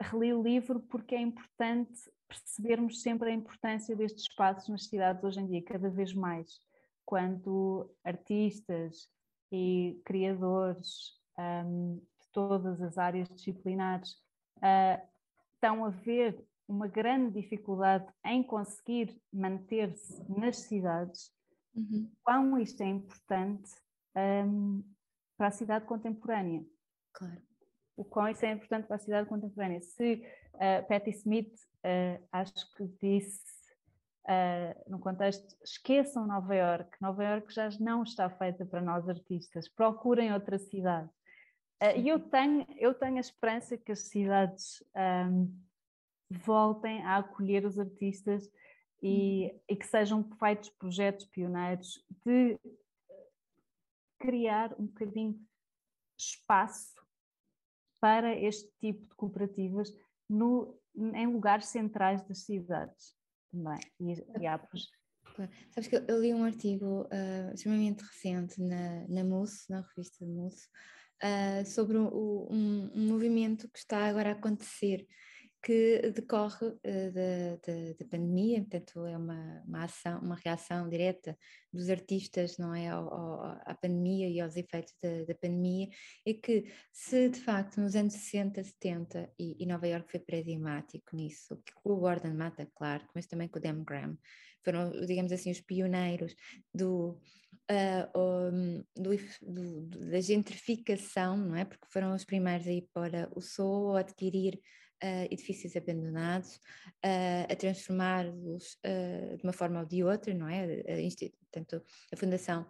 reli 0.01 0.33
o 0.33 0.41
livro 0.41 0.79
porque 0.79 1.15
é 1.15 1.21
importante 1.21 2.09
percebermos 2.27 3.01
sempre 3.01 3.29
a 3.29 3.33
importância 3.33 3.95
destes 3.95 4.23
espaços 4.23 4.67
nas 4.67 4.85
cidades 4.85 5.23
hoje 5.23 5.39
em 5.39 5.47
dia, 5.47 5.63
cada 5.63 5.89
vez 5.89 6.13
mais, 6.13 6.59
quando 7.05 7.89
artistas 8.03 9.09
e 9.51 10.01
criadores 10.03 11.19
um, 11.37 11.97
de 11.97 12.27
todas 12.31 12.81
as 12.81 12.97
áreas 12.97 13.29
disciplinares 13.29 14.11
uh, 14.57 15.01
estão 15.53 15.85
a 15.85 15.89
ver 15.89 16.43
uma 16.67 16.87
grande 16.87 17.39
dificuldade 17.41 18.11
em 18.25 18.41
conseguir 18.41 19.21
manter-se 19.31 20.23
nas 20.31 20.57
cidades, 20.57 21.31
uhum. 21.75 22.11
quão 22.23 22.59
isto 22.59 22.81
é 22.81 22.87
importante 22.87 23.71
um, 24.15 24.83
para 25.37 25.47
a 25.47 25.51
cidade 25.51 25.85
contemporânea. 25.85 26.65
Claro. 27.13 27.41
O 27.95 28.03
quão 28.03 28.27
isso 28.27 28.45
é 28.45 28.51
importante 28.51 28.87
para 28.87 28.97
a 28.97 28.99
cidade 28.99 29.29
contemporânea. 29.29 29.81
Se 29.81 30.25
uh, 30.53 30.87
Patti 30.87 31.11
Smith 31.11 31.53
uh, 31.53 32.27
acho 32.31 32.73
que 32.75 32.85
disse 33.01 33.41
uh, 34.25 34.91
no 34.91 34.99
contexto, 34.99 35.55
esqueçam 35.63 36.27
Nova 36.27 36.53
York, 36.53 36.97
Nova 36.99 37.23
York 37.23 37.53
já 37.53 37.69
não 37.79 38.03
está 38.03 38.29
feita 38.29 38.65
para 38.65 38.81
nós 38.81 39.07
artistas, 39.07 39.69
procurem 39.69 40.33
outra 40.33 40.57
cidade. 40.57 41.09
E 41.97 42.07
eu 42.07 42.19
tenho, 42.19 42.65
eu 42.77 42.93
tenho 42.93 43.17
a 43.17 43.19
esperança 43.19 43.77
que 43.77 43.91
as 43.91 44.07
cidades 44.07 44.81
um, 45.29 45.53
voltem 46.31 47.03
a 47.03 47.17
acolher 47.17 47.65
os 47.65 47.77
artistas 47.77 48.49
e, 49.03 49.51
uhum. 49.51 49.59
e 49.69 49.75
que 49.75 49.85
sejam 49.85 50.23
feitos 50.39 50.69
projetos 50.69 51.25
pioneiros 51.25 52.03
de 52.25 52.57
criar 54.17 54.73
um 54.79 54.85
bocadinho 54.85 55.39
espaço 56.17 57.04
para 58.05 58.35
este 58.35 58.69
tipo 58.79 59.01
de 59.07 59.15
cooperativas 59.15 59.91
no, 60.29 60.79
em 60.95 61.25
lugares 61.25 61.65
centrais 61.65 62.21
das 62.21 62.45
cidades 62.45 63.15
também. 63.51 63.79
E, 63.99 64.41
e 64.41 64.45
há 64.45 64.61
Sabes 65.71 65.89
que 65.89 65.95
eu 65.95 66.21
li 66.21 66.31
um 66.31 66.43
artigo 66.43 67.01
uh, 67.05 67.51
extremamente 67.51 68.03
recente 68.03 68.61
na, 68.61 69.07
na 69.07 69.23
MUS, 69.23 69.65
na 69.67 69.81
revista 69.81 70.23
MUS, 70.23 70.69
uh, 71.23 71.65
sobre 71.65 71.97
um, 71.97 72.05
um, 72.07 72.91
um, 72.93 73.07
movimento 73.07 73.67
que 73.69 73.79
está 73.79 74.05
agora 74.05 74.29
a 74.29 74.33
acontecer 74.33 75.07
que 75.65 76.11
decorre 76.11 76.67
uh, 76.67 77.97
da, 77.97 78.05
pandemia, 78.05 78.61
portanto 78.61 79.03
é 79.07 79.17
uma, 79.17 79.63
uma 79.65 79.83
ação, 79.85 80.19
uma 80.21 80.35
reação 80.35 80.87
direta 80.87 81.35
dos 81.73 81.89
artistas, 81.89 82.59
não 82.59 82.75
é, 82.75 82.87
ao, 82.87 83.11
ao, 83.11 83.41
à 83.65 83.73
pandemia 83.73 84.29
e 84.29 84.39
aos 84.39 84.55
efeitos 84.55 84.93
da, 85.01 85.23
da, 85.23 85.33
pandemia, 85.33 85.87
é 86.23 86.35
que 86.35 86.71
se 86.93 87.29
de 87.29 87.39
facto 87.39 87.81
nos 87.81 87.95
anos 87.95 88.13
60, 88.13 88.63
70, 88.63 89.33
e, 89.39 89.63
e 89.63 89.65
Nova 89.65 89.87
York 89.87 90.11
foi 90.11 90.19
paradigmático 90.19 91.15
nisso, 91.15 91.59
com 91.81 91.93
o 91.93 91.99
Gordon 91.99 92.35
Mata, 92.35 92.69
claro, 92.75 93.03
mas 93.15 93.25
também 93.25 93.47
com 93.47 93.57
o 93.57 93.61
Dan 93.61 93.83
Graham, 93.83 94.15
foram, 94.63 94.91
digamos 95.03 95.31
assim, 95.31 95.49
os 95.49 95.61
pioneiros 95.61 96.35
do, 96.71 97.19
uh, 97.71 98.19
um, 98.19 98.83
do, 98.95 99.17
do, 99.41 100.09
da 100.11 100.21
gentrificação, 100.21 101.37
não 101.37 101.55
é, 101.55 101.65
porque 101.65 101.87
foram 101.89 102.13
os 102.13 102.23
primeiros 102.23 102.67
a 102.67 102.71
ir 102.71 102.87
para 102.93 103.31
o 103.35 103.41
Soul, 103.41 103.95
a 103.95 104.01
adquirir 104.01 104.61
uh, 105.05 105.27
edifícios 105.31 105.75
abandonados, 105.75 106.55
uh, 107.05 107.51
a 107.51 107.55
transformá-los 107.55 108.79
de 109.37 109.43
uma 109.43 109.53
forma 109.53 109.79
ou 109.79 109.85
de 109.85 110.03
outra, 110.03 110.33
não 110.33 110.49
é? 110.49 110.63
A, 110.63 111.27
portanto, 111.51 111.83
a 112.11 112.15
Fundação 112.17 112.65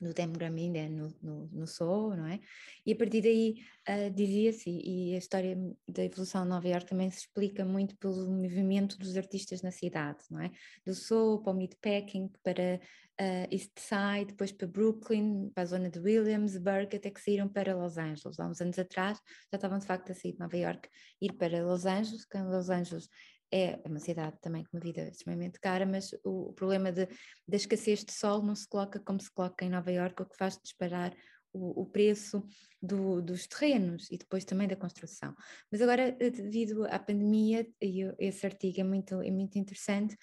no 0.00 0.14
Demogramina, 0.14 0.78
é 0.78 0.88
no, 0.88 1.14
no, 1.22 1.46
no 1.52 2.16
não 2.16 2.26
é? 2.26 2.40
E 2.86 2.92
a 2.92 2.96
partir 2.96 3.20
daí 3.20 3.62
uh, 3.88 4.10
dizia-se, 4.10 4.70
e 4.70 5.14
a 5.14 5.18
história 5.18 5.56
da 5.86 6.04
evolução 6.04 6.42
de 6.44 6.48
Nova 6.48 6.66
Iorque 6.66 6.88
também 6.88 7.10
se 7.10 7.18
explica 7.18 7.64
muito 7.64 7.96
pelo 7.98 8.28
movimento 8.30 8.98
dos 8.98 9.16
artistas 9.16 9.62
na 9.62 9.70
cidade, 9.70 10.24
não 10.30 10.40
é? 10.40 10.50
Do 10.84 10.94
Soul 10.94 11.42
para 11.42 11.52
o 11.52 11.56
Meatpacking, 11.56 12.30
para 12.42 12.80
uh, 13.20 13.46
East 13.50 13.78
Side, 13.78 14.32
depois 14.32 14.52
para 14.52 14.66
Brooklyn, 14.66 15.50
para 15.50 15.64
a 15.64 15.66
zona 15.66 15.90
de 15.90 15.98
Williamsburg, 15.98 16.96
até 16.96 17.10
que 17.10 17.20
saíram 17.20 17.48
para 17.48 17.76
Los 17.76 17.98
Angeles. 17.98 18.40
Há 18.40 18.46
uns 18.46 18.60
anos 18.60 18.78
atrás 18.78 19.18
já 19.52 19.56
estavam 19.56 19.78
de 19.78 19.86
facto 19.86 20.12
a 20.12 20.14
sair 20.14 20.32
de 20.32 20.38
Nova 20.38 20.56
Iorque, 20.56 20.88
ir 21.20 21.34
para 21.34 21.62
Los 21.62 21.84
Angeles, 21.84 22.24
que 22.24 22.38
Los 22.38 22.70
Angeles 22.70 23.08
é 23.52 23.80
uma 23.84 23.98
cidade 23.98 24.36
também 24.40 24.64
com 24.64 24.76
uma 24.76 24.82
vida 24.82 25.08
extremamente 25.08 25.58
cara, 25.60 25.84
mas 25.84 26.12
o, 26.24 26.50
o 26.50 26.52
problema 26.52 26.92
de, 26.92 27.06
da 27.46 27.56
escassez 27.56 28.04
de 28.04 28.12
sol 28.12 28.42
não 28.42 28.54
se 28.54 28.68
coloca 28.68 29.00
como 29.00 29.20
se 29.20 29.30
coloca 29.32 29.64
em 29.64 29.70
Nova 29.70 29.90
Iorque, 29.90 30.22
o 30.22 30.26
que 30.26 30.36
faz 30.36 30.58
disparar 30.62 31.14
o, 31.52 31.82
o 31.82 31.86
preço 31.86 32.46
do, 32.80 33.20
dos 33.20 33.46
terrenos 33.46 34.10
e 34.10 34.16
depois 34.16 34.44
também 34.44 34.68
da 34.68 34.76
construção. 34.76 35.34
Mas 35.70 35.82
agora, 35.82 36.16
eh, 36.18 36.30
devido 36.30 36.84
à 36.86 36.98
pandemia, 36.98 37.66
e 37.80 38.02
esse 38.18 38.46
artigo 38.46 38.80
é 38.80 38.84
muito, 38.84 39.20
é 39.20 39.30
muito 39.30 39.58
interessante, 39.58 40.16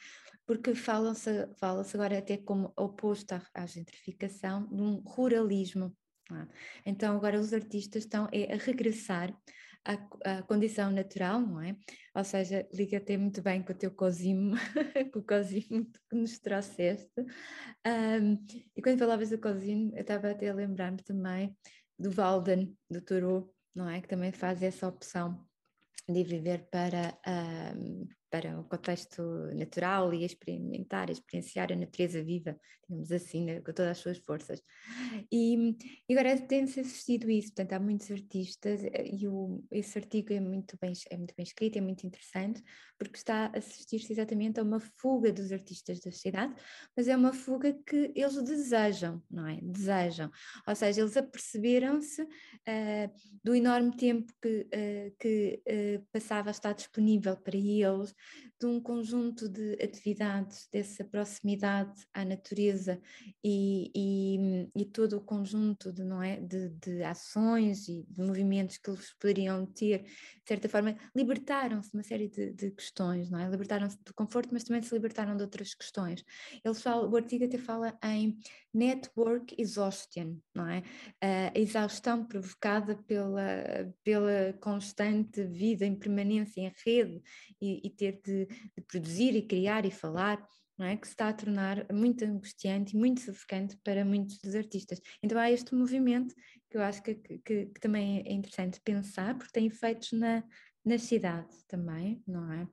porque 0.45 0.73
fala-se 0.73 1.47
fala 1.57 1.86
agora 1.93 2.17
até 2.17 2.38
como 2.38 2.71
oposto 2.78 3.34
à, 3.34 3.41
à 3.53 3.65
gentrificação, 3.65 4.67
de 4.67 4.82
um 4.82 5.01
ruralismo. 5.01 5.95
É? 6.32 6.47
Então 6.86 7.15
agora 7.15 7.39
os 7.39 7.53
artistas 7.53 8.03
estão 8.03 8.28
é, 8.34 8.53
a 8.53 8.57
regressar 8.57 9.34
à, 9.86 9.93
à, 10.25 10.43
condição 10.43 10.91
natural, 10.91 11.39
não 11.39 11.61
é? 11.61 11.75
Ou 12.15 12.23
seja, 12.23 12.67
liga 12.73 12.97
até 12.97 13.17
muito 13.17 13.41
bem 13.41 13.61
com 13.61 13.73
o 13.73 13.75
teu 13.75 13.91
cosimo, 13.91 14.55
com 15.13 15.19
o 15.19 15.23
cosimo 15.23 15.88
que 16.09 16.15
nos 16.15 16.39
trouxeste. 16.39 17.21
Um, 17.86 18.45
e 18.75 18.82
quando 18.82 18.99
falavas 18.99 19.30
do 19.30 19.39
cosimo, 19.39 19.91
eu 19.95 20.01
estava 20.01 20.32
até 20.32 20.49
a 20.49 20.53
lembrar-me 20.53 21.01
também 21.03 21.55
do 21.97 22.11
Walden, 22.11 22.75
do 22.89 23.01
Turu, 23.01 23.53
não 23.73 23.89
é? 23.89 24.01
Que 24.01 24.07
também 24.07 24.32
faz 24.32 24.61
essa 24.61 24.88
opção 24.88 25.45
de 26.07 26.23
viver 26.23 26.67
para, 26.71 27.17
um, 27.75 28.07
para 28.30 28.59
o 28.59 28.63
contexto 28.65 29.21
natural 29.55 30.13
e 30.13 30.25
experimentar, 30.25 31.09
experienciar 31.09 31.71
a 31.71 31.75
natureza 31.75 32.21
viva, 32.21 32.59
digamos 32.88 33.11
assim, 33.11 33.43
né, 33.43 33.61
com 33.61 33.73
todas 33.73 33.91
as 33.91 33.97
suas 33.97 34.17
forças. 34.17 34.61
E, 35.32 35.75
e 36.07 36.17
agora 36.17 36.39
tem-se 36.39 36.80
assistido 36.80 37.30
isso, 37.30 37.53
portanto 37.53 37.73
há 37.73 37.80
muitos 37.80 38.09
artistas 38.11 38.84
eh, 38.84 39.09
e 39.13 39.28
o, 39.28 39.63
esse 39.71 39.97
artigo 39.97 40.34
é 40.34 40.39
muito, 40.39 40.78
bem, 40.82 40.93
é 41.09 41.17
muito 41.17 41.34
bem 41.36 41.43
escrito, 41.43 41.78
é 41.78 41.82
muito 41.82 42.05
interessante, 42.05 42.63
porque 42.97 43.17
está 43.17 43.45
a 43.45 43.57
assistir-se 43.57 44.11
exatamente 44.11 44.59
a 44.59 44.63
uma 44.63 44.80
fuga 44.80 45.32
dos 45.32 45.51
artistas 45.51 45.99
da 45.99 46.11
sociedade, 46.11 46.53
mas 46.95 47.07
é 47.07 47.15
uma 47.15 47.34
fuga 47.34 47.73
que 47.86 48.11
eles 48.15 48.41
desejam, 48.43 49.21
não 49.30 49.47
é? 49.47 49.59
Desejam, 49.61 50.32
ou 50.67 50.75
seja, 50.75 51.01
eles 51.01 51.15
aperceberam-se 51.15 52.21
uh, 52.21 53.11
do 53.43 53.55
enorme 53.55 53.95
tempo 53.95 54.34
que, 54.41 54.61
uh, 54.61 55.15
que 55.19 55.61
uh, 55.67 56.05
passava 56.11 56.49
a 56.49 56.51
estar 56.51 56.73
disponível 56.73 57.38
para 57.38 57.57
eles, 57.57 58.15
de 58.59 58.65
um 58.65 58.80
conjunto 58.80 59.47
de 59.47 59.74
atividades, 59.82 60.68
dessa 60.72 61.03
proximidade 61.03 62.05
à 62.13 62.26
natureza 62.26 62.99
e, 63.43 63.91
e, 63.95 64.70
e 64.76 64.86
todo 64.86 65.18
o 65.18 65.22
conjunto 65.22 65.91
de, 65.91 66.03
não 66.03 66.22
é, 66.22 66.39
de, 66.39 66.70
de, 66.70 67.03
ações 67.03 67.88
e 67.88 68.03
de 68.09 68.22
movimentos 68.22 68.78
que 68.78 68.89
eles 68.89 69.13
poderiam 69.20 69.65
ter, 69.65 70.03
de 70.03 70.47
certa 70.47 70.68
forma, 70.68 70.97
libertaram-se 71.15 71.91
de 71.91 71.97
uma 71.97 72.03
série 72.03 72.28
de, 72.28 72.53
de 72.53 72.72
questões, 72.72 73.30
não 73.30 73.39
é? 73.39 73.49
Libertaram-se 73.49 73.97
do 74.03 74.13
conforto, 74.13 74.49
mas 74.51 74.63
também 74.63 74.82
se 74.82 74.93
libertaram 74.93 75.36
de 75.36 75.43
outras 75.43 75.74
questões. 75.74 76.24
O 77.09 77.15
artigo 77.15 77.45
até 77.45 77.57
fala 77.57 77.97
em 78.03 78.38
network 78.74 79.55
exhaustion, 79.57 80.38
não 80.53 80.68
é? 80.68 80.84
A 81.22 81.59
exaustão 81.59 82.26
provocada 82.26 82.95
pela, 82.95 83.93
pela 84.03 84.53
constante 84.59 85.43
vida 85.43 85.86
em 85.86 85.95
permanência 85.95 86.61
em 86.61 86.74
rede 86.86 87.22
e, 87.61 87.88
e 87.88 87.89
ter 87.89 88.06
de, 88.11 88.45
de, 88.45 88.81
produzir 88.87 89.35
e 89.35 89.41
criar 89.41 89.85
e 89.85 89.91
falar, 89.91 90.45
não 90.77 90.85
é? 90.85 90.95
Que 90.95 91.07
se 91.07 91.13
está 91.13 91.29
a 91.29 91.33
tornar 91.33 91.85
muito 91.91 92.23
angustiante 92.23 92.95
e 92.95 92.99
muito 92.99 93.21
sufocante 93.21 93.77
para 93.83 94.05
muitos 94.05 94.37
dos 94.39 94.55
artistas. 94.55 95.01
Então 95.21 95.37
há 95.37 95.51
este 95.51 95.73
movimento 95.73 96.33
que 96.69 96.77
eu 96.77 96.81
acho 96.81 97.01
que, 97.01 97.15
que, 97.15 97.39
que 97.65 97.79
também 97.79 98.23
é 98.25 98.33
interessante 98.33 98.81
pensar, 98.81 99.37
porque 99.37 99.53
tem 99.53 99.67
efeitos 99.67 100.11
na, 100.11 100.43
na 100.85 100.97
cidade 100.97 101.55
também, 101.67 102.21
não 102.27 102.51
é? 102.51 102.67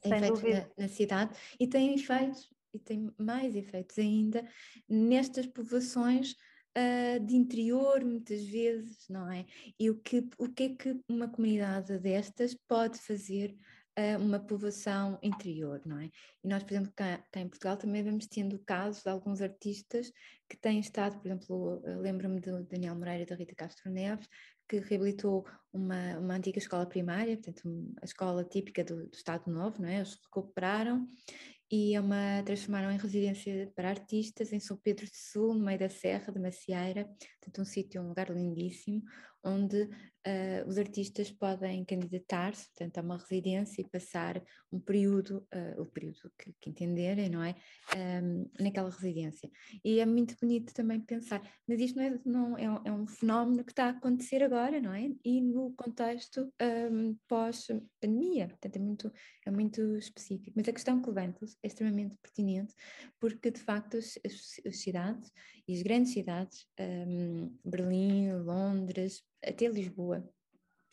Tem 0.00 0.12
efeitos 0.14 0.42
na, 0.42 0.68
na 0.78 0.88
cidade 0.88 1.36
e 1.58 1.66
tem 1.66 1.94
efeitos 1.94 2.50
e 2.74 2.78
tem 2.78 3.12
mais 3.18 3.54
efeitos 3.54 3.98
ainda 3.98 4.46
nestas 4.88 5.46
povoações 5.46 6.34
uh, 6.76 7.24
de 7.24 7.36
interior, 7.36 8.04
muitas 8.04 8.44
vezes, 8.44 9.08
não 9.08 9.30
é? 9.30 9.44
E 9.78 9.90
o 9.90 10.00
que, 10.00 10.26
o 10.38 10.48
que 10.48 10.62
é 10.64 10.68
que 10.70 11.00
uma 11.08 11.28
comunidade 11.28 11.98
destas 11.98 12.56
pode 12.66 12.98
fazer 12.98 13.54
a 13.96 14.16
uma 14.18 14.40
povoação 14.40 15.18
interior, 15.22 15.80
não 15.84 15.98
é? 15.98 16.10
E 16.42 16.48
nós, 16.48 16.62
por 16.62 16.72
exemplo, 16.72 16.92
cá, 16.94 17.18
cá, 17.30 17.40
em 17.40 17.48
Portugal 17.48 17.76
também 17.76 18.02
vamos 18.02 18.26
tendo 18.26 18.58
casos 18.60 19.02
de 19.02 19.10
alguns 19.10 19.40
artistas 19.40 20.10
que 20.48 20.56
têm 20.56 20.80
estado, 20.80 21.18
por 21.18 21.26
exemplo, 21.26 21.82
lembro-me 22.00 22.40
do 22.40 22.64
Daniel 22.64 22.94
Moreira 22.94 23.22
e 23.22 23.26
da 23.26 23.34
Rita 23.34 23.54
Castro 23.54 23.90
Neves, 23.90 24.28
que 24.68 24.78
reabilitou 24.78 25.46
uma, 25.72 26.18
uma 26.18 26.34
antiga 26.34 26.58
escola 26.58 26.86
primária, 26.86 27.36
portanto, 27.36 27.92
a 28.00 28.04
escola 28.04 28.44
típica 28.44 28.82
do, 28.82 29.06
do 29.06 29.14
Estado 29.14 29.50
Novo, 29.50 29.82
não 29.82 29.88
é? 29.88 29.96
Eles 29.96 30.18
recuperaram 30.24 31.06
e 31.70 31.94
é 31.94 32.00
uma, 32.00 32.42
transformaram 32.44 32.90
em 32.90 32.98
residência 32.98 33.72
para 33.74 33.88
artistas 33.88 34.52
em 34.52 34.60
São 34.60 34.76
Pedro 34.76 35.06
do 35.06 35.14
Sul, 35.14 35.54
no 35.54 35.64
meio 35.64 35.78
da 35.78 35.88
Serra 35.88 36.30
de 36.30 36.38
Macieira, 36.38 37.08
portanto 37.42 37.60
um 37.60 37.64
sítio, 37.64 38.00
um 38.00 38.08
lugar 38.08 38.30
lindíssimo, 38.30 39.02
onde 39.44 39.82
uh, 39.82 40.68
os 40.68 40.78
artistas 40.78 41.30
podem 41.30 41.84
candidatar-se, 41.84 42.68
portanto, 42.68 42.98
a 42.98 43.00
uma 43.02 43.18
residência 43.18 43.82
e 43.82 43.88
passar 43.88 44.40
um 44.70 44.78
período, 44.78 45.46
uh, 45.52 45.82
o 45.82 45.86
período 45.86 46.30
que, 46.38 46.54
que, 46.60 46.70
entenderem, 46.70 47.28
não 47.28 47.42
é? 47.42 47.56
Um, 48.22 48.48
naquela 48.60 48.88
residência. 48.88 49.50
E 49.84 49.98
é 49.98 50.06
muito 50.06 50.36
bonito 50.40 50.72
também 50.72 51.00
pensar, 51.00 51.42
mas 51.66 51.80
isto 51.80 51.96
não 51.96 52.04
é, 52.04 52.20
não, 52.24 52.58
é, 52.58 52.70
um, 52.70 52.80
é 52.84 52.92
um 52.92 53.06
fenómeno 53.06 53.64
que 53.64 53.72
está 53.72 53.86
a 53.86 53.90
acontecer 53.90 54.42
agora, 54.42 54.80
não 54.80 54.94
é? 54.94 55.10
E 55.24 55.40
no 55.40 55.72
contexto 55.72 56.52
um, 56.90 57.16
pós-pandemia, 57.26 58.48
portanto, 58.48 58.76
é 58.76 58.80
muito, 58.80 59.12
é 59.44 59.50
muito 59.50 59.96
específico. 59.96 60.52
Mas 60.56 60.68
a 60.68 60.72
questão 60.72 61.02
que 61.02 61.08
levanto 61.08 61.44
é 61.62 61.66
extremamente 61.66 62.14
pertinente, 62.22 62.74
porque 63.18 63.50
de 63.50 63.60
facto 63.60 63.96
as, 63.96 64.18
as, 64.24 64.66
as 64.66 64.76
cidades 64.80 65.32
e 65.72 65.76
as 65.76 65.82
grandes 65.82 66.12
cidades, 66.12 66.66
Berlim, 67.64 68.32
Londres, 68.32 69.22
até 69.42 69.66
Lisboa. 69.68 70.28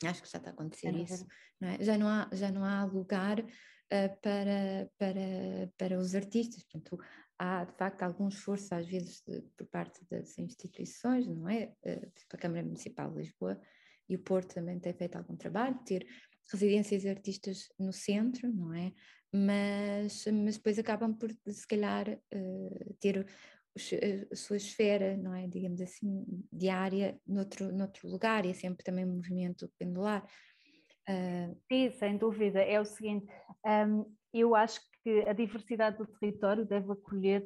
Acho 0.05 0.23
que 0.23 0.31
já 0.31 0.37
está 0.37 0.51
a 0.51 0.53
acontecer 0.53 0.87
é 0.87 1.01
isso. 1.01 1.25
Não 1.59 1.69
é? 1.69 1.83
já, 1.83 1.97
não 1.97 2.07
há, 2.07 2.29
já 2.31 2.51
não 2.51 2.63
há 2.63 2.85
lugar 2.85 3.39
uh, 3.39 4.19
para, 4.21 4.89
para, 4.97 5.71
para 5.77 5.99
os 5.99 6.15
artistas. 6.15 6.63
Portanto, 6.63 6.97
há 7.37 7.65
de 7.65 7.73
facto 7.73 8.03
algum 8.03 8.29
esforço, 8.29 8.73
às 8.73 8.87
vezes, 8.87 9.21
de, 9.27 9.41
por 9.57 9.67
parte 9.67 9.99
das 10.09 10.37
instituições, 10.37 11.27
não 11.27 11.49
é? 11.49 11.73
Uh, 11.85 12.11
a 12.33 12.37
Câmara 12.37 12.63
Municipal 12.63 13.11
de 13.11 13.17
Lisboa 13.17 13.59
e 14.07 14.15
o 14.15 14.19
Porto 14.19 14.55
também 14.55 14.79
tem 14.79 14.93
feito 14.93 15.17
algum 15.17 15.35
trabalho, 15.35 15.77
ter 15.85 16.07
residências 16.51 17.01
de 17.01 17.09
artistas 17.09 17.69
no 17.77 17.91
centro, 17.91 18.51
não 18.51 18.73
é? 18.73 18.93
Mas, 19.31 20.25
mas 20.25 20.57
depois 20.57 20.79
acabam 20.79 21.13
por, 21.13 21.29
se 21.47 21.67
calhar, 21.67 22.09
uh, 22.09 22.93
ter 22.99 23.27
a 24.31 24.35
sua 24.35 24.57
esfera, 24.57 25.15
não 25.17 25.33
é, 25.33 25.47
digamos 25.47 25.81
assim, 25.81 26.25
diária 26.51 27.19
noutro, 27.25 27.71
noutro 27.71 28.07
lugar 28.07 28.45
e 28.45 28.49
é 28.49 28.53
sempre 28.53 28.83
também 28.83 29.05
um 29.05 29.15
movimento 29.15 29.69
pendular. 29.77 30.25
Uh... 31.07 31.55
Sim, 31.71 31.91
sem 31.91 32.17
dúvida. 32.17 32.59
É 32.61 32.79
o 32.79 32.85
seguinte, 32.85 33.27
um, 33.65 34.05
eu 34.33 34.55
acho 34.55 34.79
que 35.03 35.21
a 35.27 35.33
diversidade 35.33 35.97
do 35.97 36.05
território 36.05 36.65
deve 36.65 36.91
acolher, 36.91 37.45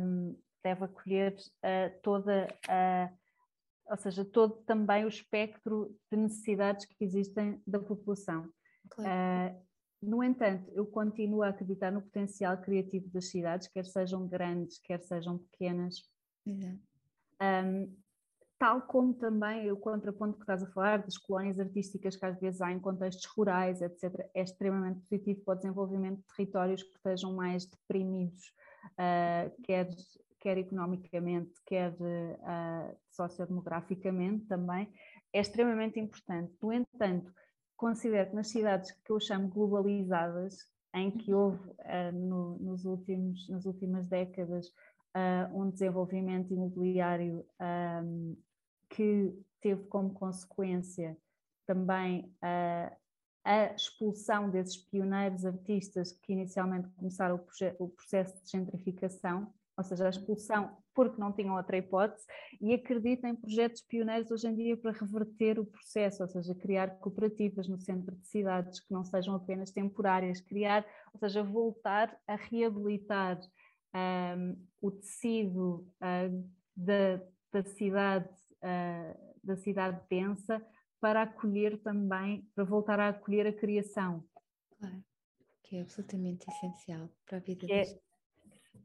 um, 0.00 0.36
deve 0.62 0.84
acolher 0.84 1.34
uh, 1.34 2.00
toda 2.02 2.48
a 2.68 3.10
ou 3.90 3.96
seja, 3.96 4.24
todo 4.24 4.62
também 4.62 5.04
o 5.04 5.08
espectro 5.08 5.92
de 6.10 6.16
necessidades 6.16 6.86
que 6.86 7.04
existem 7.04 7.60
da 7.66 7.80
população. 7.80 8.48
Claro. 8.88 9.56
Uh, 9.56 9.69
no 10.02 10.22
entanto, 10.22 10.70
eu 10.72 10.86
continuo 10.86 11.42
a 11.42 11.48
acreditar 11.48 11.90
no 11.90 12.00
potencial 12.00 12.56
criativo 12.58 13.08
das 13.10 13.26
cidades, 13.26 13.68
quer 13.68 13.84
sejam 13.84 14.26
grandes, 14.26 14.78
quer 14.78 15.00
sejam 15.02 15.38
pequenas. 15.38 16.02
Um, 16.46 17.94
tal 18.58 18.82
como 18.82 19.14
também 19.14 19.70
o 19.72 19.76
contraponto 19.76 20.36
que 20.36 20.42
estás 20.42 20.62
a 20.62 20.70
falar 20.72 21.02
das 21.02 21.16
colónias 21.16 21.58
artísticas 21.58 22.16
que 22.16 22.26
às 22.26 22.38
vezes 22.38 22.60
há 22.60 22.70
em 22.70 22.78
contextos 22.78 23.24
rurais, 23.26 23.80
etc., 23.80 24.28
é 24.34 24.42
extremamente 24.42 25.00
positivo 25.00 25.40
para 25.44 25.54
o 25.54 25.56
desenvolvimento 25.56 26.18
de 26.18 26.26
territórios 26.36 26.82
que 26.82 26.94
estejam 26.96 27.34
mais 27.34 27.66
deprimidos, 27.66 28.54
uh, 28.92 29.62
quer, 29.62 29.88
quer 30.38 30.58
economicamente, 30.58 31.52
quer 31.66 31.92
uh, 31.92 32.96
sociodemograficamente 33.10 34.46
também, 34.46 34.92
é 35.32 35.40
extremamente 35.40 35.98
importante. 35.98 36.52
No 36.62 36.72
entanto, 36.72 37.32
considero 37.80 38.28
que 38.28 38.36
nas 38.36 38.48
cidades 38.48 38.90
que 38.90 39.10
eu 39.10 39.18
chamo 39.18 39.48
globalizadas, 39.48 40.70
em 40.94 41.10
que 41.10 41.32
houve 41.32 41.66
uh, 41.70 42.12
no, 42.12 42.58
nos 42.58 42.84
últimos, 42.84 43.48
nas 43.48 43.64
últimas 43.64 44.06
décadas 44.06 44.68
uh, 45.16 45.58
um 45.58 45.70
desenvolvimento 45.70 46.52
imobiliário 46.52 47.46
um, 48.04 48.36
que 48.90 49.34
teve 49.62 49.84
como 49.84 50.12
consequência 50.12 51.16
também 51.66 52.30
uh, 52.44 52.94
a 53.42 53.74
expulsão 53.74 54.50
desses 54.50 54.76
pioneiros 54.76 55.46
artistas 55.46 56.12
que 56.12 56.34
inicialmente 56.34 56.88
começaram 56.90 57.36
o, 57.36 57.84
o 57.84 57.88
processo 57.88 58.44
de 58.44 58.50
gentrificação, 58.50 59.50
ou 59.80 59.84
seja, 59.84 60.06
a 60.06 60.10
expulsão 60.10 60.76
porque 60.94 61.20
não 61.20 61.32
tinham 61.32 61.56
outra 61.56 61.78
hipótese, 61.78 62.26
e 62.60 62.74
acredito 62.74 63.24
em 63.24 63.34
projetos 63.34 63.80
pioneiros 63.80 64.30
hoje 64.30 64.48
em 64.48 64.54
dia 64.54 64.76
para 64.76 64.92
reverter 64.92 65.58
o 65.58 65.64
processo, 65.64 66.22
ou 66.22 66.28
seja, 66.28 66.54
criar 66.54 66.98
cooperativas 66.98 67.68
no 67.68 67.78
centro 67.78 68.14
de 68.16 68.26
cidades 68.26 68.80
que 68.80 68.92
não 68.92 69.04
sejam 69.04 69.34
apenas 69.34 69.70
temporárias, 69.70 70.40
criar, 70.40 70.84
ou 71.12 71.18
seja, 71.18 71.42
voltar 71.42 72.18
a 72.26 72.36
reabilitar 72.36 73.40
um, 73.94 74.56
o 74.80 74.90
tecido 74.90 75.88
uh, 76.02 76.50
da, 76.76 77.20
da 77.52 77.62
cidade, 77.64 78.28
uh, 78.62 79.36
da 79.42 79.56
cidade 79.56 80.00
densa 80.08 80.64
para 81.00 81.22
acolher 81.22 81.78
também, 81.78 82.46
para 82.54 82.64
voltar 82.64 83.00
a 83.00 83.08
acolher 83.08 83.46
a 83.46 83.52
criação. 83.52 84.22
Claro, 84.78 85.02
que 85.62 85.76
é 85.76 85.80
absolutamente 85.80 86.46
essencial 86.50 87.08
para 87.24 87.38
a 87.38 87.40
vida 87.40 87.66
que 87.66 87.72
é, 87.72 87.84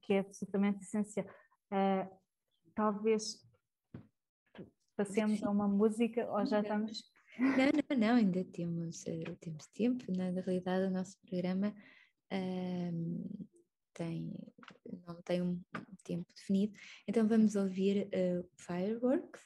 que 0.06 0.14
é 0.14 0.20
absolutamente 0.20 0.84
essencial. 0.84 1.26
Uh, 1.72 2.10
talvez 2.74 3.44
passemos 4.96 5.44
a 5.44 5.50
uma 5.50 5.68
música 5.68 6.30
ou 6.32 6.46
já 6.46 6.62
estamos. 6.62 7.04
Não, 7.38 7.98
não, 7.98 7.98
não, 7.98 8.16
ainda 8.16 8.44
temos, 8.46 9.04
uh, 9.04 9.36
temos 9.42 9.68
tempo. 9.68 10.06
Na 10.16 10.30
realidade, 10.30 10.86
o 10.86 10.92
nosso 10.92 11.20
programa 11.22 11.76
uh, 12.32 13.48
tem, 13.94 14.32
não 15.08 15.22
tem 15.24 15.42
um 15.42 15.62
tempo 16.04 16.32
definido. 16.34 16.74
Então 17.08 17.28
vamos 17.28 17.56
ouvir 17.56 18.08
uh, 18.08 18.48
Fireworks 18.58 19.46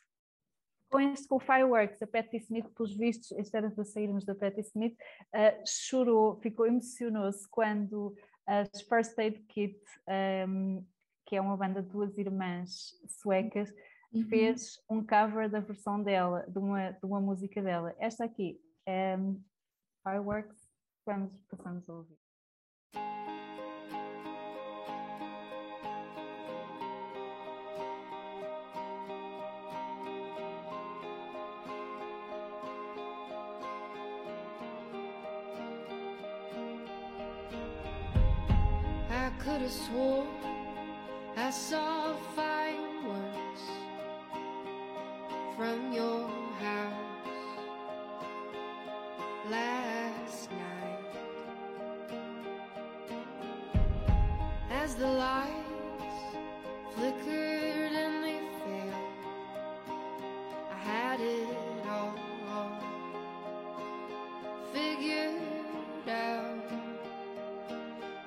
com 0.90 1.00
este 1.00 1.28
com 1.28 1.36
o 1.36 1.40
Fireworks, 1.40 2.02
a 2.02 2.08
Patti 2.08 2.38
Smith, 2.38 2.68
pelos 2.76 2.96
vistos, 2.98 3.32
este 3.34 3.56
era 3.56 3.70
para 3.70 3.86
sairmos 3.86 4.26
da 4.26 4.34
Patti 4.34 4.62
Smith, 4.62 4.98
uh, 5.36 5.64
chorou, 5.66 6.40
ficou 6.42 6.66
emocionou-se 6.66 7.48
quando 7.50 8.16
as 8.50 8.82
First 8.82 9.18
Aid 9.20 9.40
Kit, 9.48 9.80
um, 10.08 10.12
ehm, 10.12 10.86
que 11.26 11.36
é 11.36 11.42
uma 11.42 11.56
banda 11.56 11.84
de 11.84 11.90
duas 11.90 12.18
irmãs 12.18 13.00
suecas, 13.08 13.72
uhum. 14.12 14.24
fez 14.28 14.82
um 14.90 15.06
cover 15.06 15.48
da 15.48 15.60
versão 15.60 16.02
dela, 16.02 16.44
de 16.48 16.58
uma, 16.58 16.92
de 16.92 17.06
uma 17.06 17.22
música 17.22 17.62
dela. 17.62 17.96
Esta 18.00 18.26
aqui, 18.26 18.60
é 18.88 19.16
Fireworks, 20.04 20.68
vamos, 21.06 21.40
passamos 21.44 21.88
a 21.88 21.94
ouvir. 21.94 22.19
Swore 39.90 40.26
I 41.36 41.50
saw 41.52 42.14
fireworks 42.36 42.49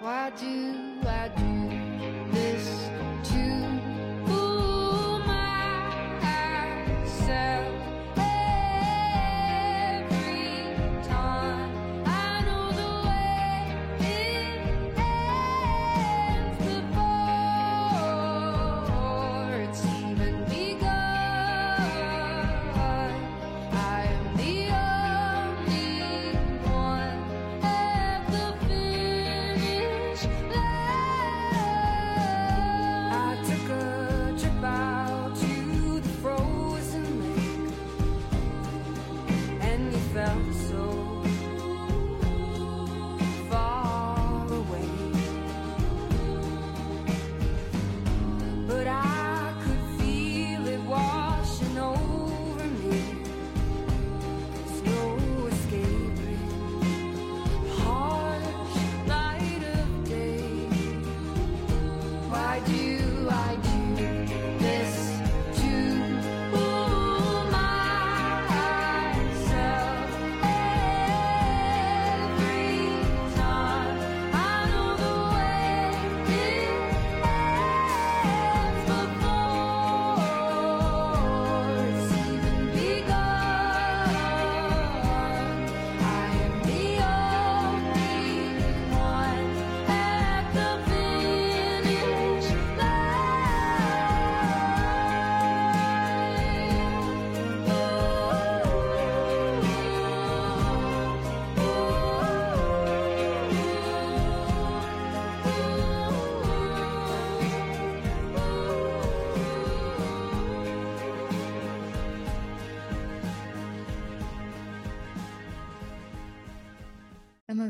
Why 0.02 0.30
do 0.30 1.91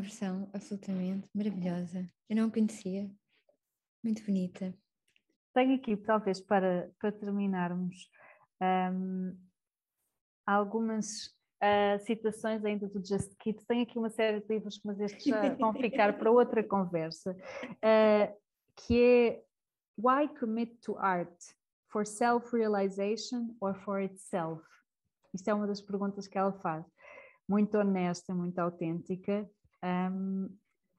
versão 0.02 0.50
absolutamente 0.52 1.28
maravilhosa. 1.34 2.06
Eu 2.28 2.36
não 2.36 2.48
a 2.48 2.50
conhecia. 2.50 3.10
Muito 4.02 4.24
bonita. 4.24 4.74
Tenho 5.54 5.76
aqui, 5.76 5.96
talvez, 5.96 6.40
para, 6.40 6.90
para 6.98 7.12
terminarmos, 7.12 8.10
um, 8.60 9.36
algumas 10.46 11.26
uh, 11.62 11.98
citações 12.04 12.64
ainda 12.64 12.88
do 12.88 13.04
Just 13.04 13.36
Kids. 13.38 13.64
Tenho 13.64 13.82
aqui 13.82 13.98
uma 13.98 14.10
série 14.10 14.40
de 14.40 14.46
livros, 14.48 14.80
mas 14.84 14.98
estes 15.00 15.24
já 15.24 15.40
vão 15.54 15.72
ficar 15.72 16.18
para 16.18 16.30
outra 16.30 16.64
conversa, 16.64 17.32
uh, 17.32 18.40
que 18.76 19.02
é 19.02 19.42
Why 19.96 20.28
Commit 20.38 20.76
to 20.82 20.96
Art? 20.98 21.34
For 21.90 22.06
Self-Realization 22.06 23.54
or 23.60 23.74
for 23.74 24.00
Itself? 24.00 24.64
Isto 25.34 25.50
é 25.50 25.54
uma 25.54 25.66
das 25.66 25.82
perguntas 25.82 26.26
que 26.26 26.38
ela 26.38 26.52
faz. 26.60 26.86
Muito 27.46 27.76
honesta, 27.76 28.34
muito 28.34 28.58
autêntica 28.58 29.48
um, 29.84 30.48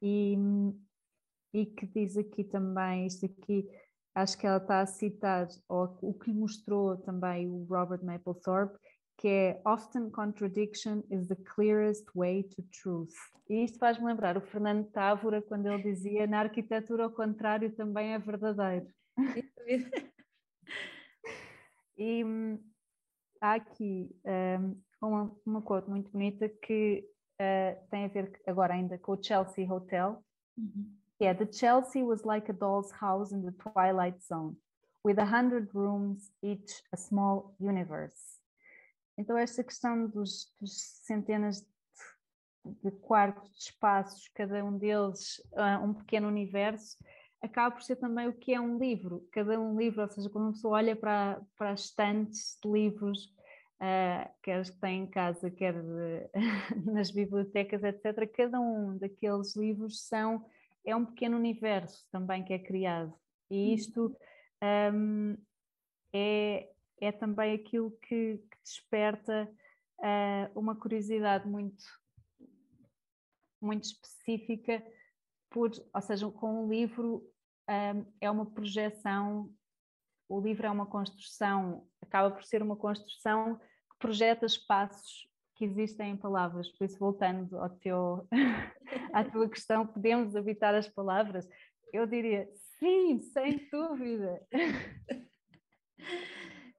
e, 0.01 0.35
e 1.53 1.65
que 1.65 1.85
diz 1.87 2.17
aqui 2.17 2.43
também, 2.43 3.07
isto 3.07 3.25
aqui, 3.25 3.67
acho 4.15 4.37
que 4.37 4.45
ela 4.45 4.57
está 4.57 4.81
a 4.81 4.85
citar, 4.85 5.47
ou 5.67 5.97
o 6.01 6.13
que 6.13 6.31
lhe 6.31 6.37
mostrou 6.37 6.97
também 6.97 7.47
o 7.47 7.63
Robert 7.65 8.03
Mapplethorpe, 8.03 8.77
que 9.17 9.27
é 9.27 9.61
Often 9.65 10.09
contradiction 10.11 11.03
is 11.09 11.27
the 11.27 11.35
clearest 11.35 12.05
way 12.15 12.43
to 12.43 12.63
truth. 12.81 13.13
E 13.49 13.63
isto 13.63 13.77
faz-me 13.77 14.05
lembrar 14.05 14.37
o 14.37 14.41
Fernando 14.41 14.89
Távora 14.91 15.41
quando 15.41 15.67
ele 15.67 15.83
dizia 15.83 16.27
na 16.27 16.39
arquitetura 16.39 17.07
o 17.07 17.11
contrário 17.11 17.73
também 17.75 18.13
é 18.13 18.19
verdadeiro. 18.19 18.87
e 21.97 22.23
hum, 22.23 22.59
há 23.39 23.53
aqui 23.55 24.09
um, 24.25 24.81
uma, 25.01 25.35
uma 25.45 25.61
quote 25.61 25.89
muito 25.89 26.11
bonita 26.11 26.49
que 26.49 27.07
uh, 27.43 27.87
tem 27.89 28.05
a 28.05 28.07
ver 28.07 28.41
agora 28.47 28.73
ainda 28.73 28.97
com 28.97 29.13
o 29.13 29.23
Chelsea 29.23 29.71
Hotel, 29.71 30.23
uhum. 30.57 30.95
que 31.17 31.25
é 31.25 31.33
The 31.33 31.51
Chelsea 31.51 32.03
was 32.03 32.23
like 32.23 32.49
a 32.49 32.53
doll's 32.53 32.91
house 32.91 33.31
in 33.31 33.43
the 33.43 33.51
twilight 33.51 34.23
zone, 34.23 34.55
with 35.05 35.19
a 35.19 35.25
hundred 35.25 35.69
rooms, 35.73 36.31
each 36.41 36.83
a 36.91 36.97
small 36.97 37.55
universe. 37.59 38.39
Então 39.17 39.37
esta 39.37 39.63
questão 39.63 40.07
dos, 40.07 40.51
dos 40.59 40.73
centenas 41.03 41.61
de, 41.61 42.89
de, 42.89 42.91
quartos, 42.91 43.51
de 43.51 43.57
espaços, 43.65 44.27
cada 44.33 44.63
um 44.63 44.77
deles 44.77 45.39
uh, 45.53 45.83
um 45.83 45.93
pequeno 45.93 46.27
universo, 46.27 46.97
acaba 47.41 47.75
por 47.75 47.83
ser 47.83 47.97
também 47.97 48.27
o 48.27 48.33
que 48.33 48.53
é 48.53 48.59
um 48.59 48.77
livro. 48.77 49.27
Cada 49.31 49.59
um 49.59 49.77
livro, 49.77 50.01
ou 50.01 50.09
seja, 50.09 50.29
quando 50.29 50.45
uma 50.45 50.53
pessoa 50.53 50.77
olha 50.77 50.95
para, 50.95 51.41
para 51.57 51.71
as 51.71 51.81
estantes 51.81 52.57
de 52.63 52.71
livros, 52.71 53.33
uh, 53.83 54.33
quer 54.41 54.59
as 54.59 54.69
que 54.69 54.79
tem 54.79 55.01
em 55.01 55.07
casa, 55.07 55.51
quer 55.51 55.73
de, 55.73 56.29
nas 56.91 57.11
bibliotecas, 57.11 57.83
etc., 57.83 58.31
cada 58.31 58.59
um 58.59 58.97
daqueles 58.97 59.55
livros 59.55 60.07
são, 60.07 60.45
é 60.85 60.95
um 60.95 61.05
pequeno 61.05 61.37
universo 61.37 62.07
também 62.09 62.43
que 62.43 62.53
é 62.53 62.59
criado. 62.59 63.13
E 63.51 63.67
uhum. 63.67 63.73
isto 63.73 64.17
um, 64.93 65.37
é, 66.13 66.69
é 67.01 67.11
também 67.11 67.53
aquilo 67.53 67.91
que, 68.01 68.37
que 68.37 68.57
desperta 68.63 69.51
uh, 69.99 70.59
uma 70.59 70.75
curiosidade 70.75 71.47
muito, 71.47 71.83
muito 73.61 73.83
específica, 73.83 74.83
por, 75.49 75.71
ou 75.93 76.01
seja, 76.01 76.29
com 76.31 76.65
o 76.65 76.69
livro 76.69 77.29
um, 77.69 78.05
é 78.19 78.31
uma 78.31 78.45
projeção, 78.45 79.53
o 80.27 80.39
livro 80.39 80.65
é 80.65 80.71
uma 80.71 80.85
construção, 80.85 81.87
acaba 82.01 82.31
por 82.31 82.43
ser 82.43 82.63
uma 82.63 82.75
construção 82.75 83.59
projeta 84.03 84.45
espaços 84.45 85.29
que 85.55 85.63
existem 85.63 86.11
em 86.11 86.17
palavras. 86.17 86.67
Por 86.69 86.83
isso, 86.83 86.99
voltando 86.99 87.57
ao 87.57 87.69
teu, 87.69 88.27
à 89.13 89.23
tua 89.23 89.47
questão, 89.47 89.87
podemos 89.87 90.35
habitar 90.35 90.75
as 90.75 90.89
palavras? 90.89 91.47
Eu 91.93 92.05
diria 92.05 92.49
sim, 92.79 93.21
sem 93.21 93.65
dúvida. 93.71 94.45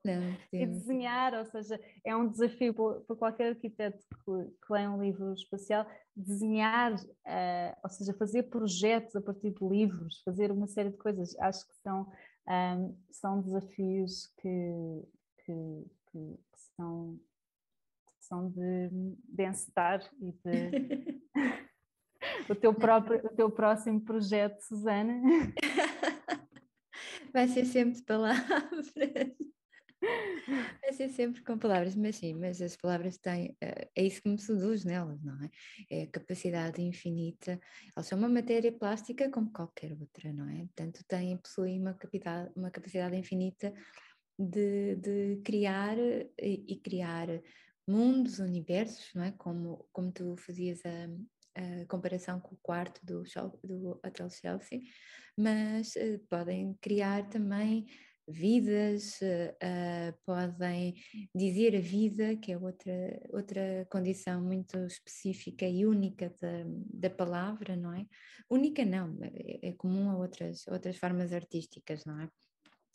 Não, 0.04 0.36
e 0.52 0.66
desenhar, 0.66 1.32
ou 1.32 1.46
seja, 1.46 1.80
é 2.04 2.14
um 2.14 2.28
desafio 2.28 2.74
para 2.74 3.16
qualquer 3.16 3.54
arquiteto 3.54 4.04
que, 4.10 4.66
que 4.66 4.72
lê 4.72 4.86
um 4.86 5.00
livro 5.00 5.32
espacial, 5.32 5.86
desenhar, 6.14 6.92
uh, 6.92 7.76
ou 7.82 7.88
seja, 7.88 8.12
fazer 8.12 8.42
projetos 8.44 9.16
a 9.16 9.22
partir 9.22 9.50
de 9.50 9.66
livros, 9.66 10.20
fazer 10.22 10.52
uma 10.52 10.66
série 10.66 10.90
de 10.90 10.98
coisas. 10.98 11.34
Acho 11.38 11.66
que 11.66 11.74
são, 11.76 12.06
um, 12.46 12.94
são 13.10 13.40
desafios 13.40 14.26
que, 14.42 15.02
que, 15.46 15.86
que, 16.14 16.38
são, 16.76 17.18
são 18.20 18.48
de, 18.50 18.90
encetar 19.38 20.08
e 20.20 20.32
de. 20.32 21.20
o, 22.48 22.54
teu 22.54 22.72
próprio, 22.72 23.26
o 23.26 23.30
teu 23.30 23.50
próximo 23.50 24.00
projeto, 24.00 24.60
Susana. 24.60 25.20
Vai 27.32 27.48
ser 27.48 27.64
sempre 27.64 27.96
de 27.96 28.02
palavras. 28.04 28.92
Vai 30.80 30.92
ser 30.92 31.08
sempre 31.08 31.42
com 31.42 31.58
palavras, 31.58 31.96
mas 31.96 32.14
sim, 32.16 32.34
mas 32.34 32.62
as 32.62 32.76
palavras 32.76 33.18
têm, 33.18 33.56
eh, 33.60 33.88
é 33.96 34.04
isso 34.04 34.22
que 34.22 34.28
me 34.28 34.38
seduz 34.38 34.84
nelas, 34.84 35.20
não 35.22 35.42
é? 35.42 35.50
É 35.90 36.02
a 36.02 36.06
capacidade 36.06 36.80
infinita, 36.82 37.58
elas 37.96 38.06
são 38.06 38.18
uma 38.18 38.28
matéria 38.28 38.70
plástica 38.70 39.28
como 39.30 39.50
qualquer 39.50 39.92
outra, 39.92 40.32
não 40.32 40.48
é? 40.48 40.58
Portanto, 40.58 41.02
têm, 41.08 41.36
possuem 41.38 41.80
uma 41.80 41.94
capacidade, 41.94 42.52
uma 42.54 42.70
capacidade 42.70 43.16
infinita 43.16 43.74
de, 44.38 44.96
de 44.96 45.40
criar 45.44 45.96
e, 45.98 46.64
e, 46.68 46.80
criar 46.80 47.28
mundos, 47.86 48.38
universos, 48.38 49.10
não 49.14 49.24
é? 49.24 49.32
Como, 49.32 49.86
como 49.92 50.12
tu 50.12 50.36
fazias 50.36 50.80
a, 50.84 51.80
a 51.82 51.86
comparação 51.86 52.40
com 52.40 52.54
o 52.54 52.58
quarto 52.62 53.04
do, 53.04 53.22
do 53.62 53.90
Hotel 54.04 54.28
Chelsea, 54.30 54.80
mas 55.36 55.94
uh, 55.96 56.18
podem 56.28 56.74
criar 56.80 57.28
também 57.28 57.86
vidas, 58.26 59.20
uh, 59.20 60.18
podem 60.24 60.94
dizer 61.34 61.76
a 61.76 61.80
vida, 61.80 62.36
que 62.36 62.52
é 62.52 62.58
outra, 62.58 63.20
outra 63.30 63.86
condição 63.90 64.42
muito 64.42 64.78
específica 64.86 65.66
e 65.66 65.84
única 65.84 66.34
da, 66.40 66.64
da 66.66 67.10
palavra, 67.10 67.76
não 67.76 67.92
é? 67.94 68.06
Única 68.50 68.84
não, 68.84 69.18
é, 69.22 69.68
é 69.68 69.72
comum 69.72 70.10
a 70.10 70.16
outras, 70.16 70.66
outras 70.68 70.96
formas 70.96 71.32
artísticas, 71.32 72.04
não 72.04 72.20
é? 72.20 72.28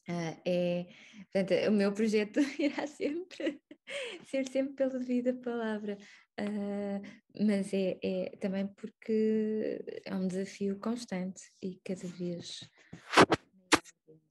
Uh, 0.10 0.41
é, 0.43 0.88
portanto, 1.32 1.70
o 1.70 1.72
meu 1.72 1.93
projeto 1.93 2.39
irá 2.60 2.88
sempre 2.88 3.62
ser 4.26 4.47
sempre 4.49 4.74
pela 4.74 4.97
vida 4.97 5.34
palavra, 5.36 5.97
uh, 6.39 7.45
mas 7.45 7.72
é, 7.74 7.99
é 8.01 8.30
também 8.38 8.68
porque 8.68 9.80
é 10.03 10.16
um 10.16 10.28
desafio 10.28 10.80
constante 10.80 11.43
e 11.62 11.80
cada 11.86 12.07
vez 12.07 12.68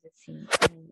assim 0.07 0.47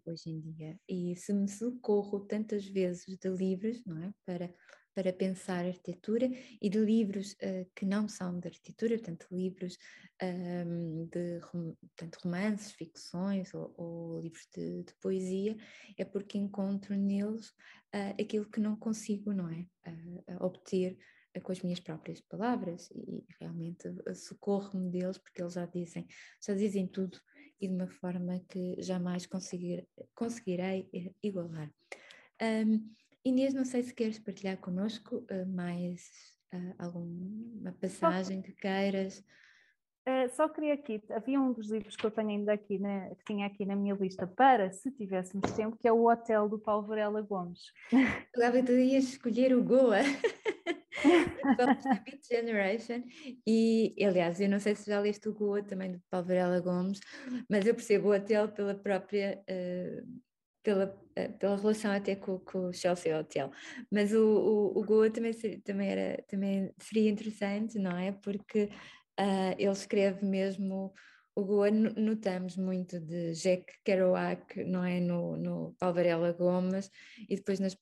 hoje 0.07 0.31
em 0.31 0.41
dia. 0.41 0.79
E 0.89 1.17
se 1.17 1.33
me 1.33 1.49
socorro 1.49 2.21
tantas 2.21 2.65
vezes 2.65 3.19
de 3.19 3.29
livros, 3.29 3.85
não 3.85 4.03
é? 4.03 4.13
Para, 4.25 4.55
para 4.97 5.13
pensar 5.13 5.67
arquitetura 5.67 6.27
e 6.59 6.71
de 6.71 6.79
livros 6.79 7.33
uh, 7.35 7.71
que 7.75 7.85
não 7.85 8.09
são 8.09 8.41
de 8.41 8.49
arquitetura, 8.49 8.97
portanto, 8.97 9.27
livros 9.31 9.77
um, 10.67 11.07
de 11.13 11.39
portanto, 11.41 12.19
romances, 12.25 12.73
ficções 12.73 13.53
ou, 13.53 13.75
ou 13.77 14.21
livros 14.23 14.49
de, 14.57 14.85
de, 14.85 14.95
poesia, 14.95 15.55
é 15.99 16.05
porque 16.07 16.39
encontro 16.39 16.97
neles 16.97 17.51
uh, 17.95 18.17
aquilo 18.19 18.49
que 18.49 18.59
não 18.59 18.75
consigo, 18.75 19.35
não 19.35 19.51
é? 19.51 19.67
Uh, 19.87 20.45
obter 20.47 20.97
com 21.43 21.53
as 21.53 21.61
minhas 21.61 21.81
próprias 21.81 22.23
palavras 22.23 22.91
e 22.93 23.23
realmente 23.39 23.87
socorro-me 24.15 24.91
deles 24.91 25.19
porque 25.19 25.43
eles 25.43 25.53
já 25.53 25.67
dizem, 25.67 26.07
já 26.43 26.55
dizem 26.55 26.89
tudo 26.89 27.21
e 27.61 27.69
de 27.69 27.75
uma 27.75 27.87
forma 27.87 28.41
que 28.49 28.81
jamais 28.81 29.27
conseguir, 29.27 29.87
conseguirei 30.15 30.89
igualar. 31.23 31.71
Um, 32.41 32.95
Inês, 33.27 33.53
não 33.53 33.65
sei 33.65 33.83
se 33.83 33.93
queres 33.93 34.21
partilhar 34.21 34.57
connosco 34.59 35.17
uh, 35.17 35.47
mais 35.49 36.09
uh, 36.55 36.75
alguma 36.79 37.73
passagem 37.73 38.41
que 38.41 38.53
queiras. 38.53 39.19
Uh, 40.09 40.31
só 40.31 40.49
queria 40.49 40.75
aqui, 40.75 41.03
havia 41.11 41.41
um 41.41 41.53
dos 41.53 41.69
livros 41.69 41.97
que 41.97 42.07
eu 42.07 42.11
tenho 42.13 42.29
ainda 42.29 42.53
aqui, 42.53 42.79
né, 42.79 43.13
que 43.17 43.25
tinha 43.25 43.49
aqui 43.49 43.67
na 43.67 43.75
minha 43.75 43.97
lista 43.97 44.29
para, 44.29 44.71
se 44.71 44.93
tivéssemos 44.93 45.51
tempo, 45.51 45.77
que 45.77 45.89
é 45.89 45.93
o 45.93 46.09
Hotel 46.09 46.49
do 46.49 46.57
Paulo 46.57 46.87
Varela 46.87 47.21
Gomes. 47.21 47.63
Agora 48.33 48.63
tu 48.63 48.71
ias 48.71 49.03
escolher 49.03 49.57
o 49.57 49.65
Goa. 49.65 50.03
Beat 52.05 52.27
Generation 52.27 53.03
e 53.47 53.95
aliás 54.01 54.41
eu 54.41 54.49
não 54.49 54.59
sei 54.59 54.75
se 54.75 54.89
já 54.89 54.99
leste 54.99 55.29
o 55.29 55.35
Goa 55.35 55.63
também 55.63 55.93
do 55.93 56.01
Paulo 56.11 56.27
Varela 56.27 56.59
Gomes 56.59 57.01
mas 57.51 57.67
eu 57.67 57.75
percebo 57.75 58.09
o 58.09 58.15
hotel 58.15 58.49
pela 58.49 58.75
própria 58.75 59.39
uh, 59.43 60.21
pela, 60.63 60.99
pela 61.39 61.57
relação 61.57 61.91
até 61.91 62.15
com, 62.15 62.39
com 62.39 62.69
o 62.69 62.73
Chelsea 62.73 63.19
Hotel. 63.19 63.51
Mas 63.91 64.13
o, 64.13 64.25
o, 64.25 64.79
o 64.79 64.85
Goa 64.85 65.11
também, 65.11 65.33
também, 65.65 65.89
era, 65.89 66.23
também 66.29 66.73
seria 66.79 67.11
interessante 67.11 67.79
não 67.79 67.97
é? 67.97 68.13
Porque 68.13 68.71
uh, 69.19 69.55
ele 69.59 69.71
escreve 69.71 70.25
mesmo 70.25 70.93
o 71.35 71.45
Goa 71.45 71.71
notamos 71.71 72.57
muito 72.57 72.99
de 72.99 73.33
Jack 73.33 73.67
Kerouac, 73.85 74.65
não 74.65 74.83
é, 74.83 74.99
no, 75.01 75.37
no 75.37 75.77
Paulo 75.79 75.97
Varela 75.97 76.33
Gomes, 76.33 76.91
e 77.29 77.37
depois 77.37 77.61
nas, 77.61 77.77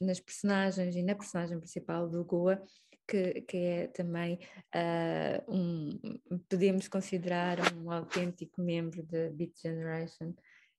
nas 0.00 0.20
personagens 0.20 0.94
e 0.94 1.02
na 1.02 1.16
personagem 1.16 1.58
principal 1.58 2.08
do 2.08 2.24
Goa, 2.24 2.62
que, 3.08 3.40
que 3.42 3.56
é 3.56 3.86
também 3.88 4.38
uh, 4.72 5.52
um, 5.52 5.98
podemos 6.48 6.86
considerar 6.86 7.58
um 7.74 7.90
autêntico 7.90 8.62
membro 8.62 9.02
da 9.02 9.30
Beat 9.30 9.60
Generation, 9.60 10.32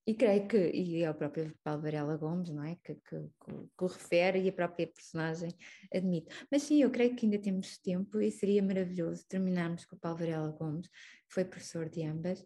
e 0.05 0.13
creio 0.13 0.47
que, 0.47 0.57
e 0.71 1.03
é 1.03 1.09
o 1.09 1.15
próprio 1.15 1.53
Paulo 1.63 1.81
Varela 1.81 2.17
Gomes, 2.17 2.49
não 2.49 2.63
é? 2.63 2.75
Que, 2.83 2.95
que, 2.95 3.17
que, 3.17 3.83
o 3.83 3.87
refere 3.87 4.41
e 4.41 4.49
a 4.49 4.53
própria 4.53 4.87
personagem 4.87 5.49
admite. 5.93 6.27
Mas 6.51 6.63
sim, 6.63 6.81
eu 6.81 6.91
creio 6.91 7.15
que 7.15 7.25
ainda 7.25 7.39
temos 7.39 7.77
tempo 7.77 8.19
e 8.19 8.29
seria 8.29 8.61
maravilhoso 8.61 9.25
terminarmos 9.27 9.85
com 9.85 9.95
o 9.95 9.99
Paulo 9.99 10.17
Varela 10.17 10.51
Gomes, 10.51 10.87
que 10.89 11.33
foi 11.33 11.45
professor 11.45 11.89
de 11.89 12.03
ambas. 12.05 12.43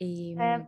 E... 0.00 0.34
É, 0.40 0.66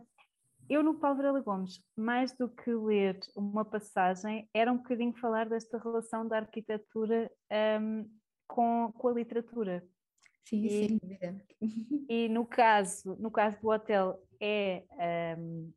eu 0.69 0.83
no 0.83 0.99
Paulo 0.99 1.17
Varela 1.17 1.41
Gomes, 1.41 1.83
mais 1.97 2.31
do 2.37 2.47
que 2.47 2.71
ler 2.71 3.19
uma 3.35 3.65
passagem, 3.65 4.47
era 4.53 4.71
um 4.71 4.77
bocadinho 4.77 5.13
falar 5.13 5.49
desta 5.49 5.79
relação 5.79 6.27
da 6.27 6.37
arquitetura 6.37 7.31
um, 7.81 8.07
com, 8.47 8.91
com 8.95 9.07
a 9.07 9.13
literatura. 9.13 9.83
Sim, 10.47 10.65
e, 10.65 10.69
sem 10.69 10.97
dúvida. 10.97 11.45
E 12.09 12.29
no 12.29 12.45
caso, 12.45 13.15
no 13.19 13.31
caso 13.31 13.59
do 13.59 13.69
hotel 13.69 14.21
é 14.39 14.83
um, 15.37 15.71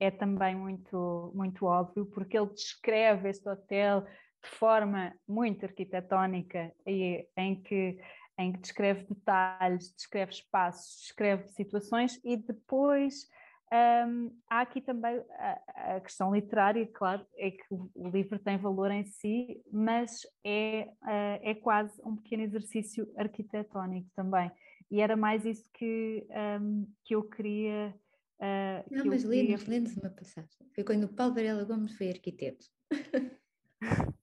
é 0.00 0.10
também 0.10 0.54
muito, 0.54 1.32
muito 1.34 1.66
óbvio, 1.66 2.06
porque 2.06 2.38
ele 2.38 2.50
descreve 2.52 3.28
este 3.28 3.48
hotel 3.48 4.02
de 4.42 4.50
forma 4.50 5.12
muito 5.26 5.64
arquitetónica 5.64 6.72
e 6.86 7.26
em 7.36 7.60
que 7.60 7.98
em 8.40 8.52
que 8.52 8.60
descreve 8.60 9.04
detalhes, 9.04 9.92
descreve 9.96 10.30
espaços, 10.30 11.00
descreve 11.00 11.48
situações 11.48 12.20
e 12.24 12.36
depois 12.36 13.26
um, 13.70 14.30
há 14.48 14.62
aqui 14.62 14.80
também 14.80 15.22
a, 15.38 15.96
a, 15.96 16.00
questão 16.00 16.34
literária, 16.34 16.86
claro, 16.86 17.26
é 17.36 17.50
que 17.50 17.64
o, 17.70 18.08
livro 18.08 18.38
tem 18.38 18.56
valor 18.56 18.90
em 18.90 19.04
si, 19.04 19.60
mas 19.70 20.22
é, 20.42 20.88
uh, 21.02 21.40
é 21.42 21.54
quase 21.54 22.00
um 22.02 22.16
pequeno 22.16 22.44
exercício 22.44 23.06
arquitetónico 23.16 24.08
também. 24.16 24.50
E 24.90 25.02
era 25.02 25.16
mais 25.16 25.44
isso 25.44 25.68
que, 25.74 26.26
um, 26.60 26.86
que 27.04 27.14
eu 27.14 27.22
queria. 27.22 27.94
Uh, 28.40 28.84
Não, 28.90 29.04
mas 29.06 29.24
lê-nos 29.24 29.64
queria... 29.64 29.80
lê 29.80 30.00
uma 30.00 30.10
passagem. 30.10 30.70
Foi 30.74 30.84
quando 30.84 31.04
o 31.04 31.12
Paulo 31.12 31.34
Varela 31.34 31.64
Gomes 31.64 31.96
foi 31.96 32.10
arquiteto. 32.10 32.66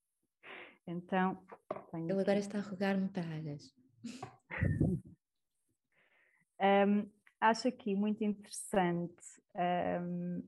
então. 0.86 1.44
Ele 1.92 2.12
agora 2.12 2.38
está 2.38 2.58
a 2.58 2.62
rogar-me 2.62 3.08
pragas. 3.10 3.74
um, 6.60 7.10
acho 7.40 7.68
aqui 7.68 7.94
muito 7.94 8.24
interessante 8.24 9.22
um, 9.54 10.42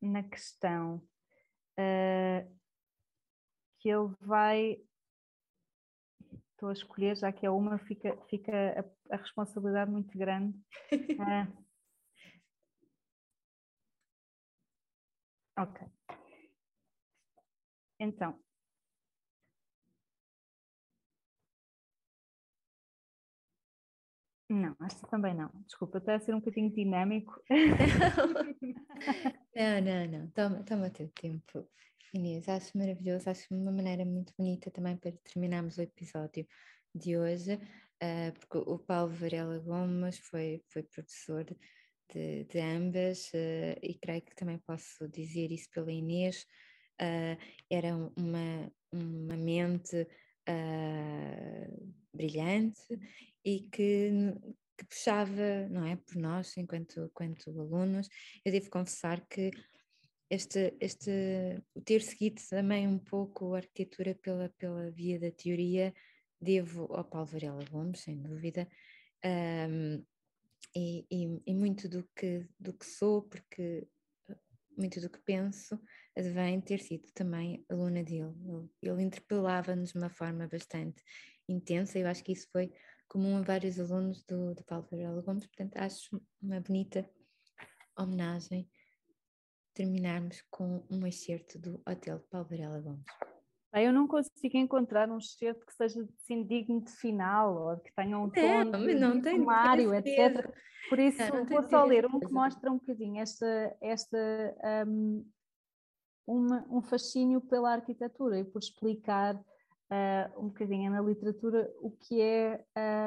na 0.00 0.22
questão 0.24 0.96
uh, 1.78 2.56
que 3.78 3.88
ele 3.88 4.14
vai. 4.20 4.82
Estou 6.52 6.70
a 6.70 6.72
escolher, 6.72 7.16
já 7.16 7.30
que 7.30 7.44
é 7.44 7.50
uma, 7.50 7.78
fica, 7.78 8.16
fica 8.28 8.52
a, 9.10 9.14
a 9.14 9.18
responsabilidade 9.18 9.90
muito 9.90 10.16
grande. 10.18 10.58
Uh, 10.92 11.46
ok. 15.56 15.78
Então, 17.98 18.38
Não, 24.48 24.76
acho 24.78 25.00
que 25.00 25.10
também 25.10 25.34
não. 25.34 25.50
Desculpa, 25.66 25.98
está 25.98 26.14
a 26.14 26.20
ser 26.20 26.32
um 26.34 26.38
bocadinho 26.38 26.72
dinâmico. 26.72 27.42
não, 29.54 29.80
não, 29.82 30.06
não. 30.06 30.30
Toma, 30.30 30.62
toma 30.64 30.86
o 30.86 30.90
teu 30.90 31.08
tempo, 31.08 31.68
Inês. 32.14 32.48
Acho 32.48 32.78
maravilhoso, 32.78 33.28
acho 33.28 33.52
uma 33.52 33.72
maneira 33.72 34.04
muito 34.04 34.32
bonita 34.38 34.70
também 34.70 34.96
para 34.96 35.10
terminarmos 35.24 35.78
o 35.78 35.82
episódio 35.82 36.46
de 36.94 37.18
hoje, 37.18 37.54
uh, 37.56 38.32
porque 38.38 38.58
o 38.70 38.78
Paulo 38.78 39.12
Varela 39.12 39.58
Gomes 39.58 40.18
foi, 40.18 40.62
foi 40.68 40.84
professor 40.84 41.44
de, 42.12 42.44
de 42.44 42.58
ambas 42.60 43.28
uh, 43.28 43.78
e 43.82 43.94
creio 43.94 44.22
que 44.22 44.34
também 44.34 44.58
posso 44.58 45.08
dizer 45.08 45.50
isso 45.50 45.70
pela 45.70 45.92
Inês. 45.92 46.44
Uh, 47.00 47.36
era 47.70 47.94
uma, 48.16 48.72
uma 48.92 49.36
mente 49.36 50.06
brilhante 52.14 52.80
e 53.44 53.62
que, 53.62 54.10
que 54.78 54.84
puxava, 54.84 55.68
não 55.68 55.84
é, 55.84 55.96
por 55.96 56.14
nós 56.16 56.56
enquanto, 56.56 57.04
enquanto 57.04 57.50
alunos. 57.50 58.08
Eu 58.44 58.52
devo 58.52 58.70
confessar 58.70 59.26
que 59.26 59.50
este, 60.30 60.76
este, 60.80 61.62
ter 61.84 62.02
seguido 62.02 62.40
também 62.48 62.86
um 62.86 62.98
pouco 62.98 63.54
a 63.54 63.58
arquitetura 63.58 64.14
pela, 64.14 64.48
pela 64.58 64.90
via 64.90 65.18
da 65.18 65.30
teoria, 65.30 65.94
devo 66.40 66.92
ao 66.92 67.04
Paulo 67.04 67.26
Varela 67.26 67.64
Gomes, 67.70 68.00
sem 68.00 68.20
dúvida, 68.20 68.68
um, 69.24 70.04
e, 70.74 71.06
e, 71.10 71.42
e, 71.46 71.54
muito 71.54 71.88
do 71.88 72.06
que, 72.14 72.46
do 72.58 72.72
que 72.72 72.84
sou, 72.84 73.22
porque 73.22 73.88
muito 74.76 75.00
do 75.00 75.08
que 75.08 75.18
penso 75.20 75.80
advém 76.16 76.60
ter 76.60 76.80
sido 76.80 77.10
também 77.12 77.64
aluna 77.70 78.02
dele. 78.02 78.34
Ele, 78.44 78.70
ele 78.82 79.02
interpelava-nos 79.02 79.92
de 79.92 79.98
uma 79.98 80.10
forma 80.10 80.46
bastante 80.46 81.02
intensa, 81.48 81.98
eu 81.98 82.06
acho 82.06 82.22
que 82.22 82.32
isso 82.32 82.48
foi 82.50 82.72
comum 83.08 83.36
a 83.36 83.42
vários 83.42 83.78
alunos 83.78 84.22
do, 84.24 84.54
do 84.54 84.64
Paulo 84.64 84.86
Varela 84.90 85.22
Gomes, 85.22 85.46
portanto 85.46 85.76
acho 85.76 86.20
uma 86.42 86.60
bonita 86.60 87.08
homenagem 87.96 88.68
terminarmos 89.72 90.42
com 90.50 90.84
um 90.90 91.06
excerto 91.06 91.58
do 91.58 91.82
Hotel 91.86 92.20
Paulo 92.30 92.48
Varela 92.48 92.80
Gomes. 92.80 93.04
Eu 93.82 93.92
não 93.92 94.06
consigo 94.06 94.56
encontrar 94.56 95.10
um 95.10 95.18
excerto 95.18 95.64
que 95.66 95.74
seja 95.74 96.06
assim, 96.22 96.44
digno 96.44 96.80
de 96.80 96.90
final 96.92 97.54
ou 97.56 97.76
que 97.78 97.94
tenha 97.94 98.18
um 98.18 98.30
tom 98.30 98.64
não, 98.64 98.86
de, 98.86 98.94
não 98.94 99.22
sumário, 99.22 99.94
etc. 99.94 100.50
Por 100.88 100.98
isso, 100.98 101.18
não, 101.18 101.40
não 101.40 101.46
vou 101.46 101.62
só 101.64 101.84
ler 101.84 102.06
um 102.06 102.18
que 102.20 102.32
mostra 102.32 102.70
um 102.70 102.78
bocadinho 102.78 103.20
esta, 103.20 103.76
esta 103.80 104.16
um, 104.86 105.26
uma, 106.26 106.66
um 106.70 106.80
fascínio 106.80 107.40
pela 107.40 107.72
arquitetura 107.72 108.38
e 108.38 108.44
por 108.44 108.60
explicar 108.60 109.34
uh, 109.36 110.40
um 110.40 110.48
bocadinho 110.48 110.90
na 110.90 111.00
literatura 111.00 111.70
o 111.80 111.90
que 111.90 112.20
é 112.20 112.64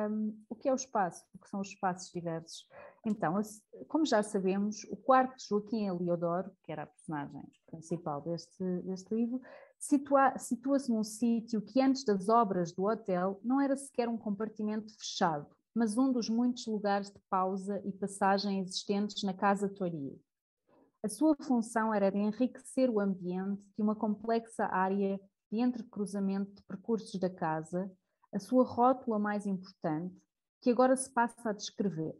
um, 0.09 0.37
o 0.49 0.55
que 0.55 0.69
é 0.69 0.71
o 0.71 0.75
espaço, 0.75 1.25
o 1.33 1.39
que 1.39 1.49
são 1.49 1.59
os 1.59 1.69
espaços 1.69 2.11
diversos. 2.11 2.67
Então, 3.05 3.39
como 3.87 4.05
já 4.05 4.21
sabemos, 4.21 4.83
o 4.89 4.97
quarto 4.97 5.35
de 5.37 5.47
Joaquim 5.47 5.87
Eliodoro, 5.87 6.51
que 6.63 6.71
era 6.71 6.83
a 6.83 6.87
personagem 6.87 7.43
principal 7.65 8.21
deste, 8.21 8.63
deste 8.83 9.13
livro, 9.13 9.41
situa-se 9.79 10.47
situa 10.47 10.77
num 10.89 11.03
sítio 11.03 11.61
que 11.61 11.81
antes 11.81 12.03
das 12.03 12.27
obras 12.27 12.71
do 12.73 12.83
hotel 12.83 13.39
não 13.43 13.61
era 13.61 13.75
sequer 13.75 14.09
um 14.09 14.17
compartimento 14.17 14.93
fechado, 14.97 15.47
mas 15.73 15.97
um 15.97 16.11
dos 16.11 16.29
muitos 16.29 16.67
lugares 16.67 17.09
de 17.09 17.19
pausa 17.29 17.81
e 17.85 17.91
passagem 17.93 18.59
existentes 18.59 19.23
na 19.23 19.33
Casa 19.33 19.69
Toria. 19.69 20.15
A 21.01 21.07
sua 21.07 21.33
função 21.41 21.93
era 21.93 22.11
de 22.11 22.17
enriquecer 22.17 22.89
o 22.89 22.99
ambiente 22.99 23.63
de 23.75 23.81
uma 23.81 23.95
complexa 23.95 24.65
área 24.65 25.17
de 25.49 25.59
entrecruzamento 25.59 26.53
de 26.55 26.63
percursos 26.63 27.17
da 27.17 27.29
casa, 27.29 27.89
a 28.33 28.39
sua 28.39 28.65
rótula 28.65 29.17
mais 29.17 29.47
importante, 29.47 30.21
que 30.61 30.69
agora 30.69 30.95
se 30.97 31.09
passa 31.09 31.49
a 31.49 31.53
descrever. 31.53 32.15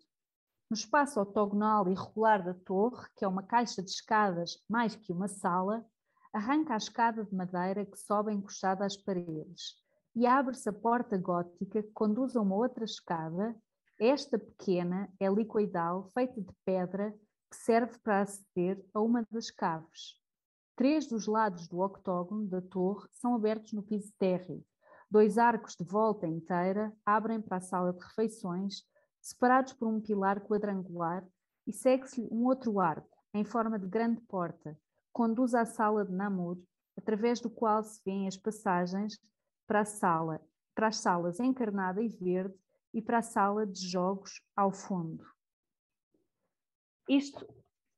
No 0.70 0.76
espaço 0.76 1.20
octogonal 1.20 1.90
e 1.90 1.94
regular 1.94 2.44
da 2.44 2.54
torre, 2.54 3.08
que 3.18 3.26
é 3.26 3.28
uma 3.28 3.44
caixa 3.44 3.84
de 3.84 3.90
escadas 3.90 4.64
mais 4.70 4.96
que 4.96 5.12
uma 5.12 5.28
sala, 5.28 5.86
arranca 6.34 6.74
a 6.74 6.78
escada 6.78 7.24
de 7.24 7.36
madeira 7.36 7.86
que 7.86 7.98
sobe 7.98 8.34
encostada 8.34 8.86
às 8.86 8.96
paredes 8.96 9.76
e 10.16 10.26
abre-se 10.26 10.68
a 10.70 10.74
porta 10.74 11.18
gótica 11.18 11.82
que 11.82 11.92
conduz 11.92 12.36
a 12.36 12.42
uma 12.42 12.56
outra 12.56 12.84
escada. 12.84 13.56
Esta 14.00 14.38
pequena 14.38 15.12
é 15.20 15.30
liquidal, 15.30 16.10
feita 16.14 16.42
de 16.42 16.54
pedra, 16.66 17.12
que 17.50 17.58
serve 17.58 17.98
para 18.00 18.22
aceder 18.22 18.84
a 18.94 19.02
uma 19.02 19.26
das 19.32 19.50
caves. 19.50 20.20
Três 20.76 21.08
dos 21.08 21.28
lados 21.28 21.68
do 21.68 21.80
octógono 21.80 22.48
da 22.48 22.62
torre 22.62 23.08
são 23.12 23.36
abertos 23.36 23.74
no 23.74 23.84
piso 23.84 24.14
térreo. 24.18 24.64
Dois 25.12 25.38
arcos 25.38 25.76
de 25.76 25.84
volta 25.84 26.28
inteira 26.28 26.94
abrem 27.06 27.42
para 27.42 27.58
a 27.58 27.62
sala 27.62 27.92
de 27.92 28.00
refeições, 28.04 28.84
separados 29.22 29.74
por 29.74 29.88
um 29.88 30.00
pilar 30.00 30.40
quadrangular, 30.42 31.28
e 31.68 31.74
segue-se 31.74 32.22
um 32.32 32.46
outro 32.46 32.80
arco, 32.80 33.18
em 33.34 33.44
forma 33.44 33.78
de 33.78 33.88
grande 33.88 34.22
porta, 34.22 34.78
conduz 35.12 35.54
à 35.54 35.66
sala 35.66 36.06
de 36.06 36.12
Namur, 36.12 36.58
através 36.98 37.40
do 37.40 37.50
qual 37.50 37.84
se 37.84 38.02
vêem 38.06 38.28
as 38.28 38.38
passagens 38.38 39.20
para 39.68 39.82
a 39.82 39.86
sala, 39.86 40.42
para 40.76 40.88
as 40.88 40.98
salas 40.98 41.40
encarnada 41.40 42.02
e 42.02 42.08
verde 42.08 42.56
e 42.94 43.02
para 43.02 43.20
a 43.20 43.22
sala 43.22 43.66
de 43.66 43.88
jogos 43.88 44.42
ao 44.56 44.72
fundo. 44.72 45.24
Isto, 47.08 47.48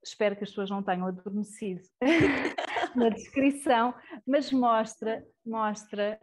espero 0.04 0.36
que 0.36 0.44
as 0.44 0.50
pessoas 0.50 0.70
não 0.70 0.84
tenham 0.84 1.08
adormecido 1.08 1.82
na 2.96 3.10
descrição, 3.10 3.94
mas 4.26 4.52
mostra, 4.52 5.26
mostra 5.46 6.20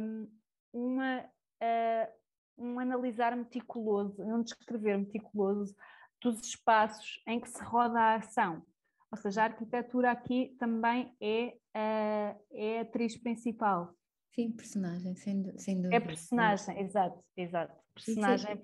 um, 0.00 0.28
uma, 0.72 1.20
uh, 1.20 2.12
um 2.58 2.78
analisar 2.78 3.36
meticuloso, 3.36 4.22
um 4.22 4.42
descrever 4.42 4.98
meticuloso 4.98 5.74
dos 6.20 6.40
espaços 6.40 7.22
em 7.26 7.40
que 7.40 7.48
se 7.48 7.62
roda 7.62 7.98
a 7.98 8.14
ação. 8.16 8.64
Ou 9.12 9.18
seja, 9.18 9.42
a 9.42 9.44
arquitetura 9.44 10.10
aqui 10.10 10.56
também 10.58 11.14
é, 11.20 11.54
uh, 11.76 12.42
é 12.50 12.78
a 12.78 12.82
atriz 12.82 13.16
principal. 13.16 13.94
Sim, 14.34 14.50
personagem, 14.52 15.14
sem, 15.14 15.58
sem 15.58 15.76
dúvida. 15.76 15.96
É 15.96 16.00
personagem, 16.00 16.80
exato, 16.80 17.22
exato. 17.36 17.76
Personagem 17.94 18.62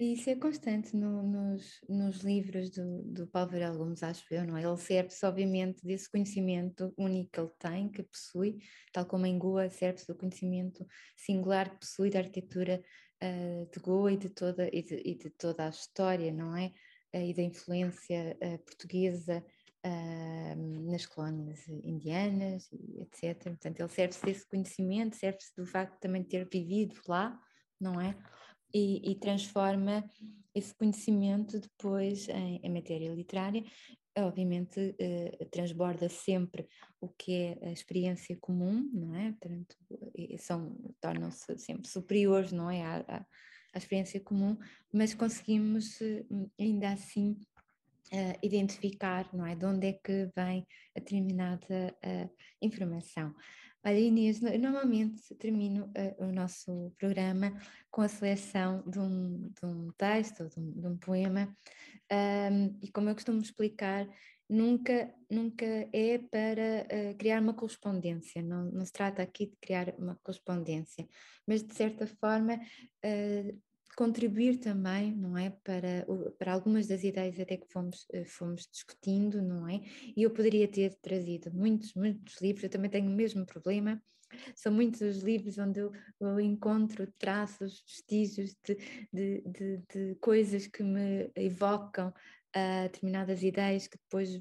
e 0.00 0.12
isso 0.12 0.30
é 0.30 0.36
constante 0.36 0.96
no, 0.96 1.24
nos, 1.24 1.80
nos 1.88 2.18
livros 2.18 2.70
do, 2.70 3.02
do 3.02 3.26
Paulo 3.26 3.50
Varela 3.50 3.76
Gomes, 3.76 4.00
acho 4.04 4.32
eu, 4.32 4.46
não 4.46 4.56
é? 4.56 4.62
Ele 4.62 4.76
serve-se, 4.76 5.26
obviamente, 5.26 5.84
desse 5.84 6.08
conhecimento 6.08 6.94
único 6.96 7.32
que 7.32 7.40
ele 7.40 7.50
tem, 7.58 7.90
que 7.90 8.04
possui, 8.04 8.58
tal 8.92 9.04
como 9.06 9.26
em 9.26 9.36
Goa 9.36 9.68
serve-se 9.68 10.06
do 10.06 10.14
conhecimento 10.14 10.86
singular 11.16 11.68
que 11.68 11.80
possui 11.80 12.10
da 12.10 12.20
arquitetura 12.20 12.80
uh, 13.20 13.68
de 13.72 13.80
Goa 13.80 14.12
e 14.12 14.16
de, 14.16 14.28
toda, 14.28 14.68
e 14.72 14.82
de, 14.84 15.02
e, 15.04 15.16
de, 15.16 15.30
toda 15.30 15.66
a 15.66 15.70
história, 15.70 16.32
não 16.32 16.56
é? 16.56 16.66
Uh, 17.12 17.22
e 17.22 17.34
da 17.34 17.42
influência 17.42 18.38
uh, 18.40 18.58
portuguesa 18.64 19.44
nas 20.88 21.06
colónias 21.06 21.66
indianas, 21.68 22.68
etc. 22.98 23.42
Portanto, 23.44 23.80
ele 23.80 23.88
serve-se 23.88 24.24
desse 24.24 24.46
conhecimento, 24.48 25.16
serve-se 25.16 25.54
do 25.56 25.66
facto 25.66 25.94
de 25.94 26.00
também 26.00 26.24
ter 26.24 26.48
vivido 26.50 27.00
lá, 27.06 27.38
não 27.80 28.00
é? 28.00 28.16
e, 28.72 29.12
e 29.12 29.14
transforma 29.14 30.08
esse 30.54 30.74
conhecimento 30.74 31.60
depois 31.60 32.28
em, 32.28 32.60
em 32.62 32.70
matéria 32.70 33.12
literária. 33.14 33.64
obviamente 34.18 34.80
uh, 34.80 35.46
transborda 35.50 36.08
sempre 36.08 36.66
o 37.00 37.08
que 37.08 37.34
é 37.34 37.68
a 37.68 37.72
experiência 37.72 38.36
comum, 38.40 38.90
não 38.92 39.14
é? 39.14 39.32
Portanto, 39.32 39.76
são, 40.38 40.76
tornam-se 41.00 41.58
sempre 41.58 41.88
superiores, 41.88 42.52
não 42.52 42.70
é? 42.70 42.82
À, 42.82 43.04
à, 43.08 43.26
à, 43.74 43.78
experiência 43.78 44.20
comum, 44.20 44.56
mas 44.92 45.14
conseguimos 45.14 46.00
uh, 46.00 46.50
ainda 46.58 46.90
assim 46.90 47.38
uh, 48.12 48.38
identificar, 48.42 49.28
não 49.32 49.46
é? 49.46 49.54
De 49.54 49.64
onde 49.64 49.86
é 49.86 49.92
que 49.92 50.30
vem 50.34 50.66
a 50.96 51.00
determinada 51.00 51.96
informação. 52.60 53.34
Olha, 53.84 53.98
Inês, 53.98 54.40
normalmente 54.40 55.34
termino 55.36 55.86
uh, 55.86 56.24
o 56.24 56.32
nosso 56.32 56.92
programa 56.98 57.56
com 57.90 58.02
a 58.02 58.08
seleção 58.08 58.82
de 58.86 58.98
um, 58.98 59.48
de 59.48 59.64
um 59.64 59.90
texto 59.96 60.48
de 60.48 60.58
um, 60.58 60.72
de 60.72 60.86
um 60.86 60.96
poema, 60.98 61.56
um, 62.12 62.78
e 62.82 62.90
como 62.90 63.08
eu 63.08 63.14
costumo 63.14 63.40
explicar, 63.40 64.06
nunca, 64.48 65.14
nunca 65.30 65.64
é 65.92 66.18
para 66.18 66.86
uh, 66.86 67.16
criar 67.16 67.40
uma 67.40 67.54
correspondência, 67.54 68.42
não, 68.42 68.64
não, 68.64 68.84
se 68.84 68.92
trata 68.92 69.22
aqui 69.22 69.46
de 69.46 69.56
criar 69.60 69.94
uma 69.96 70.18
correspondência, 70.24 71.06
mas 71.46 71.62
de 71.62 71.72
certa 71.74 72.06
forma 72.06 72.54
uh, 72.56 73.62
contribuir 73.98 74.58
também, 74.58 75.12
não 75.12 75.36
é, 75.36 75.50
para, 75.50 76.06
para 76.38 76.52
algumas 76.52 76.86
das 76.86 77.02
ideias 77.02 77.40
até 77.40 77.56
que 77.56 77.66
fomos, 77.66 78.06
eh, 78.12 78.24
fomos 78.24 78.68
discutindo, 78.70 79.42
não 79.42 79.66
é? 79.66 79.80
E 80.16 80.22
eu 80.22 80.30
poderia 80.30 80.68
ter 80.68 80.94
trazido 81.02 81.52
muitos, 81.52 81.94
muitos 81.94 82.40
livros, 82.40 82.62
eu 82.62 82.70
também 82.70 82.88
tenho 82.88 83.10
o 83.10 83.12
mesmo 83.12 83.44
problema, 83.44 84.00
são 84.54 84.72
muitos 84.72 85.00
os 85.00 85.24
livros 85.24 85.58
onde 85.58 85.80
eu, 85.80 85.90
eu 86.20 86.38
encontro 86.38 87.12
traços, 87.18 87.82
vestígios 87.84 88.54
de, 88.64 88.76
de, 89.12 89.40
de, 89.40 89.82
de, 89.92 90.14
coisas 90.20 90.68
que 90.68 90.84
me 90.84 91.32
evocam 91.34 92.10
uh, 92.10 92.82
determinadas 92.84 93.42
ideias 93.42 93.88
que 93.88 93.98
depois 93.98 94.40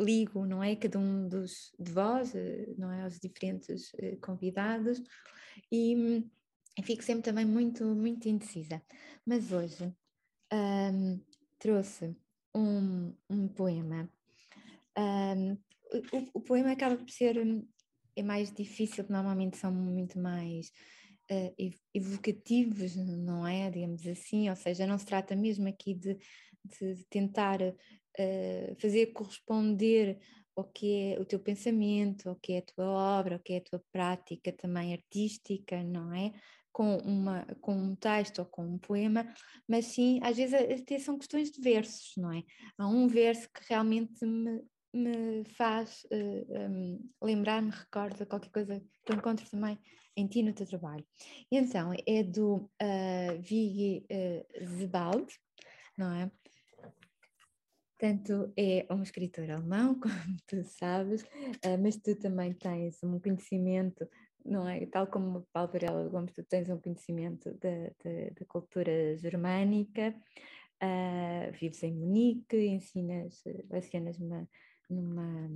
ligo, 0.00 0.46
não 0.46 0.64
é? 0.64 0.74
Cada 0.74 0.98
um 0.98 1.28
dos 1.28 1.74
de 1.78 1.92
vós, 1.92 2.34
eh, 2.34 2.72
não 2.78 2.90
é? 2.90 3.02
Aos 3.02 3.20
diferentes 3.20 3.92
uh, 3.92 4.16
convidados 4.22 4.98
e 5.70 6.24
fico 6.82 7.02
sempre 7.02 7.22
também 7.22 7.44
muito, 7.44 7.84
muito 7.84 8.28
indecisa. 8.28 8.82
Mas 9.26 9.52
hoje 9.52 9.92
um, 10.52 11.20
trouxe 11.58 12.16
um, 12.54 13.14
um 13.28 13.48
poema. 13.48 14.10
Um, 14.96 15.52
o, 16.12 16.38
o, 16.38 16.40
poema 16.40 16.72
acaba 16.72 16.96
por 16.96 17.08
ser 17.10 17.38
hum, 17.38 17.66
é 18.16 18.22
mais 18.22 18.52
difícil, 18.52 19.04
normalmente 19.08 19.56
são 19.56 19.72
muito 19.72 20.18
mais 20.18 20.70
uh, 21.30 21.72
evocativos, 21.94 22.96
não 22.96 23.46
é? 23.46 23.70
Digamos 23.70 24.06
assim, 24.06 24.50
ou 24.50 24.56
seja, 24.56 24.86
não 24.86 24.98
se 24.98 25.06
trata 25.06 25.36
mesmo 25.36 25.68
aqui 25.68 25.94
de, 25.94 26.14
de 26.64 27.04
tentar 27.08 27.60
uh, 27.62 28.76
fazer 28.80 29.06
corresponder 29.12 30.18
o 30.56 30.64
que 30.64 31.14
é 31.14 31.20
o 31.20 31.24
teu 31.24 31.38
pensamento, 31.38 32.30
o 32.30 32.36
que 32.36 32.54
é 32.54 32.58
a 32.58 32.62
tua 32.62 32.86
obra, 33.20 33.36
o 33.36 33.38
que 33.38 33.52
é 33.52 33.58
a 33.58 33.64
tua 33.64 33.82
prática 33.92 34.52
também 34.52 34.92
artística, 34.92 35.82
não 35.84 36.12
é? 36.12 36.32
Com, 36.72 36.96
uma, 36.98 37.44
com 37.60 37.74
um 37.74 37.96
texto 37.96 38.40
ou 38.40 38.44
com 38.46 38.64
um 38.64 38.78
poema, 38.78 39.26
mas 39.68 39.86
sim, 39.86 40.20
às 40.22 40.36
vezes 40.36 40.54
até 40.54 40.98
são 40.98 41.18
questões 41.18 41.50
de 41.50 41.60
versos, 41.60 42.12
não 42.16 42.32
é? 42.32 42.42
Há 42.76 42.86
um 42.86 43.08
verso 43.08 43.48
que 43.52 43.62
realmente 43.68 44.24
me, 44.24 44.62
me 44.94 45.44
faz 45.44 46.04
uh, 46.04 46.54
eh, 46.54 46.68
um, 46.68 47.10
lembrar, 47.22 47.62
me 47.62 47.70
recorda 47.70 48.26
qualquer 48.26 48.50
coisa 48.50 48.82
que 49.04 49.12
eu 49.12 49.16
encontro 49.16 49.48
também 49.50 49.78
em 50.16 50.26
ti 50.26 50.42
no 50.42 50.52
teu 50.52 50.66
trabalho. 50.66 51.04
E 51.50 51.56
então 51.56 51.92
é 52.06 52.22
do 52.22 52.70
uh, 52.82 53.40
Vigi 53.40 54.06
uh, 54.10 54.66
Zebald, 54.78 55.26
não 55.96 56.14
é? 56.14 56.30
Portanto, 57.98 58.52
é 58.56 58.86
um 58.90 59.02
escritor 59.02 59.50
alemão, 59.50 59.98
como 59.98 60.36
tu 60.46 60.62
sabes, 60.62 61.24
mas 61.82 61.96
tu 61.96 62.14
também 62.14 62.52
tens 62.52 63.02
um 63.02 63.18
conhecimento 63.18 64.08
não 64.44 64.68
é? 64.68 64.86
Tal 64.86 65.06
como 65.06 65.46
Paulo 65.52 65.70
Varela 65.72 66.08
Gomes, 66.08 66.32
tu 66.32 66.42
tens 66.44 66.68
um 66.68 66.78
conhecimento 66.78 67.52
da 67.60 68.46
cultura 68.46 69.16
germânica, 69.16 70.14
uh, 70.82 71.52
vives 71.52 71.82
em 71.82 71.94
Munique, 71.94 72.56
ensinas, 72.56 73.42
lecionas 73.70 74.18
numa, 74.18 74.48
numa, 74.88 75.54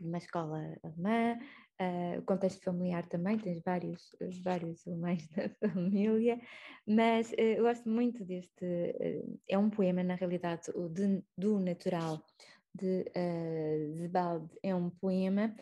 numa 0.00 0.18
escola 0.18 0.76
alemã, 0.82 1.38
uh, 1.80 2.22
contexto 2.22 2.62
familiar 2.62 3.06
também, 3.06 3.38
tens 3.38 3.62
vários, 3.64 4.14
vários 4.42 4.86
alemães 4.86 5.26
da 5.34 5.48
família, 5.68 6.40
mas 6.86 7.32
uh, 7.32 7.40
eu 7.40 7.64
gosto 7.64 7.88
muito 7.88 8.24
deste, 8.24 9.26
é 9.48 9.58
um 9.58 9.70
poema 9.70 10.02
na 10.02 10.14
realidade, 10.14 10.70
o 10.74 10.88
de, 10.88 11.22
do 11.36 11.58
natural, 11.58 12.22
de 12.74 13.04
uh, 13.16 14.50
é 14.62 14.74
um 14.74 14.90
poema 14.90 15.54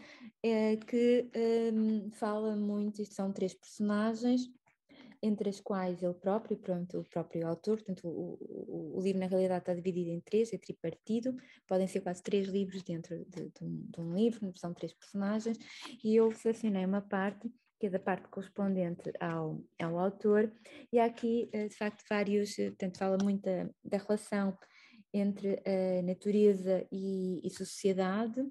uh, 0.45 0.87
que 0.87 1.31
um, 1.73 2.11
fala 2.13 2.55
muito, 2.57 3.03
isto 3.03 3.15
são 3.15 3.33
três 3.33 3.55
personagens, 3.55 4.43
entre 5.23 5.49
as 5.49 5.61
quais 5.61 6.03
ele 6.03 6.15
próprio, 6.15 6.57
pronto, 6.57 7.01
o 7.01 7.05
próprio 7.05 7.47
autor, 7.47 7.77
portanto 7.79 8.07
o, 8.07 8.39
o, 8.41 8.99
o, 8.99 9.03
livro 9.03 9.21
na 9.21 9.27
realidade 9.27 9.63
está 9.63 9.75
dividido 9.75 10.11
em 10.11 10.21
três, 10.21 10.53
é 10.53 10.59
tripartido, 10.59 11.35
podem 11.67 11.89
ser 11.89 12.01
quase 12.01 12.23
três 12.23 12.47
livros 12.49 12.83
dentro 12.83 13.25
de, 13.25 13.51
de, 13.51 13.65
um, 13.65 13.87
de 13.91 14.01
um, 14.01 14.15
livro, 14.15 14.53
são 14.57 14.73
três 14.73 14.93
personagens, 14.93 15.59
e 16.05 16.15
eu 16.15 16.31
selecionei 16.33 16.85
uma 16.85 17.01
parte 17.01 17.51
que 17.81 17.87
é 17.87 17.91
da 17.91 17.99
parte 17.99 18.29
correspondente 18.29 19.13
ao, 19.21 19.65
ao 19.81 19.99
autor, 19.99 20.53
e 20.93 20.99
há 20.99 21.05
aqui 21.05 21.49
eh, 21.53 21.69
de 21.69 21.77
facto 21.77 22.03
vários, 22.11 22.57
portanto 22.57 22.99
fala 22.99 23.17
muito 23.23 23.43
da, 23.43 23.71
da 23.85 23.99
relação 23.99 24.57
entre 25.13 25.63
a 25.65 26.03
natureza 26.03 26.87
e, 26.93 27.41
e 27.45 27.51
sociedade, 27.51 28.45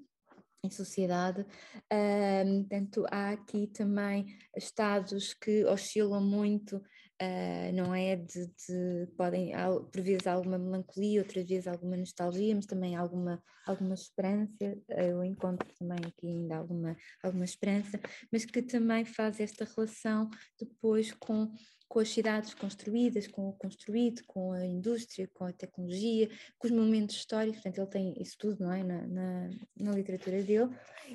em 0.64 0.70
sociedade. 0.70 1.46
Um, 1.92 2.60
portanto, 2.60 3.06
há 3.10 3.30
aqui 3.30 3.68
também 3.68 4.26
estados 4.56 5.32
que 5.34 5.64
oscilam 5.64 6.20
muito, 6.20 6.76
uh, 6.76 7.72
não 7.74 7.94
é? 7.94 8.16
De, 8.16 8.46
de, 8.46 9.06
podem, 9.16 9.52
por 9.92 10.02
vezes, 10.02 10.26
alguma 10.26 10.58
melancolia, 10.58 11.20
outras 11.20 11.46
vezes 11.46 11.66
alguma 11.66 11.96
nostalgia, 11.96 12.54
mas 12.54 12.66
também 12.66 12.96
alguma, 12.96 13.42
alguma 13.66 13.94
esperança. 13.94 14.76
Eu 14.88 15.22
encontro 15.24 15.68
também 15.78 15.98
aqui 16.06 16.26
ainda 16.26 16.56
alguma, 16.56 16.96
alguma 17.22 17.44
esperança, 17.44 18.00
mas 18.32 18.44
que 18.44 18.62
também 18.62 19.04
faz 19.04 19.40
esta 19.40 19.64
relação 19.64 20.28
depois 20.58 21.12
com 21.12 21.52
com 21.88 22.00
as 22.00 22.10
cidades 22.10 22.52
construídas, 22.52 23.26
com 23.26 23.48
o 23.48 23.52
construído, 23.54 24.22
com 24.26 24.52
a 24.52 24.66
indústria, 24.66 25.28
com 25.32 25.44
a 25.44 25.52
tecnologia, 25.52 26.28
com 26.58 26.66
os 26.66 26.72
momentos 26.72 27.16
históricos, 27.16 27.62
portanto 27.62 27.78
ele 27.78 28.14
tem 28.14 28.22
isso 28.22 28.36
tudo, 28.38 28.62
não 28.62 28.72
é, 28.72 28.82
na, 28.84 29.06
na, 29.06 29.50
na 29.76 29.92
literatura 29.92 30.42
dele, 30.42 30.68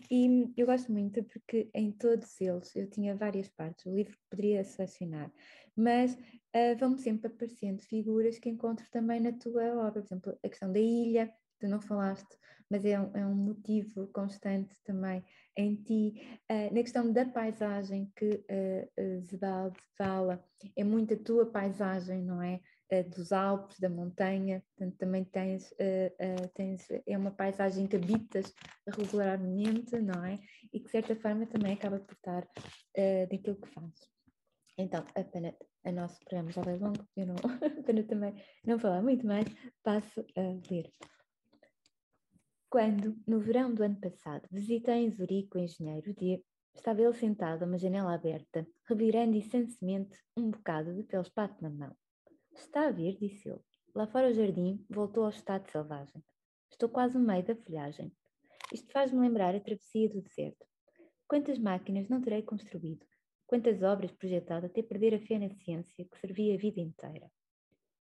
e 0.10 0.52
eu 0.58 0.66
gosto 0.66 0.92
muito 0.92 1.24
porque 1.26 1.70
em 1.74 1.92
todos 1.92 2.42
eles 2.42 2.76
eu 2.76 2.90
tinha 2.90 3.16
várias 3.16 3.48
partes, 3.50 3.86
o 3.86 3.96
livro 3.96 4.18
poderia 4.30 4.64
selecionar, 4.64 5.32
mas 5.76 6.14
uh, 6.16 6.78
vão 6.80 6.98
sempre 6.98 7.28
aparecendo 7.28 7.82
figuras 7.84 8.40
que 8.40 8.50
encontro 8.50 8.86
também 8.92 9.20
na 9.20 9.32
tua 9.32 9.64
obra, 9.76 10.02
por 10.02 10.08
exemplo, 10.08 10.40
a 10.44 10.50
questão 10.50 10.72
da 10.72 10.80
ilha, 10.80 11.32
tu 11.60 11.68
não 11.68 11.80
falaste, 11.80 12.36
mas 12.74 12.84
é 12.86 13.00
um, 13.00 13.12
é 13.16 13.24
um 13.24 13.36
motivo 13.36 14.08
constante 14.08 14.76
também 14.84 15.24
em 15.56 15.76
ti. 15.76 16.40
Uh, 16.52 16.74
na 16.74 16.82
questão 16.82 17.14
da 17.14 17.24
paisagem 17.24 18.12
que 18.16 18.44
uh, 18.50 19.22
Zebald 19.22 19.78
fala, 19.96 20.44
é 20.76 20.84
muito 20.84 21.14
a 21.14 21.18
tua 21.18 21.46
paisagem, 21.46 22.24
não 22.24 22.42
é? 22.42 22.60
Uh, 22.92 23.08
dos 23.12 23.32
Alpes, 23.32 23.80
da 23.80 23.90
montanha, 23.90 24.64
portanto 24.70 24.98
também 24.98 25.24
tens, 25.24 25.72
tens, 26.56 26.88
é 27.06 27.16
uma 27.16 27.30
paisagem 27.30 27.86
que 27.86 27.96
habitas 27.96 28.52
regularmente, 28.88 30.00
não 30.00 30.26
é? 30.26 30.40
E 30.74 30.80
que 30.80 30.86
de 30.86 30.92
certa 30.92 31.16
forma 31.16 31.46
também 31.46 31.74
acaba 31.74 32.00
por 32.00 32.16
estar 32.16 32.48
daquilo 33.30 33.56
que 33.58 33.70
fazes. 33.70 34.12
Então, 34.78 35.06
a 35.16 35.24
pena, 35.24 35.54
a 35.86 35.92
nosso 35.92 36.20
programa 36.22 36.52
já 36.52 36.62
vai 36.64 36.78
longo, 36.78 37.08
eu 37.16 37.28
não, 37.28 37.36
para 37.86 38.04
também 38.04 38.34
não 38.66 38.80
falar 38.80 39.04
muito 39.04 39.26
mais, 39.26 39.46
passo 39.84 40.26
a 40.36 40.42
ler. 40.72 40.92
Quando, 42.74 43.16
no 43.28 43.40
verão 43.40 43.72
do 43.72 43.84
ano 43.84 43.98
passado, 44.02 44.48
visitei 44.50 45.06
em 45.06 45.12
Zurique 45.12 45.56
o 45.56 45.60
engenheiro 45.60 46.12
D, 46.16 46.44
estava 46.74 47.04
ele 47.04 47.14
sentado 47.14 47.62
a 47.62 47.68
uma 47.68 47.78
janela 47.78 48.16
aberta, 48.16 48.68
revirando 48.90 49.38
incessantemente 49.38 50.18
um 50.36 50.50
bocado 50.50 50.92
de 50.96 51.04
pelo 51.04 51.32
pato 51.36 51.62
na 51.62 51.70
mão. 51.70 51.96
Está 52.52 52.88
a 52.88 52.92
ver, 52.92 53.16
disse 53.20 53.48
ele. 53.48 53.60
Lá 53.94 54.08
fora 54.08 54.32
o 54.32 54.34
jardim 54.34 54.84
voltou 54.90 55.26
ao 55.26 55.30
estado 55.30 55.70
selvagem. 55.70 56.24
Estou 56.72 56.90
quase 56.90 57.16
no 57.16 57.24
meio 57.24 57.46
da 57.46 57.56
folhagem. 57.56 58.12
Isto 58.74 58.92
faz-me 58.92 59.20
lembrar 59.20 59.54
a 59.54 59.60
travessia 59.60 60.10
do 60.10 60.24
deserto. 60.24 60.66
Quantas 61.28 61.60
máquinas 61.60 62.10
não 62.10 62.24
terei 62.24 62.42
construído? 62.42 63.06
Quantas 63.46 63.84
obras 63.84 64.12
projetado 64.14 64.66
até 64.66 64.82
perder 64.82 65.14
a 65.14 65.20
fé 65.20 65.38
na 65.38 65.52
ciência 65.52 66.06
que 66.06 66.20
servia 66.20 66.56
a 66.56 66.58
vida 66.58 66.82
inteira? 66.82 67.32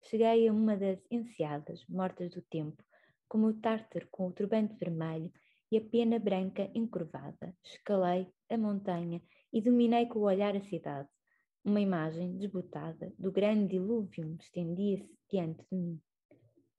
Cheguei 0.03 0.47
a 0.47 0.53
uma 0.53 0.77
das 0.77 0.99
enseadas, 1.09 1.83
mortas 1.87 2.29
do 2.29 2.43
tempo, 2.43 2.83
como 3.29 3.47
o 3.47 3.53
tártaro 3.53 4.07
com 4.11 4.27
o 4.27 4.33
turbante 4.33 4.75
vermelho 4.75 5.31
e 5.71 5.77
a 5.77 5.81
pena 5.81 6.19
branca 6.19 6.69
encurvada. 6.73 7.55
Escalei 7.63 8.27
a 8.49 8.57
montanha 8.57 9.21
e 9.53 9.61
dominei 9.61 10.07
com 10.07 10.19
o 10.19 10.23
olhar 10.23 10.55
a 10.55 10.61
cidade. 10.61 11.07
Uma 11.63 11.79
imagem 11.79 12.35
desbotada 12.35 13.13
do 13.17 13.31
grande 13.31 13.77
dilúvio 13.77 14.35
estendia-se 14.41 15.15
diante 15.29 15.63
de 15.71 15.77
mim. 15.77 16.01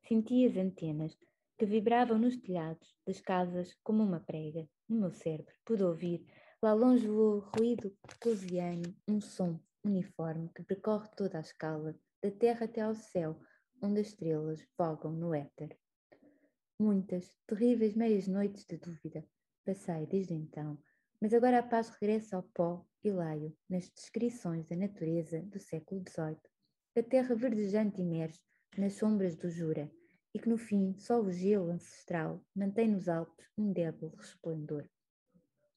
Senti 0.06 0.44
as 0.44 0.56
antenas, 0.56 1.16
que 1.56 1.66
vibravam 1.66 2.18
nos 2.18 2.36
telhados 2.38 2.96
das 3.06 3.20
casas 3.20 3.76
como 3.84 4.02
uma 4.02 4.18
prega. 4.18 4.66
No 4.88 5.00
meu 5.00 5.12
cérebro 5.12 5.54
pude 5.64 5.84
ouvir, 5.84 6.26
lá 6.62 6.72
longe 6.72 7.08
o 7.08 7.40
ruído 7.54 7.94
precosiano, 8.02 8.94
um 9.06 9.20
som 9.20 9.60
uniforme 9.84 10.48
que 10.54 10.62
percorre 10.62 11.08
toda 11.16 11.38
a 11.38 11.42
escala, 11.42 11.94
da 12.22 12.30
terra 12.30 12.64
até 12.64 12.80
ao 12.80 12.94
céu, 12.94 13.38
onde 13.82 14.00
as 14.00 14.08
estrelas 14.08 14.66
vogam 14.76 15.12
no 15.12 15.34
éter. 15.34 15.78
Muitas, 16.80 17.36
terríveis 17.46 17.94
meias 17.94 18.26
noites 18.26 18.64
de 18.64 18.78
dúvida. 18.78 19.22
Passei 19.66 20.06
desde 20.06 20.32
então, 20.32 20.78
mas 21.20 21.34
agora 21.34 21.58
a 21.58 21.62
paz 21.62 21.90
regressa 21.90 22.36
ao 22.36 22.42
pó 22.42 22.86
e 23.04 23.10
laio 23.10 23.54
nas 23.68 23.90
descrições 23.90 24.66
da 24.66 24.74
natureza 24.74 25.42
do 25.42 25.58
século 25.58 26.02
XVIII, 26.08 26.40
da 26.96 27.02
terra 27.02 27.34
verdejante 27.34 28.00
imersa 28.00 28.40
nas 28.78 28.94
sombras 28.94 29.36
do 29.36 29.50
Jura, 29.50 29.92
e 30.32 30.38
que 30.38 30.48
no 30.48 30.56
fim 30.56 30.96
só 30.96 31.20
o 31.20 31.30
gelo 31.30 31.70
ancestral 31.70 32.42
mantém 32.56 32.88
nos 32.88 33.10
Alpes 33.10 33.46
um 33.58 33.70
débil 33.74 34.08
resplendor. 34.16 34.88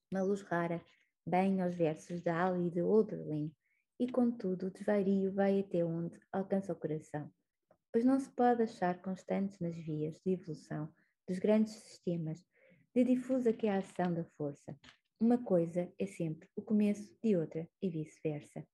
Uma 0.10 0.22
luz 0.22 0.42
rara 0.44 0.82
banha 1.28 1.68
os 1.68 1.76
versos 1.76 2.22
da 2.22 2.48
Ali 2.48 2.70
de 2.70 2.82
Oberlin, 2.82 3.54
e 4.00 4.10
contudo 4.10 4.68
o 4.68 4.72
desvario 4.72 5.34
vai 5.34 5.60
até 5.60 5.84
onde 5.84 6.18
alcança 6.32 6.72
o 6.72 6.78
coração, 6.78 7.30
pois 7.94 8.04
não 8.04 8.20
se 8.20 8.30
pode 8.32 8.64
achar 8.64 9.00
constantes 9.04 9.60
nas 9.60 9.76
vias 9.76 10.20
de 10.26 10.34
evolução 10.34 10.92
dos 11.28 11.38
grandes 11.38 11.74
sistemas, 11.74 12.44
de 12.94 13.04
difusa 13.04 13.54
que 13.54 13.68
é 13.68 13.76
a 13.76 13.78
ação 13.78 14.12
da 14.12 14.26
força. 14.36 14.76
Uma 15.20 15.38
coisa 15.38 15.94
é 16.00 16.08
sempre 16.08 16.50
o 16.56 16.62
começo 16.64 17.16
de 17.24 17.36
outra 17.38 17.70
e 17.80 17.90
vice-versa. 17.90 18.68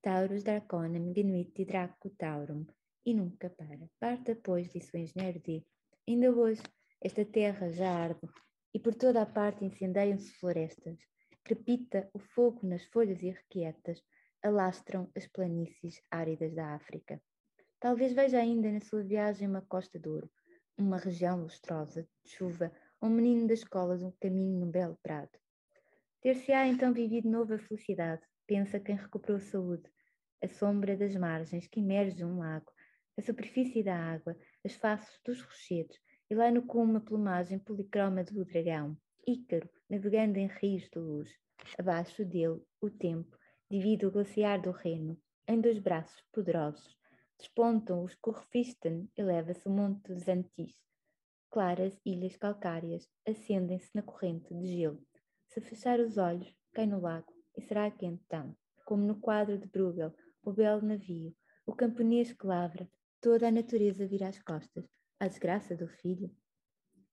Taurus 0.00 0.42
Draconum 0.42 1.12
genuit 1.14 1.64
Draco 1.66 2.10
Taurum, 2.18 2.64
e 3.04 3.12
nunca 3.12 3.50
para. 3.50 3.90
Parta, 4.00 4.34
pois, 4.42 4.72
disse 4.72 4.96
o 4.96 4.98
engenheiro 4.98 5.40
D. 5.40 5.62
Ainda 6.08 6.32
hoje 6.32 6.62
esta 7.00 7.24
terra 7.24 7.70
já 7.72 7.90
arde 7.90 8.26
e 8.74 8.78
por 8.78 8.94
toda 8.94 9.20
a 9.22 9.26
parte 9.26 9.64
incendeiam-se 9.64 10.32
florestas. 10.38 10.98
Crepita 11.44 12.08
o 12.14 12.18
fogo 12.18 12.66
nas 12.66 12.84
folhas 12.86 13.22
irrequietas, 13.22 14.02
alastram 14.42 15.10
as 15.14 15.26
planícies 15.26 16.00
áridas 16.10 16.54
da 16.54 16.74
África. 16.74 17.20
Talvez 17.82 18.12
veja 18.12 18.38
ainda 18.38 18.70
na 18.70 18.78
sua 18.78 19.02
viagem 19.02 19.48
uma 19.48 19.60
costa 19.60 19.98
de 19.98 20.08
ouro, 20.08 20.30
uma 20.78 20.98
região 20.98 21.42
lustrosa 21.42 22.06
de 22.24 22.30
chuva, 22.30 22.70
um 23.02 23.08
menino 23.08 23.48
das 23.48 23.58
escolas 23.58 24.04
um 24.04 24.12
caminho 24.20 24.60
no 24.60 24.66
belo 24.70 24.96
prado. 25.02 25.36
Ter-se-á 26.20 26.68
então 26.68 26.92
vivido 26.92 27.28
nova 27.28 27.58
felicidade, 27.58 28.22
pensa 28.46 28.78
quem 28.78 28.94
recuperou 28.94 29.40
saúde, 29.40 29.90
a 30.40 30.46
sombra 30.46 30.96
das 30.96 31.16
margens 31.16 31.66
que 31.66 31.80
emerge 31.80 32.24
um 32.24 32.38
lago, 32.38 32.70
a 33.18 33.20
superfície 33.20 33.82
da 33.82 33.96
água, 33.96 34.36
as 34.64 34.74
faces 34.74 35.18
dos 35.24 35.42
rochedos, 35.42 35.98
e 36.30 36.36
lá 36.36 36.52
no 36.52 36.62
cume 36.64 36.98
a 36.98 37.00
plumagem 37.00 37.58
policroma 37.58 38.22
do 38.22 38.44
dragão, 38.44 38.96
Ícaro, 39.26 39.68
navegando 39.90 40.38
em 40.38 40.46
rios 40.46 40.88
de 40.88 41.00
luz. 41.00 41.36
Abaixo 41.76 42.24
dele, 42.24 42.62
o 42.80 42.88
tempo, 42.88 43.36
divide 43.68 44.06
o 44.06 44.10
glaciar 44.12 44.62
do 44.62 44.70
Reno, 44.70 45.20
em 45.48 45.60
dois 45.60 45.80
braços 45.80 46.22
poderosos. 46.32 47.01
Despontam 47.42 48.04
os 48.04 48.14
Corfisten, 48.14 49.10
eleva-se 49.16 49.66
o 49.66 49.70
monte 49.72 50.14
Zantis. 50.14 50.80
Claras 51.50 52.00
ilhas 52.06 52.36
calcárias 52.36 53.10
acendem-se 53.26 53.90
na 53.96 54.02
corrente 54.02 54.54
de 54.54 54.64
gelo. 54.64 55.04
Se 55.48 55.60
fechar 55.60 55.98
os 55.98 56.18
olhos, 56.18 56.54
cai 56.72 56.86
no 56.86 57.00
lago, 57.00 57.34
e 57.56 57.60
será 57.60 57.90
quente 57.90 58.22
tão, 58.28 58.56
como 58.86 59.04
no 59.04 59.18
quadro 59.18 59.58
de 59.58 59.66
Bruegel, 59.66 60.14
o 60.44 60.52
belo 60.52 60.82
navio, 60.82 61.34
o 61.66 61.74
camponês 61.74 62.32
que 62.32 62.46
lavra, 62.46 62.88
Toda 63.20 63.48
a 63.48 63.52
natureza 63.52 64.06
vira 64.06 64.28
as 64.28 64.38
costas 64.38 64.88
à 65.18 65.26
desgraça 65.26 65.74
do 65.74 65.88
filho? 65.88 66.30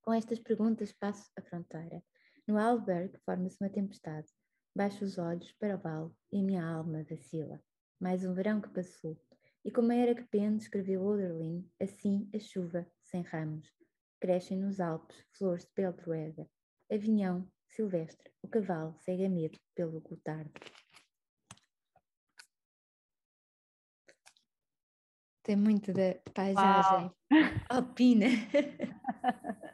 Com 0.03 0.13
estas 0.13 0.37
perguntas 0.37 0.91
passo 0.91 1.31
a 1.35 1.41
fronteira. 1.41 2.03
No 2.47 2.59
Alberg 2.59 3.17
forma-se 3.25 3.57
uma 3.59 3.69
tempestade. 3.71 4.27
Baixo 4.75 5.05
os 5.05 5.17
olhos 5.17 5.51
para 5.53 5.75
o 5.75 5.79
vale 5.79 6.11
e 6.31 6.39
a 6.39 6.43
minha 6.43 6.63
alma 6.63 7.03
vacila. 7.03 7.59
Mais 7.99 8.23
um 8.23 8.33
verão 8.35 8.61
que 8.61 8.69
passou. 8.69 9.19
E 9.63 9.71
como 9.71 9.91
era 9.91 10.15
que 10.15 10.23
pende, 10.23 10.63
escreveu 10.63 11.03
Oderlin, 11.03 11.69
assim 11.81 12.29
a 12.33 12.39
chuva, 12.39 12.89
sem 13.03 13.21
ramos. 13.21 13.71
Crescem 14.19 14.57
nos 14.57 14.79
Alpes 14.79 15.25
flores 15.37 15.65
de 15.65 15.71
peltrueda. 15.71 16.49
Avinhão, 16.91 17.49
silvestre, 17.67 18.31
o 18.41 18.47
cavalo 18.47 18.95
cega 18.99 19.29
medo 19.29 19.59
pelo 19.75 19.99
gotardo. 20.01 20.51
Tem 25.43 25.55
muito 25.55 25.91
da 25.93 26.15
paisagem 26.33 27.11
alpina. 27.69 28.27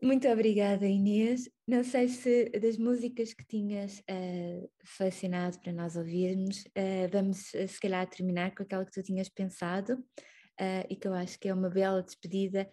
muito 0.00 0.28
obrigada, 0.28 0.86
Inês. 0.86 1.50
Não 1.66 1.82
sei 1.82 2.08
se 2.08 2.48
das 2.50 2.76
músicas 2.76 3.34
que 3.34 3.44
tinhas 3.44 3.98
uh, 4.00 4.70
selecionado 4.84 5.58
para 5.60 5.72
nós 5.72 5.96
ouvirmos, 5.96 6.64
uh, 6.66 7.08
vamos 7.10 7.52
uh, 7.54 7.66
se 7.66 7.80
calhar 7.80 8.08
terminar 8.08 8.54
com 8.54 8.62
aquela 8.62 8.84
que 8.84 8.92
tu 8.92 9.02
tinhas 9.02 9.28
pensado 9.28 9.94
uh, 9.94 10.86
e 10.88 10.94
que 10.94 11.08
eu 11.08 11.14
acho 11.14 11.38
que 11.38 11.48
é 11.48 11.54
uma 11.54 11.68
bela 11.68 12.02
despedida 12.02 12.70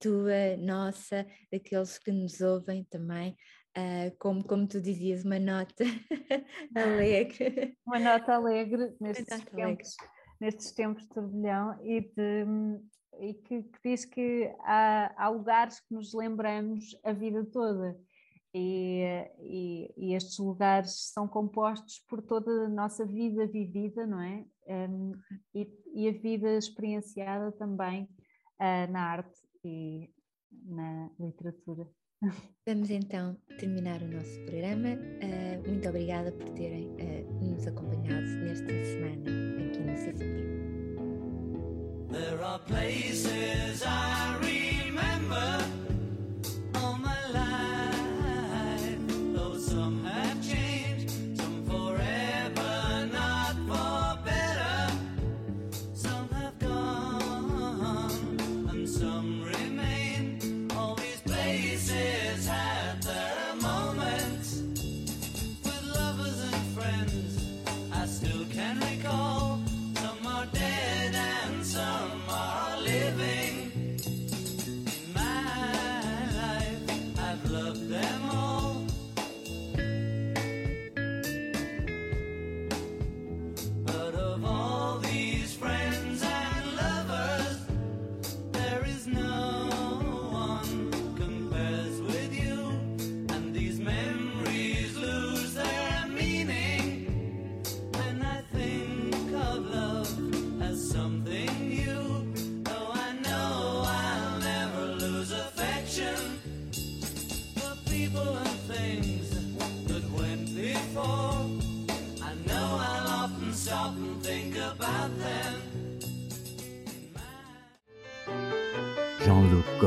tua, 0.00 0.56
nossa, 0.56 1.26
daqueles 1.52 1.98
que 1.98 2.10
nos 2.10 2.40
ouvem 2.40 2.82
também 2.84 3.36
como, 4.18 4.42
como 4.42 4.66
tu 4.66 4.80
dizias, 4.80 5.22
uma 5.22 5.38
nota 5.38 5.84
alegre. 6.74 7.76
Uma 7.86 7.98
nota 7.98 8.36
alegre 8.36 8.96
nestes, 8.98 9.28
nota 9.28 9.50
tempos, 9.50 9.54
alegre. 9.58 9.86
nestes 10.40 10.72
tempos 10.72 11.02
de 11.02 11.08
turbilhão 11.10 11.78
e, 11.84 12.00
de, 12.00 12.46
e 13.20 13.34
que, 13.34 13.62
que, 13.62 13.78
diz 13.84 14.04
que 14.04 14.54
há, 14.60 15.12
há 15.16 15.28
lugares 15.28 15.80
que 15.80 15.94
nos 15.94 16.12
lembramos 16.12 16.96
a 17.04 17.12
vida 17.12 17.44
toda. 17.44 17.98
E, 18.54 19.02
e, 19.40 19.94
e, 19.96 20.14
estes 20.14 20.38
lugares 20.38 21.10
são 21.12 21.26
compostos 21.26 22.00
por 22.00 22.20
toda 22.20 22.66
a 22.66 22.68
nossa 22.68 23.06
vida 23.06 23.46
vivida, 23.46 24.06
não 24.06 24.20
é? 24.20 24.44
Um, 24.68 25.12
e, 25.54 25.66
e, 25.94 26.08
a 26.08 26.12
vida 26.12 26.58
experienciada 26.58 27.50
também 27.52 28.04
uh, 28.60 28.92
na 28.92 29.00
arte 29.00 29.40
e 29.64 30.10
na 30.66 31.10
literatura. 31.18 31.88
Vamos 32.66 32.90
então 32.90 33.36
terminar 33.58 34.02
o 34.02 34.08
nosso 34.08 34.38
programa. 34.44 34.90
Uh, 34.90 35.68
muito 35.68 35.88
obrigada 35.88 36.30
por 36.32 36.50
terem 36.50 36.90
uh, 36.90 37.44
nos 37.44 37.66
acompanhado 37.66 38.26
nesta 38.44 38.68
semana 38.84 39.30
aqui 39.66 39.80
no 39.80 39.96
CCP. 39.96 40.71
There 42.12 42.44
are 42.44 42.58
places 42.58 43.82
I 43.86 44.36
remember. 44.42 45.64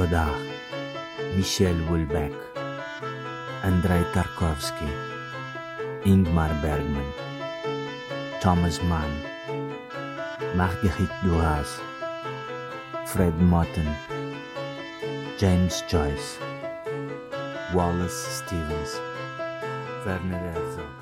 Godard, 0.06 0.38
Michel 1.36 1.76
Houellebecq, 1.90 2.36
Andrei 3.64 4.04
Tarkovsky, 4.14 4.86
Ingmar 6.06 6.54
Bergman, 6.62 7.12
Thomas 8.40 8.80
Mann, 8.84 9.10
Marguerite 10.56 11.10
Duras, 11.24 11.82
Fred 13.08 13.34
Motten, 13.42 13.90
James 15.40 15.84
Joyce, 15.88 16.38
Wallace 17.74 18.44
Stevens, 18.44 19.02
Werner 20.06 20.40
Herzog. 20.54 20.96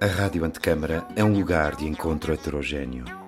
A 0.00 0.06
Rádio 0.06 0.44
Antecâmara 0.44 1.06
é 1.14 1.22
um 1.22 1.32
lugar 1.32 1.76
de 1.76 1.86
encontro 1.86 2.32
heterogêneo, 2.32 3.27